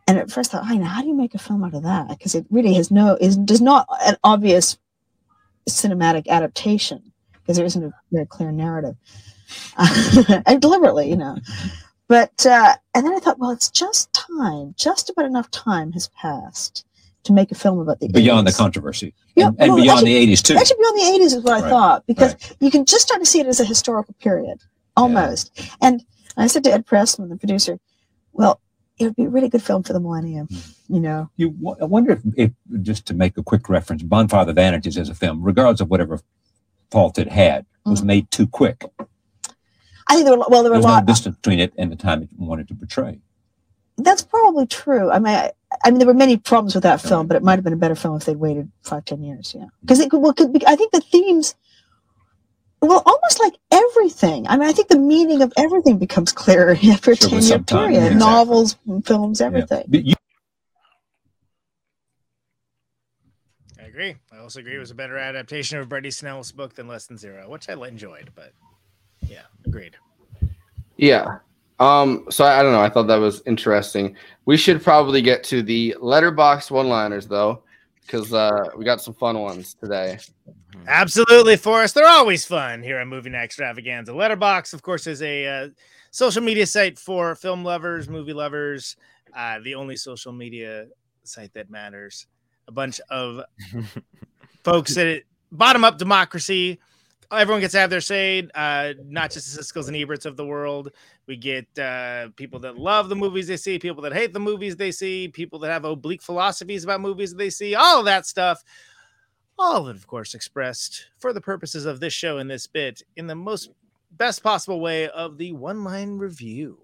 [0.06, 1.82] and at first I thought, I know how do you make a film out of
[1.84, 2.08] that?
[2.08, 4.76] Because it really has no is does not an obvious
[5.68, 8.96] cinematic adaptation because there isn't a very clear narrative,
[10.46, 11.36] and deliberately, you know.
[12.08, 16.08] But uh, and then I thought, well, it's just time, just about enough time has
[16.08, 16.84] passed
[17.24, 18.50] to make a film about the Beyond 80s.
[18.52, 19.14] the controversy.
[19.34, 20.54] Yeah, and and well, beyond actually- the 80s, too.
[20.56, 23.40] Actually, beyond the eighties is what I thought because you can just start to see
[23.40, 24.60] it as a historical period,
[24.96, 25.50] almost.
[25.80, 26.04] And
[26.36, 27.78] I said to Ed Pressman, the producer,
[28.32, 28.60] "Well,
[28.98, 30.94] it would be a really good film for the millennium, Hmm.
[30.94, 32.52] you know." You, I wonder if, if,
[32.82, 35.90] just to make a quick reference, Bonfire of the Vanities as a film, regardless of
[35.90, 36.20] whatever
[36.92, 38.84] fault it had, was made too quick.
[40.08, 41.90] I think there were well, there were There a lot no distance between it and
[41.90, 43.20] the time it wanted to portray.
[43.98, 45.10] That's probably true.
[45.10, 45.52] I mean, I,
[45.84, 47.76] I mean, there were many problems with that film, but it might have been a
[47.76, 49.54] better film if they'd waited five, ten years.
[49.56, 50.20] Yeah, because it could.
[50.20, 51.54] Well, could be, I think the themes.
[52.82, 54.46] Well, almost like everything.
[54.48, 57.64] I mean, I think the meaning of everything becomes clearer after a Sure, ten-year some
[57.64, 58.00] time, period.
[58.00, 58.18] yeah, exactly.
[58.18, 59.84] Novels, films, everything.
[59.88, 60.14] But you,
[63.80, 64.16] I agree.
[64.30, 67.06] I also agree it was a better adaptation of Bret Easton Ellis's book than Less
[67.06, 68.52] Than Zero, which I enjoyed, but
[69.28, 69.96] yeah, agreed.
[70.96, 71.38] Yeah.
[71.78, 72.80] Um, so I, I don't know.
[72.80, 74.16] I thought that was interesting.
[74.46, 77.62] We should probably get to the Letterboxd one liners though,
[78.02, 80.18] because uh, we got some fun ones today.
[80.88, 81.94] Absolutely, Forrest.
[81.94, 84.12] They're always fun here on Movie Night Extravaganza.
[84.12, 85.68] Letterboxd, of course, is a uh,
[86.10, 88.96] social media site for film lovers, movie lovers,
[89.34, 90.86] uh, the only social media
[91.24, 92.26] site that matters.
[92.68, 93.42] A bunch of
[94.64, 95.22] folks that
[95.52, 96.78] bottom up democracy.
[97.32, 100.46] Everyone gets to have their say, uh, not just the Siskel's and Eberts of the
[100.46, 100.92] world.
[101.26, 104.76] We get uh, people that love the movies they see, people that hate the movies
[104.76, 108.62] they see, people that have oblique philosophies about movies they see, all of that stuff.
[109.58, 113.02] All of it, of course, expressed for the purposes of this show and this bit
[113.16, 113.70] in the most
[114.12, 116.78] best possible way of the one line review.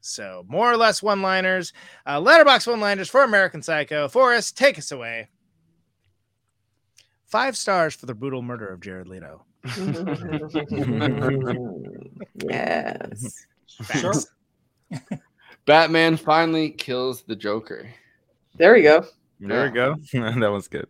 [0.00, 1.72] So, more or less one liners,
[2.04, 4.08] uh, Letterboxd one liners for American Psycho.
[4.08, 5.28] Forrest, take us away.
[7.24, 9.44] Five stars for the brutal murder of Jared Leto.
[9.64, 11.54] Mm-hmm.
[12.50, 13.46] yes.
[13.98, 14.12] Sure.
[15.66, 17.88] Batman finally kills the Joker.
[18.56, 19.04] There we go.
[19.40, 19.96] There we go.
[20.12, 20.86] that was good.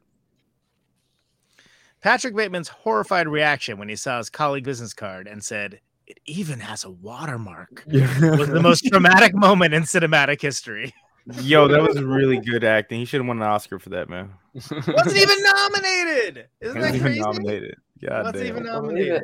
[2.03, 6.61] Patrick Bateman's horrified reaction when he saw his colleague business card and said, It even
[6.61, 10.93] has a watermark was the most dramatic moment in cinematic history.
[11.41, 12.99] Yo, that was really good acting.
[12.99, 14.31] He should have won an Oscar for that, man.
[14.53, 16.49] Wasn't even nominated.
[16.61, 17.21] Isn't that crazy?
[17.21, 17.77] nominated.
[18.07, 18.47] God Wasn't damn.
[18.47, 19.23] even nominated.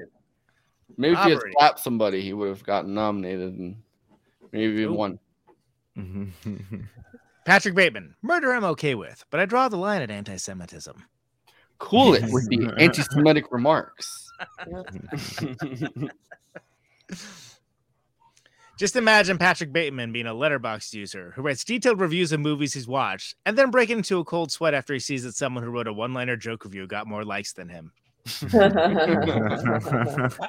[0.97, 3.77] Maybe if he had slapped somebody, he would have gotten nominated and
[4.52, 5.19] maybe even won.
[7.44, 11.02] Patrick Bateman, murder I'm okay with, but I draw the line at anti Semitism.
[11.81, 14.31] Cool it with the anti-Semitic remarks.
[18.78, 22.86] Just imagine Patrick Bateman being a Letterboxd user who writes detailed reviews of movies he's
[22.86, 25.89] watched and then breaking into a cold sweat after he sees that someone who wrote
[25.89, 27.93] a one liner joke review got more likes than him.
[28.26, 28.66] I,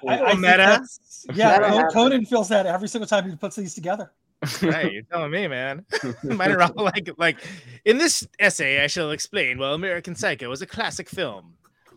[0.07, 0.85] I think meta?
[1.34, 1.91] Yeah, That'll happen.
[1.91, 4.11] Conan feels that every single time he puts these together.
[4.60, 5.85] hey, you're telling me, man.
[6.23, 7.38] Mine are all like, like
[7.85, 9.57] in this essay, I shall explain.
[9.57, 11.53] Well, American Psycho is a classic film.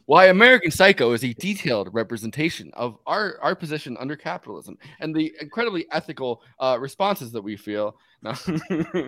[0.07, 5.35] Why American Psycho is a detailed representation of our, our position under capitalism and the
[5.41, 7.97] incredibly ethical uh, responses that we feel.
[8.23, 8.35] No.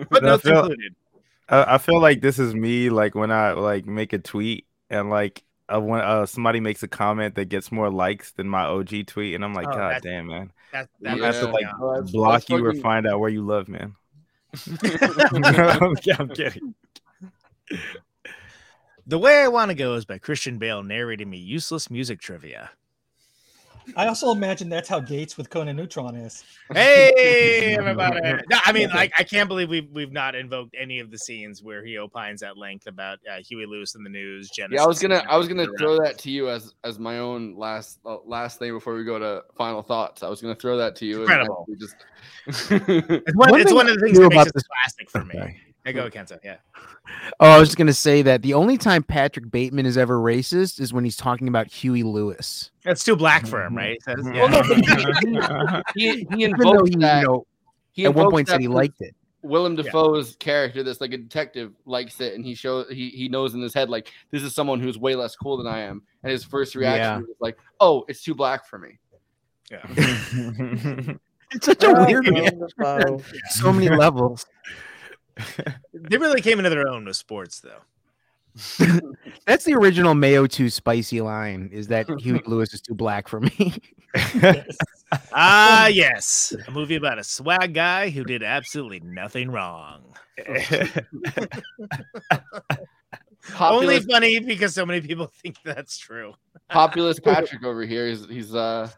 [0.09, 0.95] But I feel, included.
[1.49, 5.11] I, I feel like this is me, like when I like make a tweet and
[5.11, 9.07] like uh, when uh, somebody makes a comment that gets more likes than my OG
[9.07, 10.51] tweet, and I'm like, Oh, God that's- damn, man.
[10.73, 11.71] That, I'm have to like yeah.
[11.79, 13.95] Oh, that's- block that's you or find out where you live, man.
[14.83, 16.73] I'm, I'm kidding.
[19.05, 22.71] The Way I Want to Go is by Christian Bale narrating me useless music trivia.
[23.95, 26.43] I also imagine that's how dates with Conan Neutron is.
[26.73, 28.19] Hey, everybody!
[28.49, 31.63] No, I mean, like, I can't believe we've we've not invoked any of the scenes
[31.63, 34.49] where he opines at length about uh, Huey Lewis and the News.
[34.49, 37.19] Genesis, Yeah, I was gonna I was gonna throw that to you as as my
[37.19, 40.23] own last uh, last thing before we go to final thoughts.
[40.23, 41.21] I was gonna throw that to you.
[41.21, 41.65] Incredible.
[41.67, 41.95] we just
[42.47, 45.23] It's one, One it's one of the things that makes about it this- classic for
[45.25, 45.39] me.
[45.39, 45.61] Okay.
[45.87, 46.37] Hey, go, Kenzo.
[46.43, 46.57] Yeah.
[47.39, 50.81] Oh, I was just gonna say that the only time Patrick Bateman is ever racist
[50.81, 52.71] is when he's talking about Huey Lewis.
[52.83, 53.77] That's too black for him, mm-hmm.
[53.77, 53.97] right?
[54.05, 55.33] He mm-hmm.
[55.33, 55.81] yeah.
[55.95, 57.21] he, he invoked he, that.
[57.21, 57.47] you know,
[57.93, 59.15] he at one point said he liked it.
[59.43, 59.83] Willem Yeah.
[59.83, 63.61] Dafoe's character, that's like a detective, likes it, and he shows he he knows in
[63.61, 66.43] his head like this is someone who's way less cool than I am, and his
[66.43, 67.17] first reaction Yeah.
[67.19, 68.99] was like, "Oh, it's too black for me."
[69.71, 71.13] Yeah.
[71.51, 73.23] It's such a Oh, weird Willem man.
[73.51, 74.45] So many levels.
[75.93, 77.81] They really came into their own with sports, though.
[79.45, 83.39] That's the original Mayo 2 spicy line is that Huey Lewis is too black for
[83.39, 83.79] me.
[85.31, 90.01] Ah, yes, a movie about a swag guy who did absolutely nothing wrong.
[93.59, 96.33] Only funny because so many people think that's true.
[96.69, 98.07] Populist Patrick over here.
[98.07, 98.89] He's he's uh,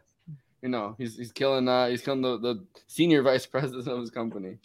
[0.61, 4.10] you know, he's he's killing uh he's killing the, the senior vice president of his
[4.10, 4.57] company.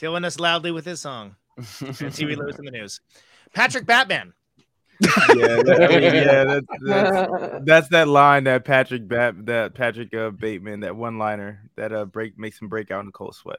[0.00, 1.36] Killing us loudly with his song.
[2.00, 3.02] And Huey Lewis and the News.
[3.52, 4.32] Patrick Batman.
[5.00, 10.14] yeah, that, I mean, yeah, that's, that's that's that line that Patrick Bat that Patrick
[10.14, 13.34] uh, Bateman that one liner that uh break makes him break out in a cold
[13.34, 13.58] sweat.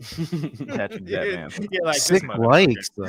[0.00, 1.50] Patrick Batman.
[1.70, 3.06] You're like, this Sick likes though.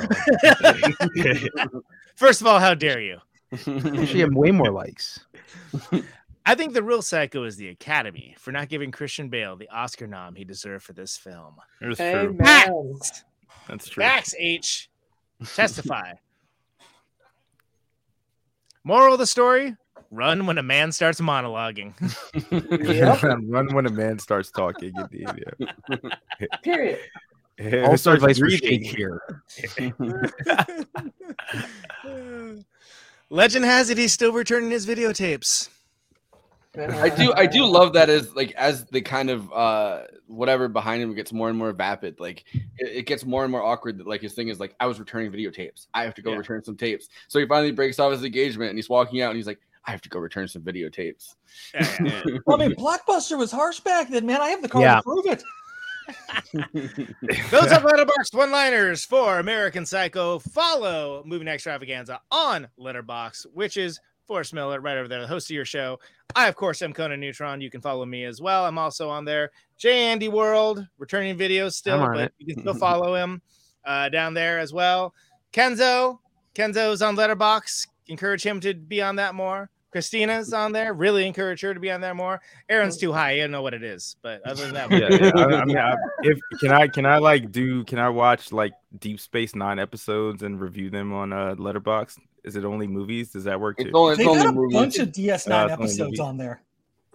[2.16, 3.18] First of all, how dare you?
[3.52, 5.20] Actually, have way more likes.
[6.46, 10.06] I think the real psycho is the Academy for not giving Christian Bale the Oscar
[10.06, 11.54] nom he deserved for this film.
[11.80, 12.06] That's true.
[12.06, 12.36] Amen.
[12.38, 13.24] Facts.
[13.68, 14.02] That's true.
[14.02, 14.90] Facts, H.
[15.54, 16.12] Testify.
[18.84, 19.74] Moral of the story
[20.10, 21.92] run when a man starts monologuing.
[23.50, 24.92] Run when a man starts talking.
[24.96, 25.28] Indeed,
[25.88, 25.96] yeah.
[26.62, 27.00] Period.
[27.58, 28.82] Yeah, Also, starts advice for breathing.
[28.82, 29.20] Here.
[33.30, 35.68] Legend has it he's still returning his videotapes.
[36.76, 41.02] I do I do love that as like as the kind of uh whatever behind
[41.02, 44.06] him gets more and more vapid, like it, it gets more and more awkward that
[44.06, 45.86] like his thing is like I was returning videotapes.
[45.94, 46.38] I have to go Yeah.
[46.38, 47.08] return some tapes.
[47.28, 49.90] So he finally breaks off his engagement and he's walking out and he's like, I
[49.90, 51.34] have to go return some videotapes.
[51.74, 52.38] Yeah, yeah, yeah.
[52.48, 54.40] I mean, Blockbuster was harsh back then, man.
[54.40, 54.96] I have the card Yeah.
[54.96, 55.42] to prove it.
[57.50, 60.38] Those are Letterboxd one-liners for American Psycho.
[60.38, 65.50] Follow Movie Night Extravaganza on Letterboxd, which is Forrest Miller right over there, the host
[65.50, 65.98] of your show.
[66.34, 67.60] I, of course, am Conan Neutron.
[67.60, 68.64] You can follow me as well.
[68.64, 69.50] I'm also on there.
[69.76, 72.34] J Andy World, returning videos still, but it.
[72.38, 73.42] you can still follow him
[73.84, 75.14] uh, down there as well.
[75.52, 76.18] Kenzo,
[76.54, 77.88] Kenzo's on Letterboxd.
[78.08, 79.70] Encourage him to be on that more.
[79.94, 80.92] Kristina's on there.
[80.92, 82.40] Really encourage her to be on there more.
[82.68, 83.30] Aaron's too high.
[83.30, 85.32] I don't know what it is, but other than that, yeah, yeah.
[85.36, 88.72] I, I mean, I, if can I can I like do can I watch like
[88.98, 92.18] Deep Space Nine episodes and review them on uh Letterboxd?
[92.44, 93.30] Is it only movies?
[93.30, 93.96] Does that work It's too?
[93.96, 94.74] only it's They only got a movies.
[94.74, 96.60] bunch of DS9 Uh, episodes on there.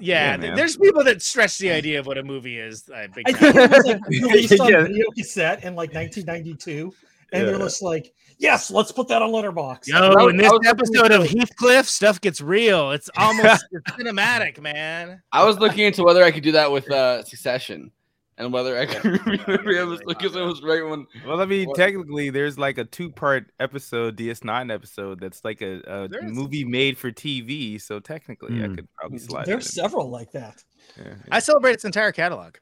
[0.02, 2.84] Yeah, Yeah, there's people that stretch the idea of what a movie is.
[2.84, 2.96] Big
[3.28, 4.84] I think it was like released on Yeah.
[4.84, 6.94] video cassette in like 1992,
[7.34, 10.52] and they're just like, "Yes, let's put that on Letterboxd." Yo, was- in this I
[10.52, 12.92] was looking episode of Heathcliff, stuff gets real.
[12.92, 15.22] It's almost it's cinematic, man.
[15.34, 17.92] I was looking into whether I could do that with uh Succession
[18.40, 21.68] and whether I could review every episode because it was right when Well, I mean,
[21.68, 25.20] What- technically, there's like a two-part episode, DS9 episode.
[25.20, 27.80] That's like a, a movie made for TV.
[27.80, 28.76] So technically, I Hmm.
[28.76, 29.46] could probably slide.
[29.46, 29.84] There's it in.
[29.84, 30.64] several like that.
[30.98, 32.56] Yeah, I celebrate its entire catalog.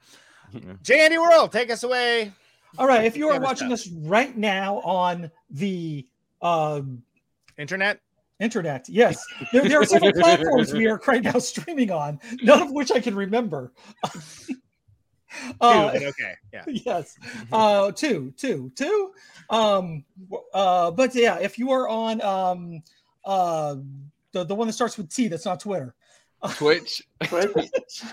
[0.52, 0.74] yeah.
[0.84, 1.00] J.
[1.06, 2.34] Andy World, take us away.
[2.78, 3.94] All right, if you are watching stuff.
[3.94, 6.06] us right now on the
[6.42, 7.02] um,
[7.58, 8.02] Internet.
[8.40, 12.72] internet, yes, there, there are several platforms we are right now streaming on, none of
[12.72, 13.72] which I can remember.
[15.48, 16.34] Two, Uh, but okay.
[16.54, 16.64] Yeah.
[16.68, 17.18] yes
[17.52, 19.12] uh two two two
[19.50, 20.04] um
[20.54, 22.82] uh but yeah if you are on um
[23.26, 23.76] uh
[24.32, 25.94] the, the one that starts with t that's not twitter
[26.56, 27.02] Twitch.
[27.24, 28.04] Twitch.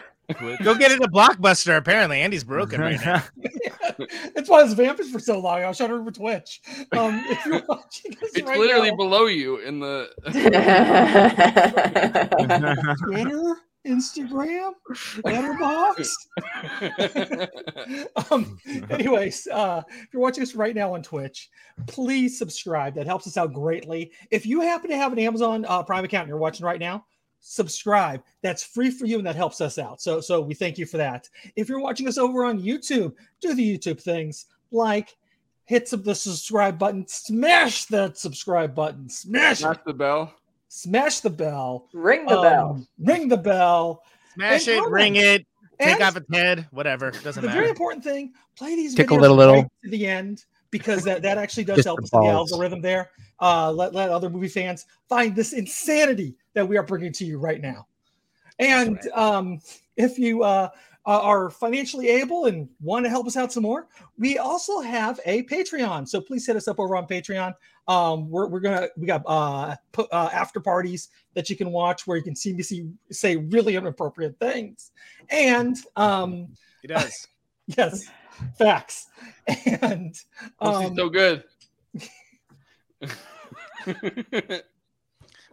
[0.63, 1.77] Go get it a blockbuster.
[1.77, 3.23] Apparently, Andy's broken right now.
[4.35, 7.23] that's why I was vamping for so long i was trying to remember twitch um
[7.29, 10.09] if you're watching us It's right literally now, below you in the
[13.05, 13.57] twitter
[13.87, 14.73] instagram?
[15.25, 16.15] Letterboxd?
[18.31, 18.59] Um
[18.91, 21.51] anyways uh if you're watching us right now on twitch
[21.87, 22.95] please subscribe.
[22.95, 24.13] That helps us out greatly.
[24.31, 27.05] If you happen to have an amazon uh, prime account and you're watching right now
[27.41, 28.23] subscribe.
[28.43, 30.01] That's free for you and that helps us out.
[30.01, 31.29] So so we thank you for that.
[31.57, 34.47] If you're watching us over on youtube do the youtube things.
[34.71, 35.15] Like
[35.67, 37.07] hit the subscribe button.
[37.07, 39.09] Smash that subscribe button.
[39.09, 39.59] Smash it.
[39.59, 40.33] Smash the bell.
[40.75, 42.87] Smash the bell Ring the um, bell.
[42.99, 44.03] ring the bell
[44.35, 44.93] Smash it, comment.
[44.93, 45.47] ring it,
[45.79, 47.11] take And- off its head, whatever.
[47.13, 47.47] Doesn't the matter.
[47.47, 49.55] The very important thing: play these Tickle videos it a little.
[49.55, 53.11] right to the end because that, that actually does Just help the the algorithm there.
[53.41, 57.39] Uh, let let other movie fans find this insanity that we are bringing to you
[57.39, 57.87] right now.
[58.59, 59.61] And um,
[59.97, 60.71] if you uh,
[61.07, 65.21] uh, are financially able and want to help us out some more, we also have
[65.27, 66.09] a Patreon.
[66.09, 67.55] So please hit us up over on Patreon.
[67.89, 72.07] Um, we're, we're gonna we got uh, pu- uh, after parties that you can watch
[72.07, 74.93] where you can see me see say really inappropriate things,
[75.29, 76.49] and um,
[76.81, 77.29] He does.
[77.67, 78.07] yes,
[78.59, 79.09] facts.
[79.67, 80.15] And
[80.61, 81.45] Pussy's um, so good.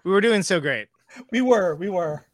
[0.04, 0.88] We were doing so great.
[1.32, 2.26] we were we were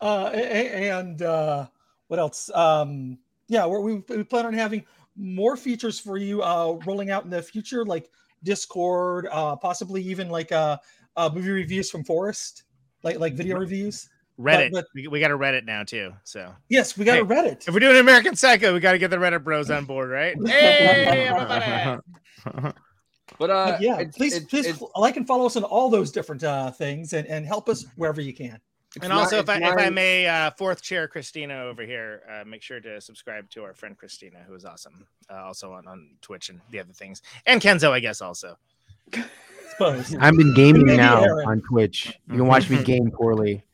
[0.00, 1.66] uh a- a- and uh
[2.12, 3.16] what else um
[3.48, 4.84] yeah we're, we, we plan on having
[5.16, 8.10] more features for you uh rolling out in the future like
[8.42, 10.76] discord uh possibly even like uh,
[11.16, 12.64] uh movie reviews from Forrest
[13.02, 14.72] like like video reviews Reddit.
[14.72, 16.12] but- we, we got a Reddit now too.
[16.24, 19.08] So yes we got a reddit if we're doing American Psycho, we got to get
[19.10, 20.36] the Reddit bros on board, right?
[20.46, 22.00] Hey, everybody.
[23.38, 25.88] But uh, But yeah it's- please it's- please it's- like and follow us on all
[25.88, 28.58] those different uh things and and help us wherever you can
[28.96, 32.22] it's and not- also, if I, if I may, uh, fourth chair Kristina over here,
[32.30, 35.86] uh, make sure to subscribe to our friend Kristina, who is awesome, uh, also on,
[35.86, 38.58] on Twitch and the other things, and Kenzo, I guess, also.
[39.80, 41.48] I've been gaming now Aaron.
[41.48, 42.18] on Twitch.
[42.28, 43.64] You can watch me game poorly.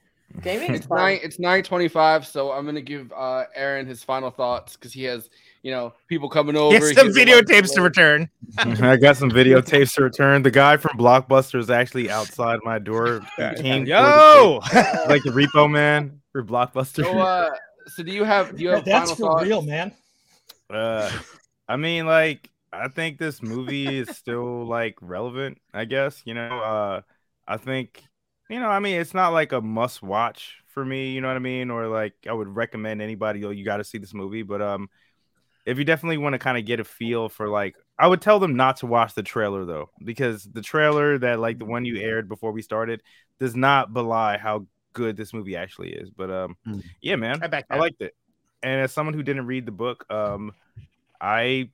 [0.43, 0.99] Gaming It's fun.
[0.99, 1.19] nine.
[1.23, 2.27] It's nine twenty-five.
[2.27, 5.31] So I'm gonna give uh Aaron his final thoughts because he has,
[5.63, 6.89] you know, people coming over.
[6.89, 8.29] He some has a lot of videotapes to return.
[8.59, 10.43] I got some videotapes to return.
[10.43, 13.21] The guy from Blockbuster is actually outside my door.
[13.37, 14.61] He came for the Yo,
[15.09, 17.05] like the repo man for Blockbuster.
[17.05, 17.51] So uh,
[17.87, 19.45] so do you have do you have that's final for thoughts?
[19.49, 19.93] real man
[20.71, 21.11] Uh,
[21.69, 25.59] I mean, like, I think this movie is still like relevant.
[25.73, 26.61] I guess you know.
[26.61, 27.01] Uh,
[27.47, 28.03] I think
[28.49, 28.69] you know.
[28.69, 31.11] I mean, it's not like a must watch for me.
[31.13, 31.71] You know what I mean?
[31.71, 33.45] Or like, I would recommend anybody.
[33.45, 34.43] Oh, you got to see this movie.
[34.43, 34.89] But um,
[35.67, 38.39] if you definitely want to kind of get a feel for like, I would tell
[38.39, 41.99] them not to watch the trailer though, because the trailer that like the one you
[41.99, 43.03] aired before we started
[43.41, 46.11] does not belie how good this movie actually is.
[46.11, 46.81] But um, Hmm.
[47.01, 48.15] yeah, man, I I liked it.
[48.63, 50.53] And as someone who didn't read the book, um,
[51.21, 51.71] I,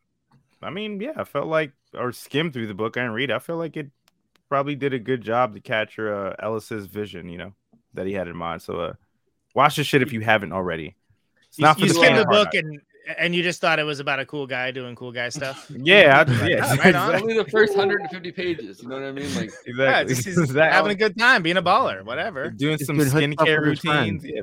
[0.63, 2.97] I mean, yeah, I felt like or skimmed through the book.
[2.97, 3.31] I didn't read.
[3.31, 3.35] it.
[3.35, 3.91] I feel like it
[4.49, 7.53] probably did a good job to capture uh, Ellis's vision, you know,
[7.95, 8.63] that he had in mind.
[8.63, 8.93] So, uh,
[9.55, 10.95] watch this shit if you haven't already.
[11.49, 12.81] It's You, not for you the skimmed the book and
[13.19, 15.71] and you just thought it was about a cool guy doing cool guy stuff.
[15.77, 17.15] Yeah, I yeah, Yeah, right on.
[17.17, 18.83] Only the first 150 pages.
[18.83, 19.33] You know what I mean?
[19.35, 20.15] Like Yeah, exactly.
[20.15, 20.63] just, Exactly.
[20.75, 22.49] having a good time, being a baller, whatever.
[22.49, 24.25] Doing Just some doing hood stuff skincare with his friends.
[24.25, 24.25] routines.
[24.25, 24.41] Yeah,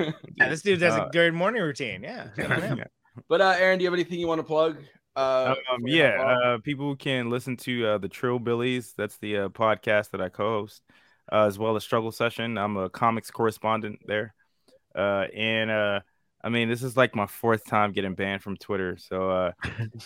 [0.00, 0.14] man.
[0.36, 2.02] Yeah, this dude does Uh, a good morning routine.
[2.02, 2.28] Yeah.
[2.34, 2.82] good on him.
[3.28, 4.76] But uh, Aaron, do you have anything you want to plug?
[5.16, 8.94] Uh, Um, before you hop yeah, uh, people can listen to uh, the Trillbillies.
[8.96, 10.82] That's the uh, podcast that I co-host,
[11.30, 12.58] uh, as well as Struggle Session.
[12.58, 14.34] I'm a comics correspondent there,
[14.94, 16.00] uh, and uh,
[16.42, 18.96] I mean, this is like my fourth time getting banned from Twitter.
[18.96, 19.52] So, uh,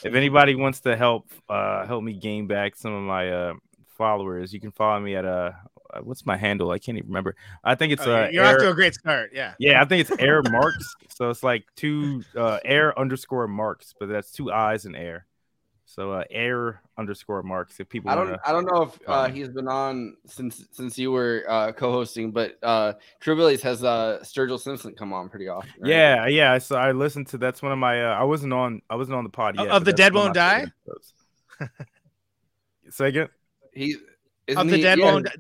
[0.04, 3.54] if anybody wants to help uh, help me gain back some of my uh,
[3.96, 5.52] followers, you can follow me at uh,
[6.02, 6.70] what's my handle?
[6.70, 7.34] I can't even remember.
[7.64, 9.30] I think it's Oh, uh, you're off to a great start.
[9.32, 9.54] Yeah.
[9.58, 10.94] yeah, I think it's air marks.
[11.08, 15.26] So it's like two uh air underscore marks, but that's two eyes and air.
[15.86, 17.80] So uh air underscore marks.
[17.80, 20.98] If people I don't wanna- I don't know if uh, he's been on since since
[20.98, 22.92] you were uh, co-hosting, but uh,
[23.22, 25.70] Trillbillies has uh, Sturgill Simpson come on pretty often.
[25.80, 25.88] right?
[25.90, 26.58] Yeah, yeah.
[26.58, 29.24] So I listened to that's one of my uh, I wasn't on I wasn't on
[29.24, 29.74] the pod Of- yet.
[29.74, 30.66] of the Dead Won't Die?
[31.58, 31.70] favorite.
[32.90, 33.28] Say again?
[33.72, 34.00] he Of
[34.48, 35.32] isn't the he- Dead yeah, Won't Die.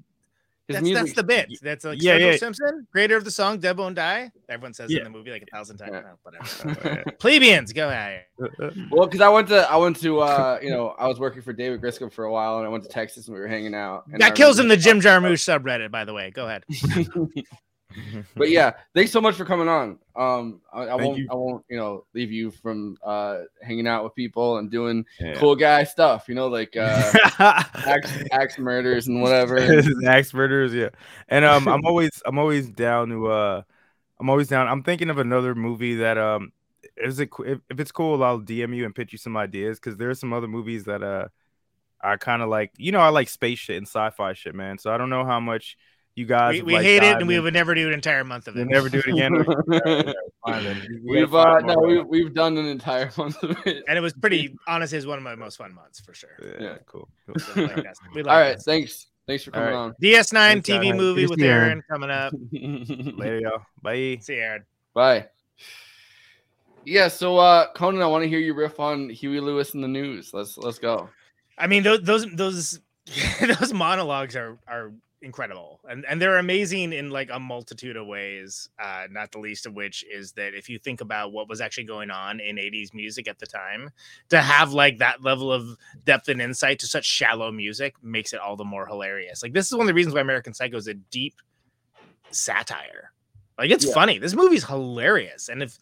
[0.68, 1.48] His That's, music, that's the bit.
[1.62, 2.36] That's like Yeah, Sturgill yeah.
[2.36, 4.30] Simpson, creator of the song Dead Won't Die.
[4.50, 4.98] Everyone says Yeah.
[4.98, 5.92] in the movie like a thousand times.
[5.94, 6.00] Yeah.
[6.02, 7.04] No, whatever.
[7.18, 8.24] Plebeians, go ahead.
[8.90, 11.52] Well, because I went to I went to uh, you know I was working for
[11.52, 14.04] David Griscom for a while, and I went to Texas and we were hanging out.
[14.12, 16.30] and I That kills in the Jim Jarmusch subreddit, by the way.
[16.30, 16.64] Go ahead.
[18.36, 19.98] But yeah, thanks so much for coming on.
[20.14, 21.28] Um, I, I won't you.
[21.30, 25.34] I won't you know leave you from uh hanging out with people and doing Yeah.
[25.34, 26.28] cool guy stuff.
[26.28, 29.58] You know, like uh, axe, axe murders and whatever.
[30.06, 30.90] Axe murders, yeah.
[31.28, 33.62] And um, I'm always I'm always down to uh,
[34.20, 34.68] I'm always down.
[34.68, 36.52] I'm thinking of another movie that um,
[36.96, 39.96] is it if, if it's cool, I'll DM you and pitch you some ideas because
[39.96, 41.28] there are some other movies that uh,
[42.00, 42.72] I kind of like.
[42.76, 44.78] You know, I like space shit and sci-fi shit, man.
[44.78, 45.76] So I don't know how much
[46.18, 48.24] you guys We, we like, hate it, dive and we would never do an entire
[48.24, 48.60] month of it.
[48.60, 49.44] We'll never do it again.
[50.44, 50.86] Fine, then.
[50.90, 53.84] We- we We've uh, no, we, uh, we've done an entire month of it.
[53.88, 56.30] And it was pretty honestly, it's one of my most fun months for sure.
[56.42, 56.76] Yeah, Yeah.
[56.86, 57.08] cool.
[57.28, 57.62] We cool.
[57.66, 57.76] like.
[58.14, 58.62] We like All right, that.
[58.64, 59.06] thanks.
[59.26, 59.74] Thanks for coming right.
[59.74, 59.94] on.
[60.02, 60.94] DS9 Thanks, TV guys.
[60.94, 61.82] movie Good with Aaron Aaron.
[61.90, 62.32] coming up.
[62.52, 63.62] Later, y'all.
[63.82, 64.18] Bye.
[64.22, 64.64] See you, Aaron.
[64.94, 65.26] Bye.
[66.84, 69.88] Yeah, so uh Conan, I want to hear you riff on Huey Lewis and the
[69.88, 70.30] News.
[70.32, 71.10] Let's let's go.
[71.58, 72.80] I mean, those those those,
[73.60, 78.68] those monologues are are incredible and and they're amazing in like a multitude of ways
[78.78, 81.82] uh not the least of which is that if you think about what was actually
[81.82, 83.90] going on in 80s music at the time
[84.28, 88.38] to have like that level of depth and insight to such shallow music makes it
[88.38, 89.42] all the more hilarious.
[89.42, 91.34] Like this is one of the reasons why american psycho is a deep
[92.30, 93.12] satire.
[93.58, 93.94] Like it's Yeah.
[93.94, 94.18] funny.
[94.18, 95.78] This movie's hilarious and if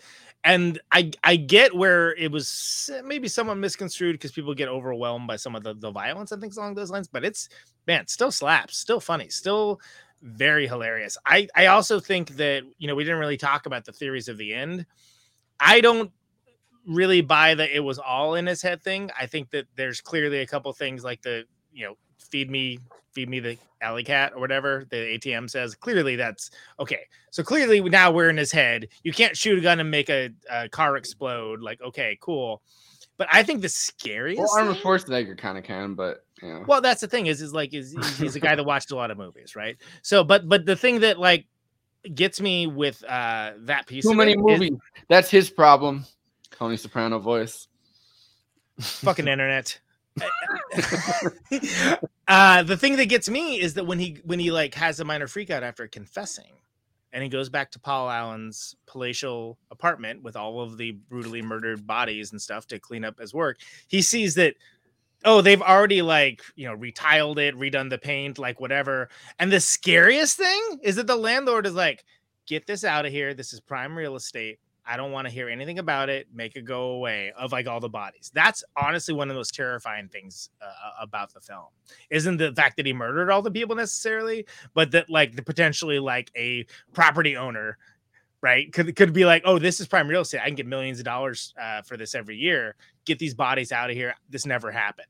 [0.47, 5.35] and I I get where it was maybe somewhat misconstrued because people get overwhelmed by
[5.35, 7.49] some of the, the violence and things along those lines, but it's
[7.89, 9.81] man, still slaps, still funny, still
[10.23, 11.19] very hilarious.
[11.27, 14.39] I I also think that you know we didn't really talk about the theories of
[14.39, 14.87] the end.
[15.59, 16.13] I don't
[16.87, 19.11] really buy that it was all in his head thing.
[19.21, 22.79] I think that there's clearly a couple things like the you know feed me
[23.13, 25.75] feed me the alley cat or whatever the ATM says.
[25.75, 27.01] Clearly that's okay.
[27.31, 28.89] So clearly now we're in his head.
[29.03, 31.61] You can't shoot a gun and make a, a car explode.
[31.63, 32.63] Like okay, cool.
[33.19, 34.41] But I think the scariest.
[34.41, 36.65] Well, Arnold Schwarzenegger kind of can, but yeah.
[36.67, 39.11] well, that's the thing is, is like, is he's- a guy that watched a lot
[39.11, 39.77] of movies, right?
[40.03, 41.47] So, but but the thing that like
[42.15, 44.79] gets me with uh that piece Too many it is movies.
[45.09, 46.05] That's his problem.
[46.51, 47.69] Tony Soprano voice.
[48.81, 49.81] fucking internet.
[52.29, 55.05] uh the thing that gets me is that when he when he like has a
[55.05, 56.53] minor freak out after confessing
[57.13, 61.87] and he goes back to Paul Allen's palatial apartment with all of the brutally murdered
[61.87, 64.55] bodies and stuff to clean up his work, he sees that
[65.25, 69.09] oh, they've already like, you know, retiled it, redone the paint, like whatever.
[69.39, 72.05] And the scariest thing is that the landlord is like,
[72.47, 73.35] get this out of here.
[73.35, 74.59] This is prime real estate.
[74.87, 76.29] I don't want to hear anything about it.
[76.33, 78.31] Make it go away of like all the bodies.
[78.33, 81.67] That's honestly one of the most terrifying things uh, about the film.
[82.11, 85.99] Isn't the fact that he murdered all the people necessarily, but that like the potentially
[85.99, 87.79] like a property owner,
[88.41, 88.73] right?
[88.73, 90.41] Could could be like, oh, this is prime real estate.
[90.43, 92.77] I can get millions of dollars uh, for this every year.
[93.05, 94.15] Get these bodies out of here.
[94.31, 95.07] This never happened.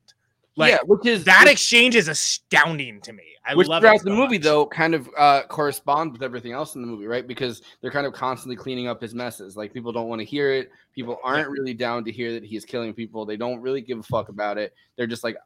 [0.59, 3.23] Like, yeah, which is that which- exchange is astounding to me.
[3.45, 4.43] I which love throughout it the movie much.
[4.45, 8.07] though kind of uh corresponds with everything else in the movie right because they're kind
[8.07, 11.49] of constantly cleaning up his messes like people don't want to hear it people aren't
[11.49, 14.59] really down to hear that he's killing people they don't really give a fuck about
[14.59, 15.37] it they're just like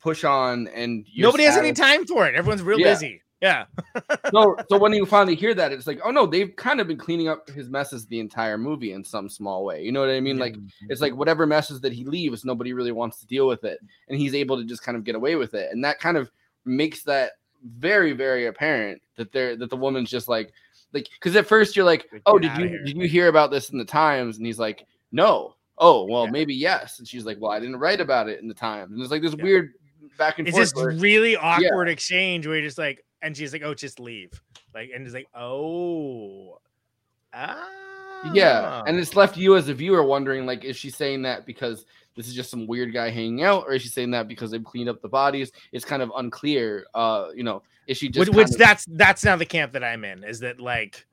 [0.00, 2.34] push on and Nobody has any time for it.
[2.34, 2.92] Everyone's real Yeah.
[2.92, 3.22] busy.
[3.40, 3.66] Yeah.
[4.32, 6.96] so so when you finally hear that it's like oh no they've kind of been
[6.96, 9.82] cleaning up his messes the entire movie in some small way.
[9.82, 10.38] You know what i mean?
[10.38, 10.86] Like mm-hmm.
[10.88, 13.78] it's like whatever messes that he leaves nobody really wants to deal with it.
[14.08, 15.70] And he's able to just kind of get away with it.
[15.72, 16.30] And that kind of
[16.64, 17.32] makes that
[17.78, 20.52] very very apparent that they're that the woman's just like
[20.92, 23.70] like because at first you're like oh did you here." did you hear about this
[23.70, 24.38] in the times?
[24.38, 25.54] And he's like no.
[25.78, 26.98] Oh well maybe yes.
[26.98, 28.92] And she's like well i didn't write about it in the times.
[28.92, 29.74] And there's like this weird
[30.16, 31.68] back and It's forth this where- really Yeah.
[31.68, 34.40] awkward exchange where you're just like, and she's like, "Oh, just leave,"
[34.74, 36.58] like, and it's like, "Oh,
[37.32, 37.68] ah,
[38.32, 41.84] Yeah, and it's left you as a viewer wondering, like, is she saying that because
[42.14, 44.64] this is just some weird guy hanging out, or is she saying that because they've
[44.64, 45.52] cleaned up the bodies?
[45.72, 46.86] It's kind of unclear.
[46.94, 49.84] Uh, you know, is she just which, which of- that's that's now the camp that
[49.84, 51.06] I'm in is that like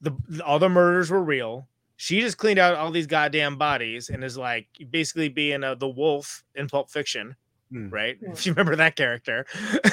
[0.00, 0.12] the
[0.44, 1.68] all the murders were real.
[1.96, 5.88] She just cleaned out all these goddamn bodies and is like basically being a, the
[5.88, 7.34] wolf in Pulp Fiction,
[7.70, 8.18] right?
[8.22, 9.46] If you remember that character,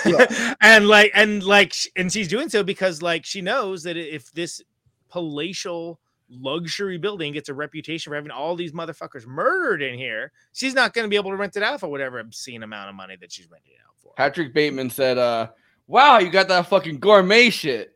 [0.62, 4.62] and like and like and she's doing so because like she knows that if this
[5.10, 6.00] palatial
[6.30, 10.94] luxury building gets a reputation for having all these motherfuckers murdered in here, she's not
[10.94, 13.32] going to be able to rent it out for whatever obscene amount of money that
[13.32, 14.14] she's renting it out for.
[14.16, 15.50] Patrick Bateman said, uh,
[15.88, 17.96] "Wow, you got that fucking gourmet shit."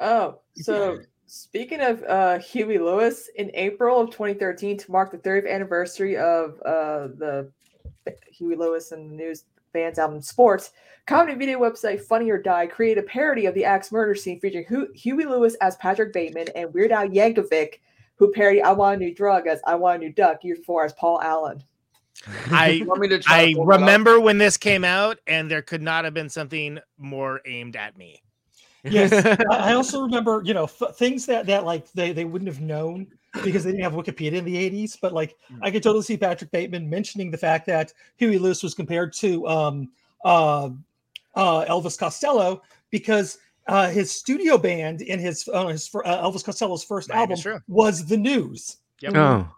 [0.00, 5.48] Oh, so speaking of uh, Huey Lewis, in April of 2013, to mark the 30th
[5.48, 7.50] anniversary of uh, the
[8.30, 10.72] Huey Lewis and the News band's album Sports,
[11.06, 14.64] comedy video website Funny or Die created a parody of the Axe murder scene featuring
[14.64, 17.80] Hu- Huey Lewis as Patrick Bateman and Weird Al Yankovic,
[18.16, 20.84] who parodied I Want a New Drug as I Want a New Duck years before
[20.84, 21.62] as Paul Allen.
[22.50, 25.82] I want me to try I pull remember when this came out, and there could
[25.82, 28.22] not have been something more aimed at me.
[28.84, 29.12] Yes,
[29.50, 32.60] I I also remember, you know, f- things that that like they they wouldn't have
[32.60, 33.06] known
[33.44, 34.98] because they didn't have Wikipedia in the '80s.
[35.00, 38.74] But like, I could totally see Patrick Bateman mentioning the fact that Huey Lewis was
[38.74, 39.90] compared to um,
[40.24, 40.70] uh,
[41.34, 46.84] uh, Elvis Costello because uh, his studio band in his uh, his uh, Elvis Costello's
[46.84, 48.78] first Right, album was the News.
[49.00, 49.16] Yep.
[49.16, 49.48] Oh.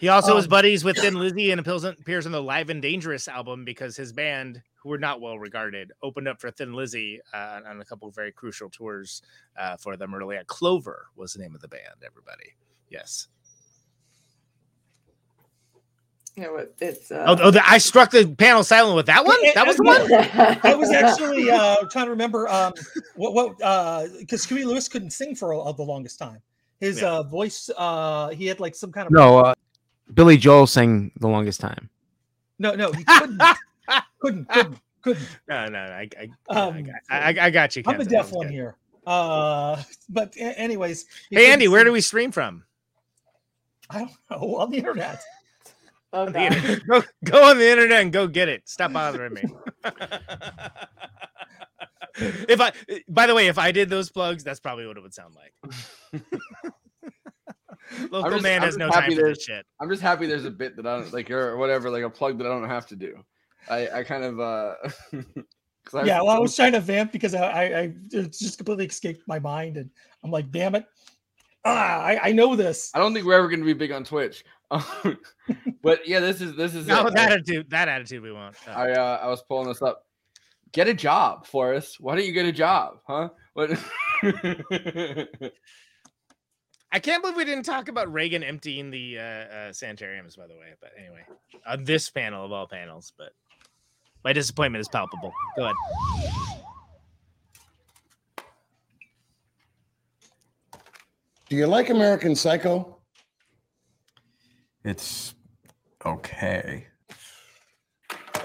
[0.00, 3.28] He also was Um, buddies with Thin Lizzy and appears on, the Live and Dangerous
[3.28, 7.60] album because his band, who were not well regarded, opened up for Thin Lizzy uh,
[7.66, 9.20] on a couple of very crucial tours
[9.58, 10.38] uh, for them early.
[10.38, 10.44] on.
[10.46, 12.02] Clover was the name of the band.
[12.04, 12.54] Everybody,
[12.88, 13.28] yes.
[16.36, 19.24] You know, it- it's uh, Oh, oh the, I struck the panel silent with that
[19.24, 19.38] one.
[19.42, 20.12] Yeah, That was the one.
[20.62, 22.74] I was actually uh, trying to remember um,
[23.14, 26.40] what what because Huey Lewis couldn't sing for a, the longest time.
[26.78, 29.54] His uh, voice, uh, he had like some kind of No, uh,
[30.12, 31.88] Billy Joel sang the longest time.
[32.58, 33.40] no, no, he couldn't,
[34.20, 35.28] couldn't, couldn't, Couldn't.
[35.48, 37.82] No, no, I, I, Um, I, I, I got you.
[37.86, 38.18] I'm the Captain.
[38.18, 38.76] deaf one here.
[39.06, 41.06] Uh, but anyways.
[41.30, 42.64] Hey, can Andy, where do we stream from?
[43.90, 45.20] I don't know on the internet.
[46.12, 46.86] Oh, the internet.
[46.86, 48.62] go, go on the internet and go get it.
[48.66, 49.42] Stop bothering me.
[52.48, 52.72] if I,
[53.08, 55.52] by the way, if I did those plugs, that's probably what it would sound like.
[58.10, 59.66] Local just- man I'm has no time for this shit.
[59.80, 62.38] I'm just happy there's a bit that I don't like or whatever, like a plug
[62.38, 63.22] that I don't have to do.
[63.68, 64.74] I, I kind of uh
[65.12, 68.56] 'cause I- yeah, well, I was trying to vamp because I, I, I it just
[68.58, 69.90] completely escaped my mind, and
[70.24, 70.86] I'm like, damn it,
[71.66, 72.90] ah, I, I know this.
[72.94, 74.44] I don't think we're ever gonna be big on Twitch.
[75.82, 77.14] but yeah, this is this is No, it.
[77.14, 78.56] that attitude, that attitude we want.
[78.66, 78.72] Oh.
[78.72, 80.04] I uh, I was pulling this up.
[80.72, 81.96] Get a job, Forrest.
[82.00, 83.28] Why don't you get a job, huh?
[83.54, 83.70] What?
[86.92, 90.54] I can't believe we didn't talk about Reagan emptying the uh, uh, sanitariums, by the
[90.54, 90.74] way.
[90.80, 91.24] But anyway,
[91.66, 93.32] on this panel of all panels, but
[94.24, 95.32] my disappointment is palpable.
[95.56, 95.76] Go ahead.
[101.48, 102.96] Do you like American Psycho?
[104.84, 105.36] It's
[106.04, 106.88] okay.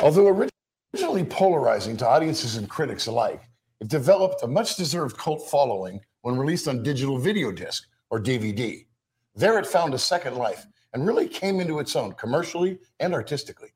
[0.01, 0.47] Although
[0.93, 3.41] originally polarizing to audiences and critics alike,
[3.79, 8.85] it developed a much deserved cult following when released on digital video disc or DVD.
[9.33, 13.69] There it found a second life and really came into its own commercially and artistically.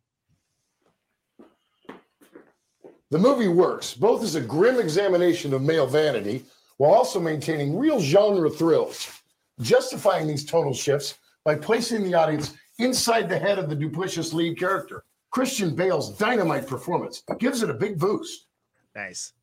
[3.10, 6.45] The movie works both as a grim examination of male vanity
[6.77, 9.22] while also maintaining real genre thrills,
[9.61, 14.57] justifying these tonal shifts by placing the audience inside the head of the duplicitous lead
[14.57, 15.06] character.
[15.31, 18.47] Christian Bale's dynamite performance gives it a big boost.
[18.95, 19.34] Nice.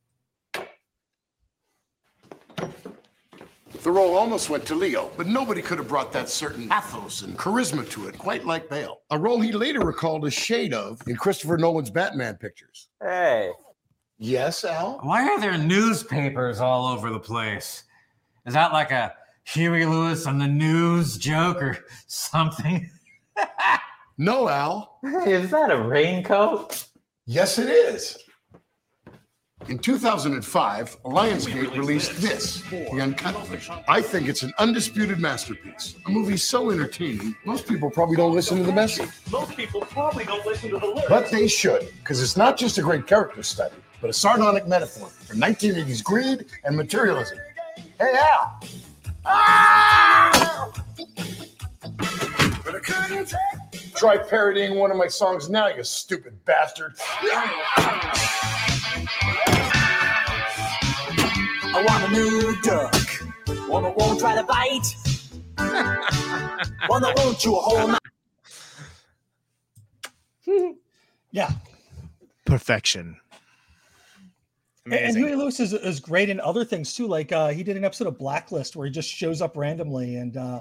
[3.83, 7.37] The role almost went to Leo, but nobody could have brought that certain pathos and
[7.37, 9.01] charisma to it quite like Bale.
[9.11, 12.87] A role he later recalled a shade of in Christopher Nolan's Batman pictures.
[13.01, 13.51] Hey.
[14.17, 14.99] Yes, Al?
[15.01, 17.83] Why are there newspapers all over the place?
[18.45, 19.13] Is that like a
[19.45, 21.77] Huey Lewis and the news joke or
[22.07, 22.89] something?
[24.19, 24.99] No, Al.
[25.25, 26.85] Is that a raincoat?
[27.25, 28.17] Yes, it is.
[29.69, 33.35] In 2005, Lionsgate released this, The Uncut.
[33.87, 35.95] I think it's an undisputed masterpiece.
[36.05, 39.09] A movie so entertaining, most people probably don't listen to the message.
[39.31, 41.09] Most people probably don't listen to the lyrics.
[41.09, 45.07] But they should, because it's not just a great character study, but a sardonic metaphor
[45.07, 47.37] for 1980s greed and materialism.
[47.97, 48.59] Hey, Al!
[49.25, 50.69] Ah!
[53.95, 56.95] Try parodying one of my songs now, you stupid bastard.
[61.65, 62.93] I want a new duck.
[63.69, 64.97] One that won't try to bite.
[66.87, 67.99] One that won't chew a whole mouth.
[71.31, 71.49] Yeah.
[72.45, 73.19] Perfection.
[74.85, 77.07] And- And Huey Lewis is, is great in other things too.
[77.07, 80.35] Like uh, he did an episode of Blacklist where he just shows up randomly, and
[80.35, 80.59] uh,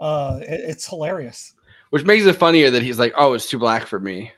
[0.00, 1.54] uh, it- it's hilarious.
[1.90, 4.32] Which makes it funnier that he's like, "Oh, it's too black for me."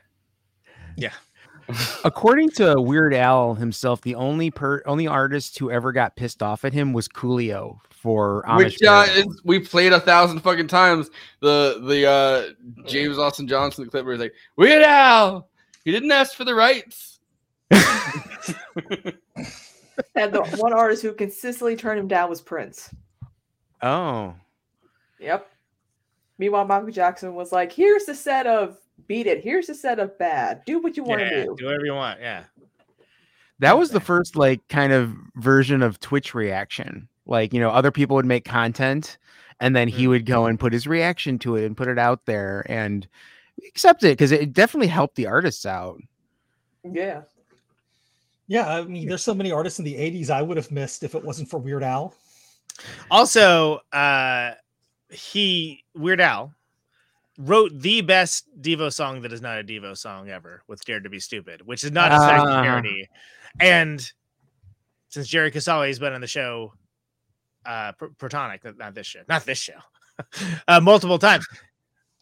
[0.97, 1.13] Yeah.
[2.03, 6.65] According to Weird Al himself, the only per only artist who ever got pissed off
[6.65, 8.57] at him was Coolio for Amish.
[8.57, 11.09] Which uh, is, we played a thousand fucking times.
[11.41, 15.47] The the uh, James Austin Johnson clip where he's like, "Weird Al,
[15.85, 17.19] he didn't ask for the rights."
[20.15, 22.93] And the one artist who consistently turned him down was Prince.
[23.81, 24.33] oh,
[25.19, 25.49] Yep.
[26.37, 29.43] Meanwhile, Michael Jackson was like, "Here's the set of Beat It.
[29.43, 30.61] Here's the set of Bad.
[30.65, 32.21] Do what you want to Yeah, do." do whatever you want.
[32.21, 32.43] Yeah.
[33.59, 37.09] that was the first like kind of version of Twitch reaction.
[37.25, 39.17] Like you know, other people would make content,
[39.59, 40.11] and then he mm-hmm.
[40.11, 43.05] would go and put his reaction to it and put it out there and
[43.67, 45.99] accept it because it definitely helped the artists out.
[46.89, 47.23] Yeah.
[48.49, 51.13] Yeah, I mean, there's so many artists in the '80s I would have missed if
[51.15, 52.13] it wasn't for Weird Al.
[53.11, 54.53] Also, uh,
[55.09, 56.53] he Weird Al
[57.37, 61.09] wrote the best Devo song that is not a Devo song ever with "Dare to
[61.09, 62.63] Be Stupid," which is not a second Ah.
[62.63, 63.07] parody.
[63.59, 64.11] And
[65.09, 66.73] since Jerry Casale has been on the show,
[67.65, 69.79] uh, Protonic, not- not this show, not this show,
[70.67, 71.47] uh, multiple times,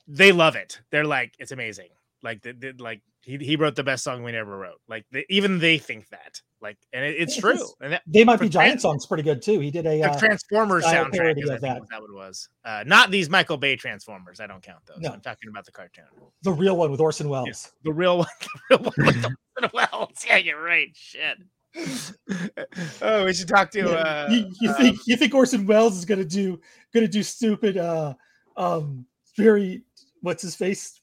[0.08, 0.82] they love it.
[0.90, 1.90] They're like, it's amazing.
[2.22, 4.80] Like, the, the- like he, he wrote the best song we never wrote.
[4.88, 6.41] Like, the, even they think that.
[6.62, 7.60] Like, and it, it's true.
[7.82, 9.60] And that, They might be giant song's pretty good too.
[9.60, 11.90] He did a uh, Transformers soundtrack is, I of think, that.
[11.90, 12.48] that what it was.
[12.64, 14.40] Uh, not these Michael Bay Transformers.
[14.40, 14.99] I don't count those.
[15.02, 15.12] No.
[15.12, 16.06] I'm talking about the cartoon.
[16.41, 17.74] the real one with Orson Welles.
[17.84, 18.28] The real one.
[18.70, 19.26] The real one with
[19.62, 20.26] Orson Welles.
[20.26, 20.90] Yeah, you're right.
[20.94, 21.38] Shit.
[23.02, 23.80] oh, we should talk to.
[23.80, 26.60] Yeah, Uh, you, you um, think you think Orson Welles is gonna do
[26.94, 28.14] gonna do stupid uh
[28.56, 29.06] um
[29.36, 29.84] very
[30.22, 31.02] what's his face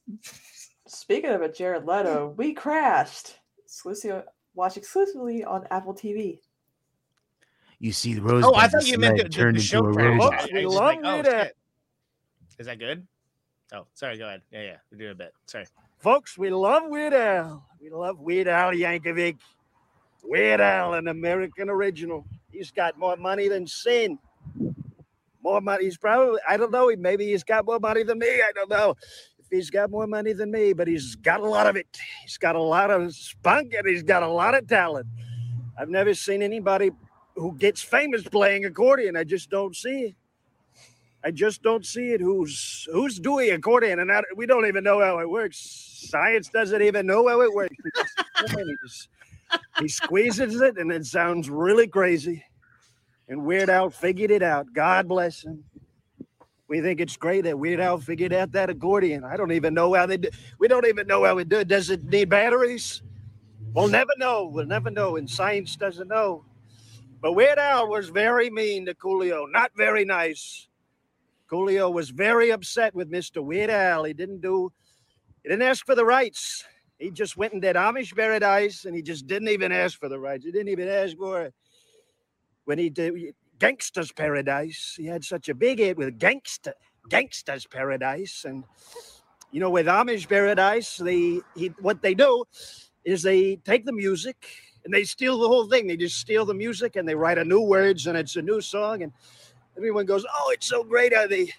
[0.94, 3.34] Speaking of a Jared Leto, WeCrashed.
[3.68, 4.22] Slicio
[4.54, 6.38] Watch exclusively on Apple TV.
[7.80, 8.44] You see the rose.
[8.46, 10.20] Oh, I thought you meant the, the, turned the into show a rose.
[10.22, 11.46] I- I we love like, oh, Weird Al.
[12.58, 13.06] Is that good?
[13.72, 14.16] Oh, sorry.
[14.16, 14.42] Go ahead.
[14.52, 14.76] Yeah, yeah.
[14.92, 15.32] We're doing a bit.
[15.46, 15.66] Sorry.
[15.98, 17.66] Folks, we love Weird Al.
[17.80, 19.38] We love Weird Al Yankovic.
[20.22, 22.24] Weird Al, an American original.
[22.52, 24.18] He's got more money than sin.
[25.42, 25.84] More money.
[25.84, 28.28] He's probably, I don't know, maybe he's got more money than me.
[28.28, 31.66] I don't know if he's got more money than me, but he's got a lot
[31.66, 31.86] of it.
[32.22, 35.06] He's got a lot of spunk and he's got a lot of talent.
[35.78, 36.90] I've never seen anybody
[37.36, 39.16] who gets famous playing accordion.
[39.16, 40.14] I just don't see it.
[41.24, 42.20] I just don't see it.
[42.20, 43.98] Who's who's doing accordion?
[44.00, 45.58] And I, we don't even know how it works.
[46.10, 47.74] Science doesn't even know how it works.
[47.82, 49.08] He just-
[49.78, 52.44] he squeezes it, and it sounds really crazy.
[53.28, 54.66] And Weird Al figured it out.
[54.74, 55.64] God bless him.
[56.68, 59.22] We think it's great that Weird Al figured out that accordion.
[59.22, 60.30] I don't even know how they do.
[60.58, 61.58] We don't even know how it do.
[61.58, 61.68] it.
[61.68, 63.02] Does it need batteries?
[63.74, 64.46] We'll never know.
[64.46, 65.16] We'll never know.
[65.16, 66.44] And science doesn't know.
[67.20, 69.44] But Weird Al was very mean to Coolio.
[69.50, 70.68] Not very nice.
[71.50, 73.44] Coolio was very upset with Mr.
[73.44, 74.04] Weird Al.
[74.04, 74.72] He didn't do,
[75.42, 76.64] he didn't ask for the rights.
[76.98, 80.18] He just went and did Amish Paradise and he just didn't even ask for the
[80.18, 80.44] rights.
[80.44, 81.54] He didn't even ask for it.
[82.64, 83.14] When he did
[83.64, 86.72] Gangsta's Paradise, he had such a big hit with Gangsta,
[87.08, 88.44] Gangsta's Paradise.
[88.46, 88.62] And,
[89.52, 92.44] you know, with Amish Paradise, they, he, what they do
[93.06, 94.36] is they take the music
[94.84, 95.86] and they steal the whole thing.
[95.86, 98.60] They just steal the music and they write a new words and it's a new
[98.60, 99.02] song.
[99.02, 99.12] And
[99.78, 101.50] everyone goes, "Oh, it's so great!" How they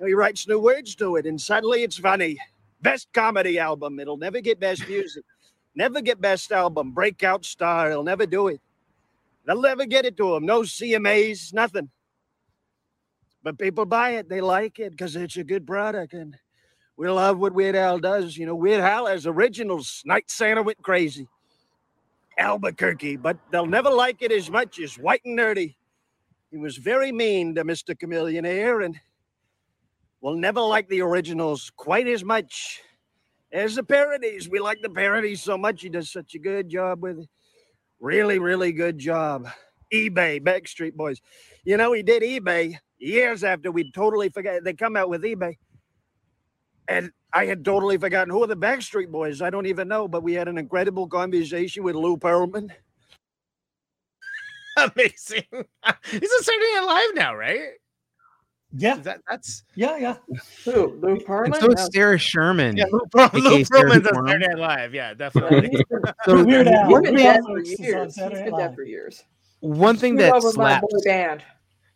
[0.00, 2.38] and he writes new words to it, and suddenly it's funny.
[2.82, 4.00] Best comedy album.
[4.00, 5.22] It'll never get best music.
[5.76, 6.90] Never get best album.
[6.90, 7.90] Breakout star.
[7.90, 8.60] He'll never do it.
[9.46, 10.46] They'll never get it to him.
[10.46, 11.52] No CMAs.
[11.52, 11.90] Nothing.
[13.42, 14.28] But people buy it.
[14.28, 16.34] They like it because it's a good product, and
[16.96, 18.36] we love what Weird Al does.
[18.36, 20.02] You know, Weird Al has originals.
[20.06, 21.28] Night Santa went crazy.
[22.38, 25.76] Albuquerque, but they'll never like it as much as White and Nerdy.
[26.50, 27.94] He was very mean to Mr.
[27.96, 28.98] Chamillionaire and
[30.20, 32.80] will never like the originals quite as much
[33.52, 34.48] as the parodies.
[34.48, 35.82] We like the parodies so much.
[35.82, 37.28] He does such a good job with it.
[38.04, 39.48] Really, really good job.
[39.90, 41.22] eBay, Backstreet Boys.
[41.64, 44.62] You know, he did eBay years after we totally forgot.
[44.62, 45.54] They come out with eBay.
[46.86, 49.40] And I had totally forgotten who are the Backstreet Boys.
[49.40, 52.72] I don't even know, but we had an incredible conversation with Lou Pearlman.
[54.76, 55.44] Amazing.
[56.04, 57.70] He's a Saturday Night Live now, right?
[58.76, 58.96] Yeah.
[58.96, 60.16] That, that's yeah, yeah.
[60.64, 60.98] Who?
[61.00, 61.60] Lou And Pearlman?
[61.60, 62.76] so is Sarah Sherman.
[62.76, 64.26] Yeah, Lou, Pearl- Lou Sarah Pearlman's on Sherman.
[64.28, 64.94] Saturday Night Live.
[64.94, 65.84] Yeah, definitely.
[66.24, 66.88] So Weird Al.
[66.88, 68.04] He's been dead for Netflix is on years.
[68.06, 69.22] He's Saturday been dead for years.
[69.60, 71.42] One thing that over my slaps boy band.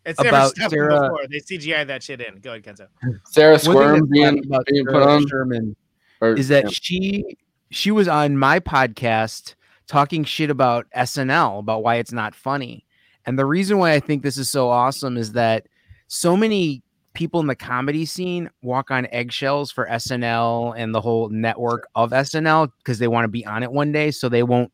[0.07, 1.01] It's about Sarah.
[1.03, 1.27] before.
[1.29, 2.37] They CGI that shit in.
[2.41, 2.87] Go ahead, Kenzo.
[3.27, 5.27] Sarah Squirm being, about being put on.
[5.29, 5.77] Sherman
[6.21, 6.71] Or- is that yeah.
[6.73, 7.37] she
[7.71, 9.55] she was on my podcast
[9.87, 12.87] talking shit about SNL about why it's not funny.
[13.27, 15.67] And the reason why I think this is so awesome is that
[16.09, 16.83] so many
[17.15, 22.11] people in the comedy scene walk on eggshells for SNL and the whole network of
[22.11, 24.71] SNL because they want to be on it one day so they won't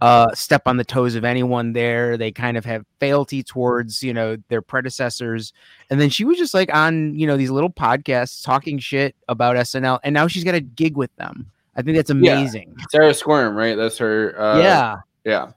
[0.00, 4.14] uh step on the toes of anyone there they kind of have fealty towards you
[4.14, 5.52] know their predecessors
[5.90, 9.56] and then she was just like on you know these little podcasts talking shit about
[9.56, 12.32] SNL and now she's got a gig with them I think that's Yeah.
[12.34, 13.76] amazing Sarah Squirm, right?
[13.76, 14.40] That's her.
[14.40, 15.50] Uh, yeah Yeah.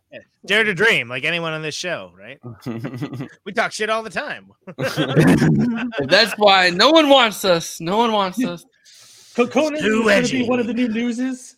[0.46, 2.40] Dare to dream, like anyone on this show, right?
[3.46, 4.50] we talk shit all the time.
[6.08, 7.80] That's why no one wants us.
[7.80, 8.66] No one wants us.
[9.36, 11.58] Co- Conan is going to be one of the new newses.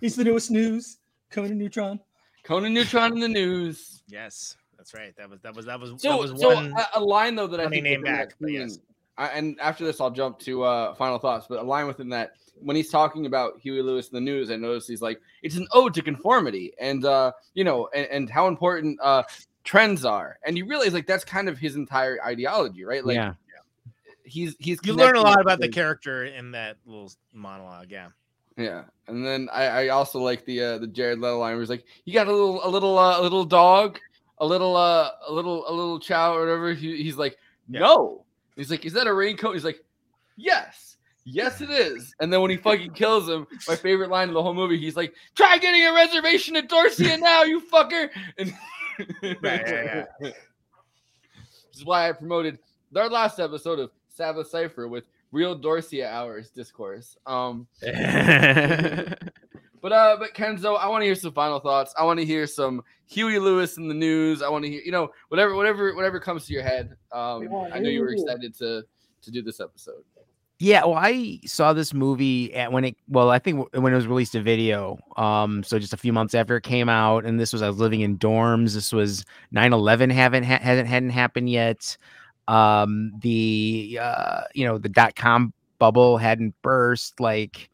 [0.00, 0.98] He's the newest news.
[1.30, 1.98] Conan Neutron.
[2.44, 4.02] Conan Neutron in the news.
[4.06, 5.14] yes, that's right.
[5.16, 6.72] That was that was that was that was so one.
[6.94, 8.78] a, a line though that I funny think name back, that but scene- yes.
[9.18, 11.46] I, and after this, I'll jump to uh, final thoughts.
[11.48, 14.56] But a line within that, when he's talking about Huey Lewis and the news, I
[14.56, 18.48] noticed he's like, it's an ode to conformity, and uh, you know, and, and how
[18.48, 19.22] important uh,
[19.64, 20.38] trends are.
[20.44, 23.04] And you realize like that's kind of his entire ideology, right?
[23.04, 23.34] Like, yeah
[24.26, 27.90] he's he's you learn a lot about the character in that little monologue.
[27.90, 28.08] Yeah.
[28.58, 31.68] Yeah, and then I, I also like the uh, the Jared Leto line where he's
[31.68, 33.98] like, "You got a little a little uh, a little dog,
[34.38, 37.36] a little uh a little a little chow or whatever." He, he's like,
[37.68, 38.24] "No."
[38.56, 39.82] He's like, "Is that a raincoat?" He's like,
[40.36, 40.96] "Yes."
[41.28, 42.14] Yes, it is.
[42.20, 44.96] And then when he fucking kills him, my favorite line of the whole movie, he's
[44.96, 48.08] like, "Try getting a reservation at Dorsia now, you fucker!"
[48.38, 48.54] And
[49.22, 50.34] yeah, Which
[51.74, 52.58] is why I promoted
[52.92, 57.16] their last episode of Sabbath Cipher with real Dorsia hours discourse.
[57.26, 57.66] Um,
[59.86, 61.94] but uh, but Kenzo, I want to hear some final thoughts.
[61.96, 64.42] I want to hear some Huey Lewis and the news.
[64.42, 66.96] I want to hear, you know, whatever, whatever, whatever comes to your head.
[67.12, 68.82] Um, I know you were excited to
[69.22, 70.02] to do this episode.
[70.58, 74.08] Yeah, well, I saw this movie at when it well, I think when it was
[74.08, 74.98] released a video.
[75.16, 77.78] Um, so just a few months after it came out, and this was I was
[77.78, 78.74] living in dorms.
[78.74, 81.96] This was 9-11 haven't ha- hadn't hadn't happened yet.
[82.48, 87.20] Um, the uh, you know, the dot com bubble hadn't burst.
[87.20, 87.70] Like,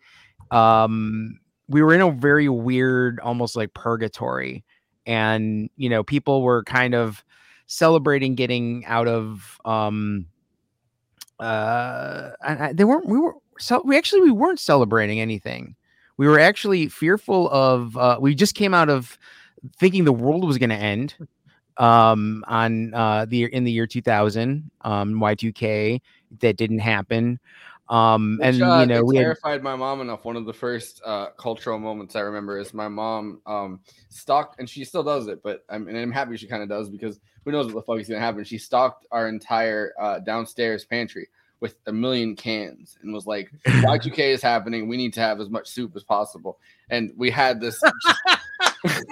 [0.50, 1.38] um,
[1.72, 4.64] we were in a very weird, almost like purgatory,
[5.06, 7.24] and you know, people were kind of
[7.66, 10.26] celebrating getting out of um
[11.40, 15.74] uh I, they weren't we were so we actually we weren't celebrating anything.
[16.18, 19.18] We were actually fearful of uh we just came out of
[19.76, 21.14] thinking the world was going to end
[21.78, 26.00] um on uh the in the year 2000 um y2k
[26.40, 27.40] that didn't happen
[27.88, 30.24] um Which, and uh, you know we had, terrified my mom enough.
[30.24, 34.68] One of the first uh, cultural moments I remember is my mom um, stalked, and
[34.68, 35.42] she still does it.
[35.42, 38.00] But I'm, and I'm happy she kind of does because who knows what the fuck
[38.00, 38.44] is gonna happen.
[38.44, 41.28] She stalked our entire uh, downstairs pantry
[41.60, 44.88] with a million cans and was like, "Y2K is happening.
[44.88, 46.58] We need to have as much soup as possible."
[46.90, 47.80] And we had this.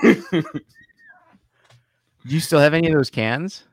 [0.03, 0.35] do
[2.25, 3.65] you still have any of those cans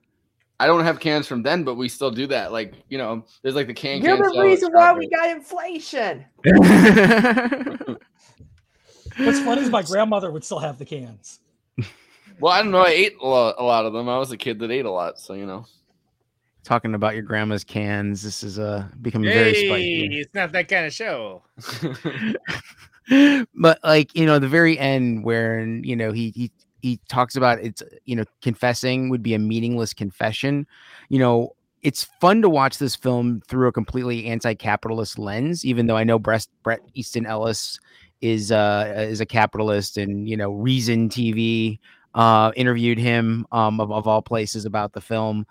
[0.59, 2.51] I don't have cans from then, but we still do that.
[2.51, 4.01] Like you know, there's like the can.
[4.01, 6.25] You're can the reason why we got inflation.
[9.17, 11.39] What's funny is my grandmother would still have the cans.
[12.39, 12.83] Well, I don't know.
[12.83, 14.07] I ate a lot, a lot of them.
[14.09, 15.65] I was a kid that ate a lot, so you know.
[16.63, 20.85] talking about your grandma's cans this is uh becoming very spicy it's not that kind
[20.85, 21.43] of show.
[23.55, 26.51] but like you know the very end where you know he he
[26.87, 30.65] he talks about it's you know confessing would be a meaningless confession.
[31.09, 35.95] You know it's fun to watch this film through a completely anti-capitalist lens even though
[35.95, 37.79] i know Bret, Bret Easton Ellis
[38.19, 41.77] is uh is a capitalist and you know reason tv
[42.15, 45.45] uh interviewed him um of, of all places about the film.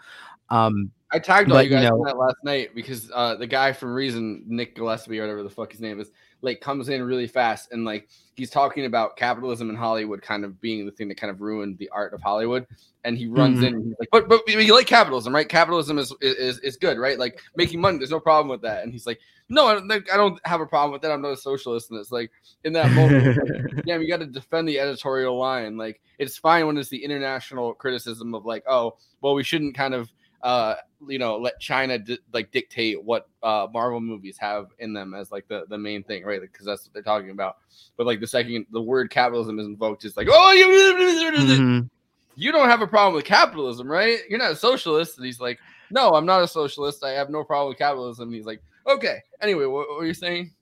[0.50, 3.72] Um I tagged all you guys you know- that last night because uh, the guy
[3.72, 6.10] from Reason, Nick Gillespie or whatever the fuck his name is,
[6.42, 10.60] like comes in really fast and like he's talking about capitalism in Hollywood kind of
[10.60, 12.66] being the thing that kind of ruined the art of Hollywood.
[13.04, 13.66] And he runs Mhm.
[13.68, 15.48] in and he's like, but but you like capitalism, right?
[15.48, 17.18] Capitalism is is is good, right?
[17.18, 18.82] Like making money, there's no problem with that.
[18.82, 19.18] And he's like,
[19.48, 21.12] no, I don't, I don't have a problem with that.
[21.12, 21.90] I'm not a socialist.
[21.90, 22.30] And it's like
[22.64, 25.76] in that moment, like, damn, you got to defend the editorial line.
[25.76, 29.94] Like it's fine when it's the international criticism of like, oh, well, we shouldn't kind
[29.94, 30.10] of
[30.42, 30.74] uh
[31.08, 35.30] you know let china di- like dictate what uh marvel movies have in them as
[35.30, 36.40] like the the main thing right?
[36.40, 37.58] Because that's what they're talking about.
[37.96, 40.66] But like the second the word capitalism is invoked it's like oh you
[41.58, 41.90] Mhm.
[42.34, 44.20] you don't have a problem with capitalism right?
[44.28, 45.16] You're not a socialist.
[45.18, 45.58] And he's like
[45.90, 47.04] no i'm not a socialist.
[47.04, 48.28] I have no problem with capitalism.
[48.28, 49.18] And he's like okay.
[49.42, 50.52] Anyway what, what were you saying?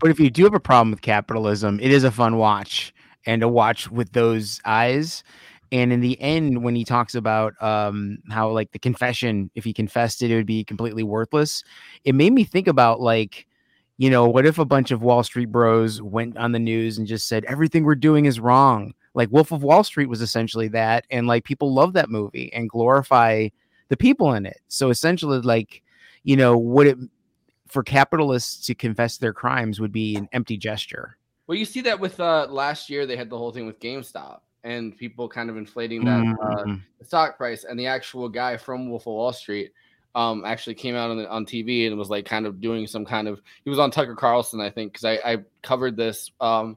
[0.00, 2.94] But if you do have a problem with capitalism, it is a fun watch
[3.26, 5.22] and to watch with those eyes.
[5.72, 9.72] And in the end, when he talks about um, how like the confession, if he
[9.72, 11.62] confessed it, it would be completely worthless.
[12.04, 13.46] It made me think about like,
[13.98, 17.06] you know, what if a bunch of Wall Street bros went on the news and
[17.06, 18.92] just said everything we're doing is wrong?
[19.14, 22.68] Like Wolf of Wall Street was essentially that, and like people love that movie and
[22.68, 23.48] glorify
[23.88, 24.60] the people in it.
[24.68, 25.82] So essentially, like,
[26.22, 26.98] you know, would it
[27.66, 31.16] for capitalists to confess their crimes would be an empty gesture.
[31.46, 34.40] Well, you see that with uh last year they had the whole thing with GameStop
[34.66, 36.82] and people kind of inflating that uh, Mhm.
[36.98, 39.72] the stock price and the actual guy from Wolf of Wall Street
[40.14, 43.04] um actually came out on the, on TV and was like kind of doing some
[43.04, 46.76] kind of he was on Tucker Carlson I think because I, I covered this um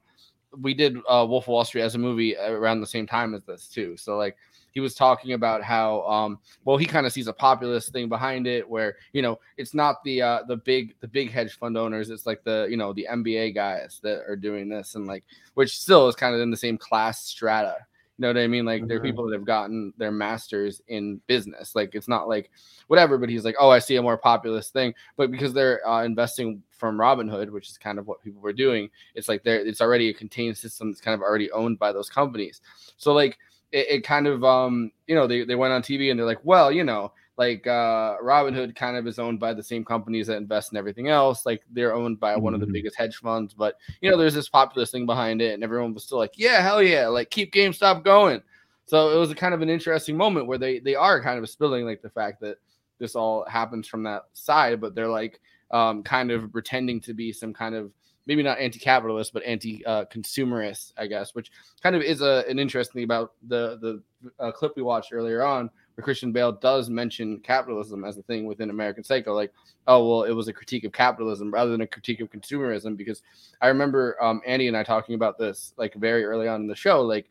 [0.57, 3.43] we did uh, Wolf of Wall Street as a movie around the same time as
[3.45, 4.35] this too so like
[4.71, 8.47] he was talking about how um well he kind of sees a populist thing behind
[8.47, 12.09] it where you know it's not the uh the big the big hedge fund owners
[12.09, 15.23] it's like the you know the MBA guys that are doing this and like
[15.55, 17.75] which still is kind of in the same class strata.
[18.17, 18.65] You know what I mean?
[18.65, 19.03] Like they're Mhm.
[19.03, 21.73] people that have gotten their masters in business.
[21.73, 22.51] Like it's not like
[22.87, 24.93] whatever but he's like oh I see a more populist thing.
[25.15, 28.89] But because they're uh, investing from Robinhood which is kind of what people were doing
[29.15, 32.09] it's like there it's already a contained system that's kind of already owned by those
[32.09, 32.59] companies.
[32.97, 33.37] So like
[33.71, 36.43] it, it kind of um you know they, they went on tv and they're like
[36.43, 40.37] well you know like uh robinhood kind of is owned by the same companies that
[40.37, 42.73] invest in everything else like they're owned by one of the Mhm.
[42.73, 46.03] biggest hedge funds but you know there's this populist thing behind it and everyone was
[46.03, 48.41] still like yeah hell yeah like keep gamestop going
[48.85, 51.49] so it was a kind of an interesting moment where they they are kind of
[51.49, 52.57] spilling like the fact that
[52.97, 55.39] this all happens from that side but they're like
[55.71, 57.91] um kind of pretending to be some kind of
[58.29, 61.51] maybe not anti-capitalist but anti-consumerist i guess which
[61.81, 64.01] kind of is a, an interesting about the the
[64.39, 68.45] uh, clip we watched earlier on where christian bale does mention capitalism as a thing
[68.45, 69.51] within american psycho like
[69.87, 73.23] oh well it was a critique of capitalism rather than a critique of consumerism because
[73.61, 76.75] i remember um, andy and i talking about this like very early on in the
[76.75, 77.27] show like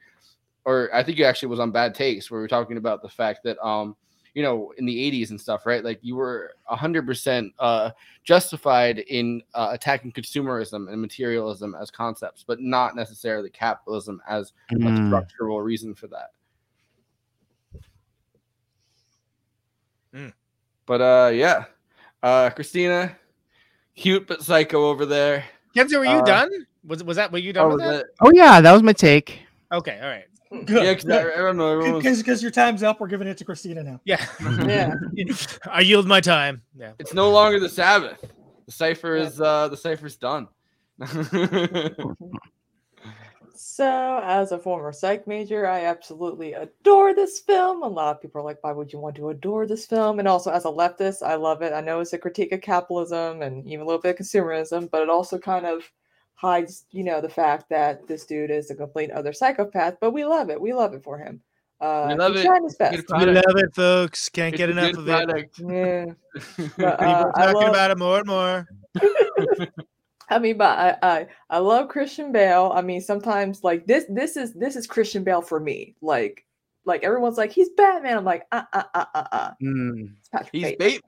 [0.65, 3.09] or i think it actually was on bad takes where we were talking about the
[3.09, 3.95] fact that um
[4.39, 5.83] you you know, in the 80s and stuff, right?
[5.83, 7.91] Like you were 100% uh,
[8.23, 14.77] justified in uh, attacking consumerism and materialism as concepts, but not necessarily capitalism as a
[14.77, 15.07] Mm.
[15.09, 16.31] structural reason for that.
[20.15, 20.33] Mm.
[20.87, 21.65] But uh, yeah,
[22.23, 23.17] uh, Kristina,
[23.97, 25.45] cute but psycho over there.
[25.75, 26.51] Kenzie, were you Uh, done?
[26.87, 28.01] Was was that were you done Oh, with was that?
[28.03, 28.07] it?
[28.21, 29.41] Oh yeah, that was my take.
[29.73, 30.27] Okay, all right.
[30.51, 31.73] Yeah, 'cause I, I don't know.
[31.73, 34.01] everyone was- Because because your time's up, we're giving it to Kristina now.
[34.05, 34.25] Yeah.
[34.67, 34.95] Yeah.
[35.71, 36.63] I yield my time.
[36.79, 36.93] Yeah.
[36.99, 38.25] It's no longer the Sabbath.
[38.67, 40.49] The cipher is uh the cipher's done.
[43.61, 47.83] So, as a former psych major, I absolutely adore this film.
[47.83, 50.19] A lot of people are like, why would you want to adore this film?
[50.21, 51.73] And also, as a leftist, I love it.
[51.73, 55.03] I know it's a critique of capitalism and even a little bit of consumerism, but
[55.03, 55.83] it also kind of
[56.41, 60.25] hides, you know, the fact that this dude is a complete other psychopath, but we
[60.25, 60.61] love it.
[60.61, 61.41] We love it for him.
[61.81, 62.45] Uh, We love it.
[62.45, 63.05] trying his best.
[63.19, 64.29] We love it, folks.
[64.29, 65.59] Can't It's get enough of product.
[65.69, 66.07] Yeah.
[66.07, 66.17] it.
[66.77, 68.69] But, People uh, are I talking love- about it more and more.
[70.31, 72.71] I mean, but I, I I love Christian Bale.
[72.75, 75.95] I mean, sometimes like this this is this is Christian Bale for me.
[76.03, 76.45] Like
[76.85, 78.19] like everyone's like he's Batman.
[78.19, 79.51] I'm like uh uh uh uh uh.
[79.63, 80.13] Mm.
[80.21, 81.01] It's Patrick He's Bateman.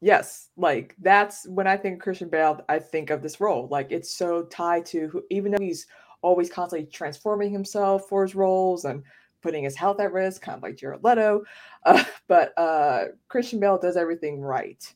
[0.00, 0.06] Bait.
[0.06, 3.68] Yes, like that's when I think Christian Bale, I think of this role.
[3.68, 5.86] Like it's so tied to who, even though he's
[6.22, 9.02] always constantly transforming himself for his roles and
[9.42, 11.44] putting his health at risk, kind of like Jared Leto.
[11.86, 14.94] Uh, but uh, Christian Bale does everything right.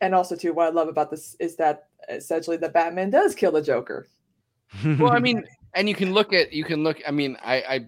[0.00, 3.52] And also, too, what I love about this is that essentially the Batman does kill
[3.52, 4.08] the Joker.
[4.98, 5.44] well, I mean,
[5.74, 7.02] and you can look at you can look.
[7.06, 7.86] I mean, I, I,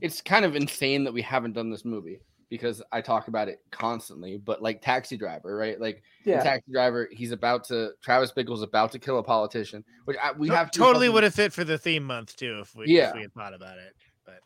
[0.00, 3.60] it's kind of insane that we haven't done this movie because I talk about it
[3.70, 4.36] constantly.
[4.36, 5.80] But like Taxi Driver, right?
[5.80, 6.42] Like Yeah.
[6.42, 10.48] Taxi Driver, he's about to Travis Bickle's about to kill a politician, which I, we
[10.48, 13.08] have to totally would have fit for the theme month too if we Yeah.
[13.10, 13.94] if we had thought about it.
[14.24, 14.40] But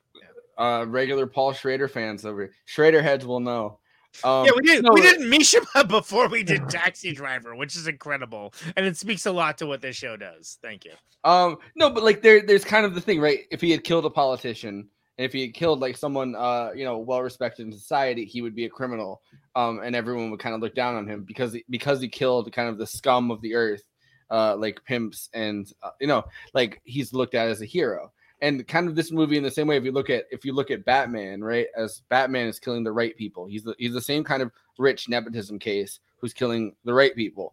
[0.63, 2.53] uh regular Paul Schrader fans over here.
[2.65, 3.79] Schrader heads will know.
[4.25, 4.83] Um, yeah, we did.
[4.83, 9.25] no, we didn't Mishima before we did Taxi Driver, which is incredible, and it speaks
[9.27, 10.59] a lot to what this show does.
[10.63, 10.91] Thank you.
[11.23, 13.41] Um, no, but like there, there's kind of the thing, right?
[13.53, 14.89] If he had killed a politician,
[15.21, 18.41] and if he had killed like someone, uh, you know, well respected in society, he
[18.41, 19.21] would be a criminal.
[19.55, 22.71] Um, and everyone would kind of look down on him because because he killed kind
[22.71, 23.83] of the scum of the earth,
[24.31, 26.25] uh, like pimps, and uh, you know,
[26.55, 28.11] like he's looked at as a hero.
[28.41, 30.55] And kind of this movie in the same way, if you look at if you
[30.55, 34.01] look at Batman, right, as Batman is killing the right people, he's the he's the
[34.01, 37.53] same kind of rich nepotism case who's killing the right people,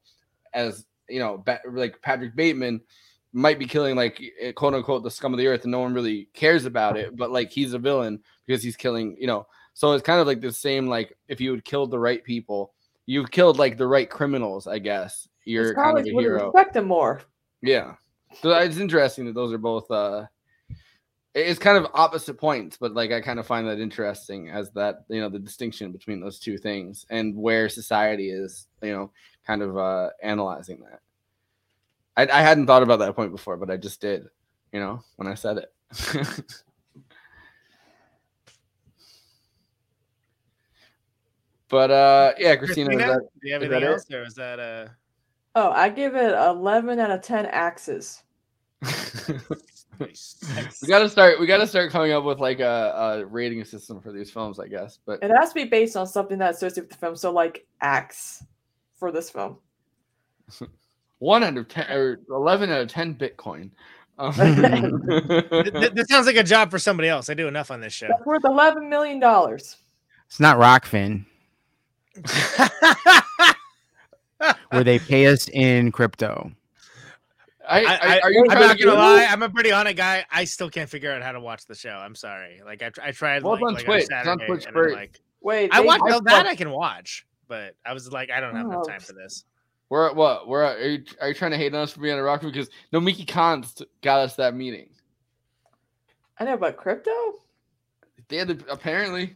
[0.53, 2.79] as you know, like Patrick Bateman
[3.33, 5.93] might be killing like eh, quote unquote the scum of the earth and no one
[5.93, 9.45] really cares about it but like he's a villain because he's killing you know.
[9.73, 12.73] So it's kind of like the same like if you had killed the right people
[13.05, 15.27] you've killed like the right criminals i guess.
[15.45, 16.51] You're kind of a hero.
[16.51, 17.21] respect him more.
[17.61, 17.93] yeah.
[18.41, 20.25] So it's interesting that those are both uh
[21.37, 25.05] it's kind of opposite points but like i kind of find that interesting as that
[25.07, 29.11] you know the distinction between those two things and where society is you know
[29.45, 30.99] kind of uh analyzing that
[32.17, 34.27] I, I hadn't thought about that point before, but I just did,
[34.73, 35.71] you know, when I said it.
[41.69, 43.93] but uh yeah, Kristina, is Kristina, that, do you have anything that it?
[43.93, 44.87] else, or is that uh?
[45.55, 48.23] Oh, I give it 11 out of 10 axes.
[49.99, 50.13] we
[50.87, 54.29] gotta start we gotta start coming up with like a, a rating system for these
[54.29, 54.99] films, I guess.
[55.05, 57.15] But It has to be based on something that's associated with the film.
[57.15, 58.43] So, like axe
[58.93, 59.57] for this film.
[61.19, 63.71] one out of ten or eleven out of ten Bitcoin.
[64.19, 67.29] Um, Th- th- this sounds like a job for somebody else.
[67.29, 68.07] I do enough on this show.
[68.07, 69.21] That's worth $11 million.
[69.53, 71.23] It's not Rokfin.
[74.71, 76.51] where they pay us in crypto.
[77.69, 79.27] I, I, are you I'm trying to not gonna a- lie.
[79.29, 80.25] I'm a pretty honest guy.
[80.31, 81.89] I still can't figure out how to watch the show.
[81.91, 82.61] I'm sorry.
[82.65, 83.43] Like I, I tried.
[83.43, 84.03] Well, like, on like Twitch.
[84.03, 86.45] It's On on Twitch and I'm like, Wait, I watched watch I that.
[86.47, 88.89] I can watch, but I was like, I don't have enough Oh.
[88.89, 89.43] time for this.
[89.89, 90.47] We're at what?
[90.47, 92.23] We're at, are you are you trying to hate on us for being on a
[92.23, 94.89] rock because no Mickey Cons t- got us that meeting.
[96.39, 97.11] I know, but crypto?
[98.27, 99.35] They had to, apparently.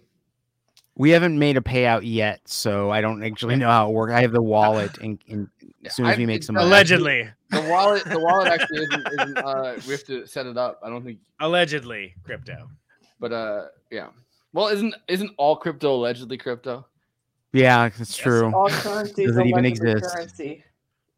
[0.95, 4.11] We haven't made a payout yet, so I don't actually know how it works.
[4.13, 5.47] I have the wallet, and, and
[5.85, 8.83] as soon as I- we make it- some money, Allegedly, The wallet, the wallet actually
[8.83, 9.07] isn't.
[9.13, 10.81] isn't uh, we have to set it up.
[10.83, 12.69] I don't think, allegedly, crypto.
[13.21, 14.07] but uh, yeah.
[14.53, 16.85] Well, isn't isn't all crypto allegedly crypto?
[17.53, 18.53] Yeah, that's true.
[18.53, 20.05] All currencies Does it even exist?
[20.05, 20.63] currency.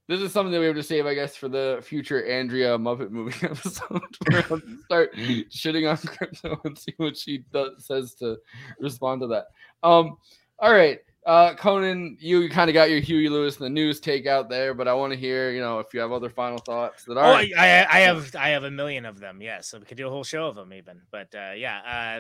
[0.08, 3.10] This is something that we have to save, I guess, for the future Andrea Muppet
[3.10, 4.02] movie episode.
[4.30, 8.38] Where I'll start shitting on crypto and see what she does, says to
[8.80, 9.46] respond to that.
[9.82, 10.18] Um,
[10.60, 14.28] all right, uh, Conan, you kind of got your Huey Lewis and the news take
[14.28, 17.06] out there, but I want to hear, you know, if you have other final thoughts
[17.06, 17.36] that Oh, are.
[17.36, 19.42] I, I, I have I have a million of them.
[19.42, 21.02] Yes, so we could do a whole show of them even.
[21.12, 22.20] But uh, yeah,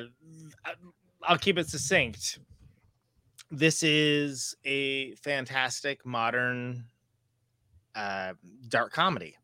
[0.66, 0.72] uh,
[1.22, 2.40] I'll keep it succinct.
[3.54, 6.86] This is a fantastic modern
[7.96, 8.34] uh,
[8.68, 9.38] dark comedy.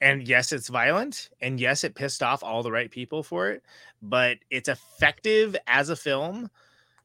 [0.00, 3.62] And yes, it's violent, and yes, it pissed off all the right people for it,
[4.00, 6.50] but it's effective as a film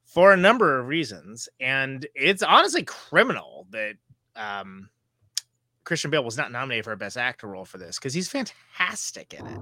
[0.03, 1.47] for a number of reasons.
[1.59, 3.95] And it's honestly criminal that
[4.35, 4.89] um,
[5.83, 9.33] Christian Bale was not nominated for a Best Actor role for this because he's fantastic
[9.33, 9.59] in it.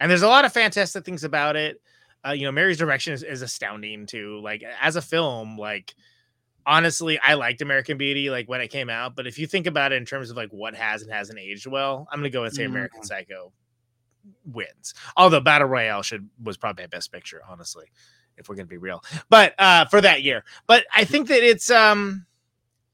[0.00, 1.80] And there's a lot of fantastic things about it.
[2.26, 4.40] Uh, you know, Mary's direction is, is astounding too.
[4.42, 5.94] Like as a film, like
[6.66, 9.14] honestly, I liked American Beauty like when it came out.
[9.14, 11.66] But if you think about it in terms of like what has and hasn't aged
[11.66, 13.06] well, I'm gonna go and say American Mm.
[13.06, 13.52] Psycho
[14.44, 14.94] wins.
[15.16, 17.86] Although Battle Royale should was probably a best picture, honestly,
[18.36, 19.02] if we're gonna be real.
[19.28, 20.44] But uh for that year.
[20.66, 22.26] But I think that it's um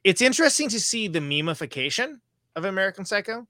[0.05, 2.21] it's interesting to see the memification
[2.55, 3.47] of American Psycho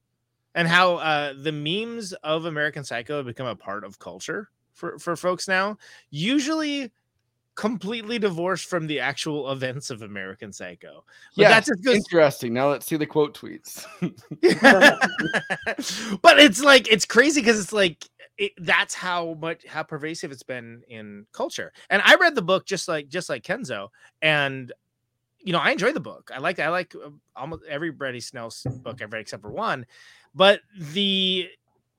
[0.54, 4.98] and how uh the memes of American Psycho have become a part of culture for
[4.98, 5.78] for folks now.
[6.10, 6.92] Usually
[7.54, 11.04] completely divorced from the actual events of American Psycho.
[11.36, 12.54] But yeah, that's just goes interesting.
[12.54, 13.84] Now let's see the quote tweets.
[16.22, 18.06] but it's like it's crazy because it's like
[18.38, 21.72] it, that's how much how pervasive it's been in culture.
[21.90, 23.88] And I read the book just like just like Kenzo,
[24.20, 24.72] and
[25.40, 26.30] you know I enjoy the book.
[26.34, 29.50] I like I like uh, almost every Bret Easton Ellis's book I've read except for
[29.50, 29.86] one,
[30.34, 31.48] but the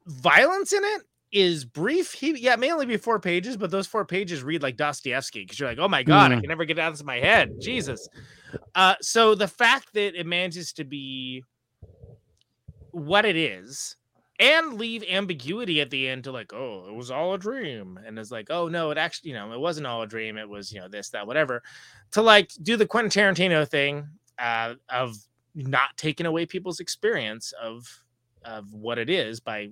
[0.07, 2.13] violence in it is brief.
[2.13, 5.41] He yeah, it may only be four pages, but those four pages read like Dostoevsky
[5.41, 6.41] because you're like, oh my god, I Mm.
[6.41, 7.59] can never get out of my head.
[7.59, 8.07] Jesus.
[8.75, 11.43] Uh, so the fact that it manages to be
[12.91, 13.95] what it is
[14.39, 18.17] and leave ambiguity at the end to like oh it was all a dream and
[18.17, 20.71] it's like oh no it actually you know it wasn't all a dream it was
[20.71, 21.61] you know this that whatever
[22.11, 24.07] to like do the quentin tarantino thing
[24.39, 25.15] uh, of
[25.55, 27.87] not taking away people's experience of
[28.43, 29.69] of what it is by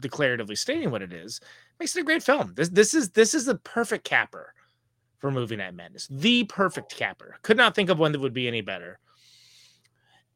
[0.00, 1.40] declaratively stating what it is
[1.78, 2.52] makes it a great film.
[2.54, 4.54] This this is this is the perfect capper
[5.18, 6.06] for movie night madness.
[6.10, 7.36] The perfect capper.
[7.42, 8.98] Could not think of one that would be any better.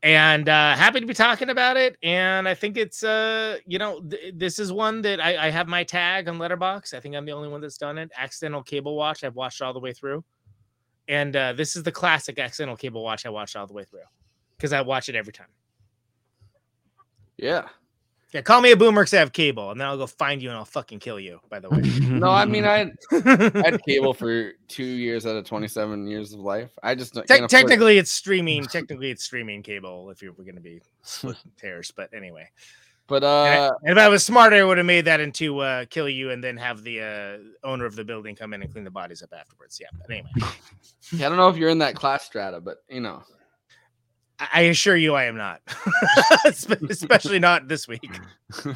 [0.03, 4.01] And uh happy to be talking about it and i think it's uh you know
[4.01, 7.25] th- this is one that I, I have my tag on Letterboxd i think i'm
[7.25, 8.09] the only one that's done it.
[8.17, 10.23] Accidental cable watch i've watched all the way through.
[11.09, 14.07] And uh this is the classic accidental cable watch i watched all the way through
[14.57, 15.49] because i watch it every time.
[17.37, 17.67] Yeah
[18.33, 20.49] yeah call me a boomer because i have cable and then i'll go find you
[20.51, 24.13] and i'll fucking kill you by the way no, I mean I, I had cable
[24.15, 26.71] for two years out of 27 years of life.
[26.83, 27.69] I just don't- Te- can't afford it.
[27.69, 31.91] technically it's streaming technically it's streaming cable if you were going to be split hairs
[31.97, 32.49] but anyway
[33.07, 35.61] But And I- uh, and if I was smarter, I would have made that into
[35.61, 38.71] uh, kill you and then have the uh, owner of the building come in and
[38.71, 39.81] clean the bodies up afterwards.
[39.81, 40.29] Yeah, but anyway,
[41.13, 43.23] yeah, I don't know if you're in that class strata, but you know,
[44.39, 45.61] I, I assure you, I am not,
[46.45, 48.21] especially not this week.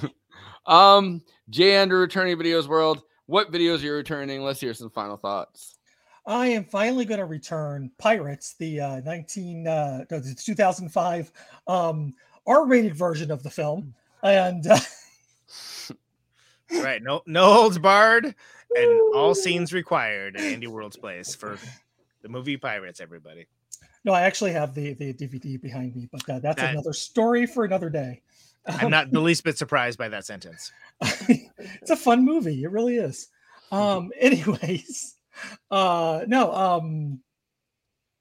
[0.66, 1.76] um, J.
[1.76, 3.02] Andrew returning videos world.
[3.26, 4.42] What videos are you returning?
[4.42, 5.78] Let's hear some final thoughts.
[6.26, 11.32] I am finally going to return Pirates, the uh, 19 uh, no, the 2005
[11.66, 12.14] um,
[12.46, 14.78] R-rated version of the film, and uh,
[16.82, 21.58] right, no, no holds barred, and all scenes required at Andy World's place for
[22.22, 23.00] the movie Pirates.
[23.00, 23.46] Everybody,
[24.04, 27.46] no, I actually have the the DVD behind me, but uh, that's That- another story
[27.46, 28.22] for another day.
[28.66, 30.72] I'm not the least bit surprised by that sentence.
[31.00, 32.62] it's a fun movie.
[32.62, 33.28] It really is.
[33.70, 35.16] Um, anyways,
[35.70, 37.20] uh, no, um,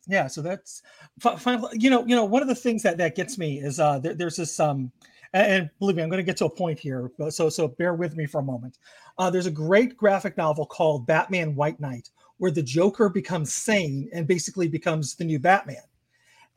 [0.07, 0.27] yeah.
[0.27, 0.81] So that's
[1.19, 1.69] fi- final.
[1.73, 4.13] You know, you know, one of the things that that gets me is uh, there,
[4.13, 4.91] there's this um,
[5.33, 7.11] and, believe me, I'm going to get to a point here.
[7.17, 8.77] But so so bear with me for a moment.
[9.17, 12.09] Uh, there's a great graphic novel called Batman White Knight,
[12.41, 15.83] where the Joker becomes sane and basically becomes the new Batman.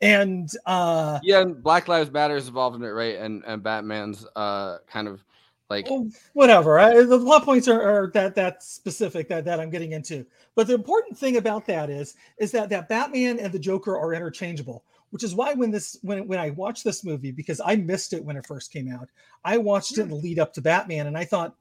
[0.01, 3.17] And uh, Yeah, and Black Lives Matter is involved in it, right?
[3.17, 5.23] And and Batman's uh kind of
[5.69, 6.79] like Oh, whatever.
[6.79, 10.25] I, the plot points are, are that that specific that that I'm getting into.
[10.55, 14.15] But the important thing about that is is that that Batman and the Joker are
[14.15, 18.11] interchangeable, which is why when this when when I watched this movie because I missed
[18.11, 19.07] it when it first came out,
[19.43, 21.55] I watched it in the lead up to Batman, and I thought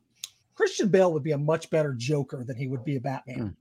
[0.55, 3.55] Christian Bale would be a much better Joker than he would be a Batman.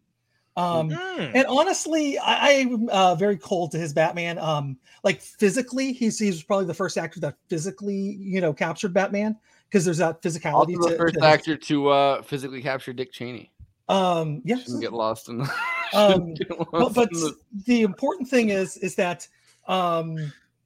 [0.56, 4.38] Um, and honestly, I, I'm uh, very cold to his Batman.
[4.38, 9.36] Um, like physically, he's he's probably the first actor that physically, you know, captured Batman
[9.70, 10.76] because there's that physicality.
[10.76, 13.52] also the to, first to- actor to uh physically capture Dick Cheney.
[13.90, 14.62] Um, yes.
[14.64, 15.54] Shouldn't get lost in the.
[15.94, 19.28] Um, shouldn't but but in the- the important thing is is that
[19.68, 20.18] um,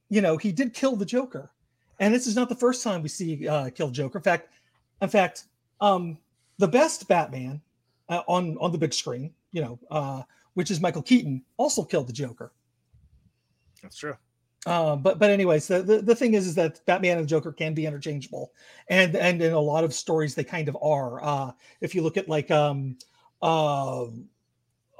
[0.07, 1.51] you know he did kill the Joker,
[1.99, 4.19] and this is not the first time we see uh, kill Joker.
[4.19, 4.53] In fact,
[5.01, 5.45] in fact,
[5.81, 6.18] um,
[6.59, 7.59] the best Batman
[8.07, 12.07] uh, on on the big screen, you know, uh, which is Michael Keaton, also killed
[12.07, 12.51] the Joker.
[13.81, 14.15] That's true.
[14.65, 17.53] Um, but but anyways, the, the the thing is is that Batman and the Joker
[17.53, 18.51] can be interchangeable,
[18.89, 21.23] and and in a lot of stories they kind of are.
[21.23, 22.97] Uh, if you look at like um,
[23.41, 24.07] uh,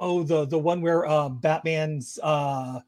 [0.00, 2.80] oh the the one where um, Batman's uh,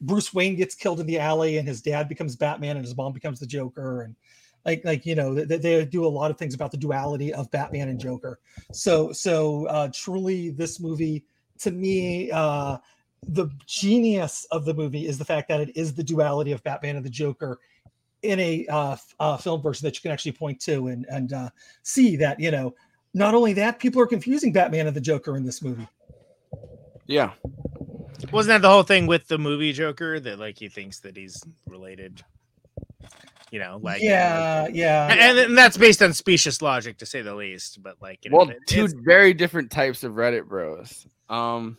[0.00, 3.12] Bruce Wayne gets killed in the alley and his dad becomes Batman and his mom
[3.12, 4.16] becomes the Joker and
[4.64, 7.50] like like you know they, they do a lot of things about the duality of
[7.50, 8.38] Batman and Joker.
[8.72, 11.24] So so uh, truly this movie
[11.58, 12.78] to me uh,
[13.28, 16.96] the genius of the movie is the fact that it is the duality of Batman
[16.96, 17.58] and the Joker
[18.22, 21.32] in a uh, f- uh, film version that you can actually point to and and
[21.32, 21.50] uh,
[21.82, 22.74] see that you know
[23.12, 25.86] not only that people are confusing Batman and the Joker in this movie.
[27.06, 27.32] Yeah.
[28.32, 31.42] Wasn't that the whole thing with the movie Joker that like he thinks that he's
[31.66, 32.24] related?
[33.54, 37.36] You know, like yeah, yeah, and, and that's based on specious logic to say the
[37.36, 37.80] least.
[37.84, 41.06] But like, you know, Well, it- two very different types of Reddit bros.
[41.28, 41.76] Um,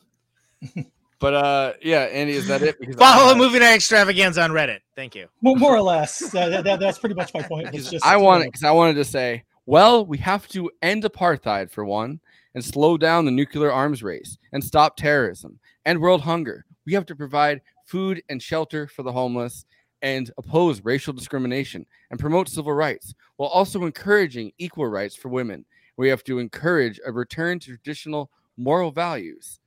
[1.19, 2.79] but uh, yeah, Andy, is that it?
[2.79, 4.79] Because follow I, movie night extravaganza on Reddit.
[4.95, 5.27] Thank you.
[5.41, 7.73] More, more or less, uh, that, that- that's pretty much my point.
[7.73, 11.03] was just, I you want because I wanted to say, well, we have to end
[11.03, 12.21] apartheid for one,
[12.53, 16.63] and slow down the nuclear arms race, and stop terrorism and world hunger.
[16.85, 19.65] We have to provide food and shelter for the homeless,
[20.01, 25.65] and oppose racial discrimination and promote civil rights, while also encouraging equal rights for women.
[25.97, 29.59] We have to encourage a return to traditional moral values.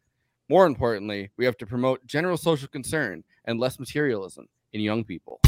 [0.48, 5.40] More importantly, we have to promote general social concern and less materialism in young people.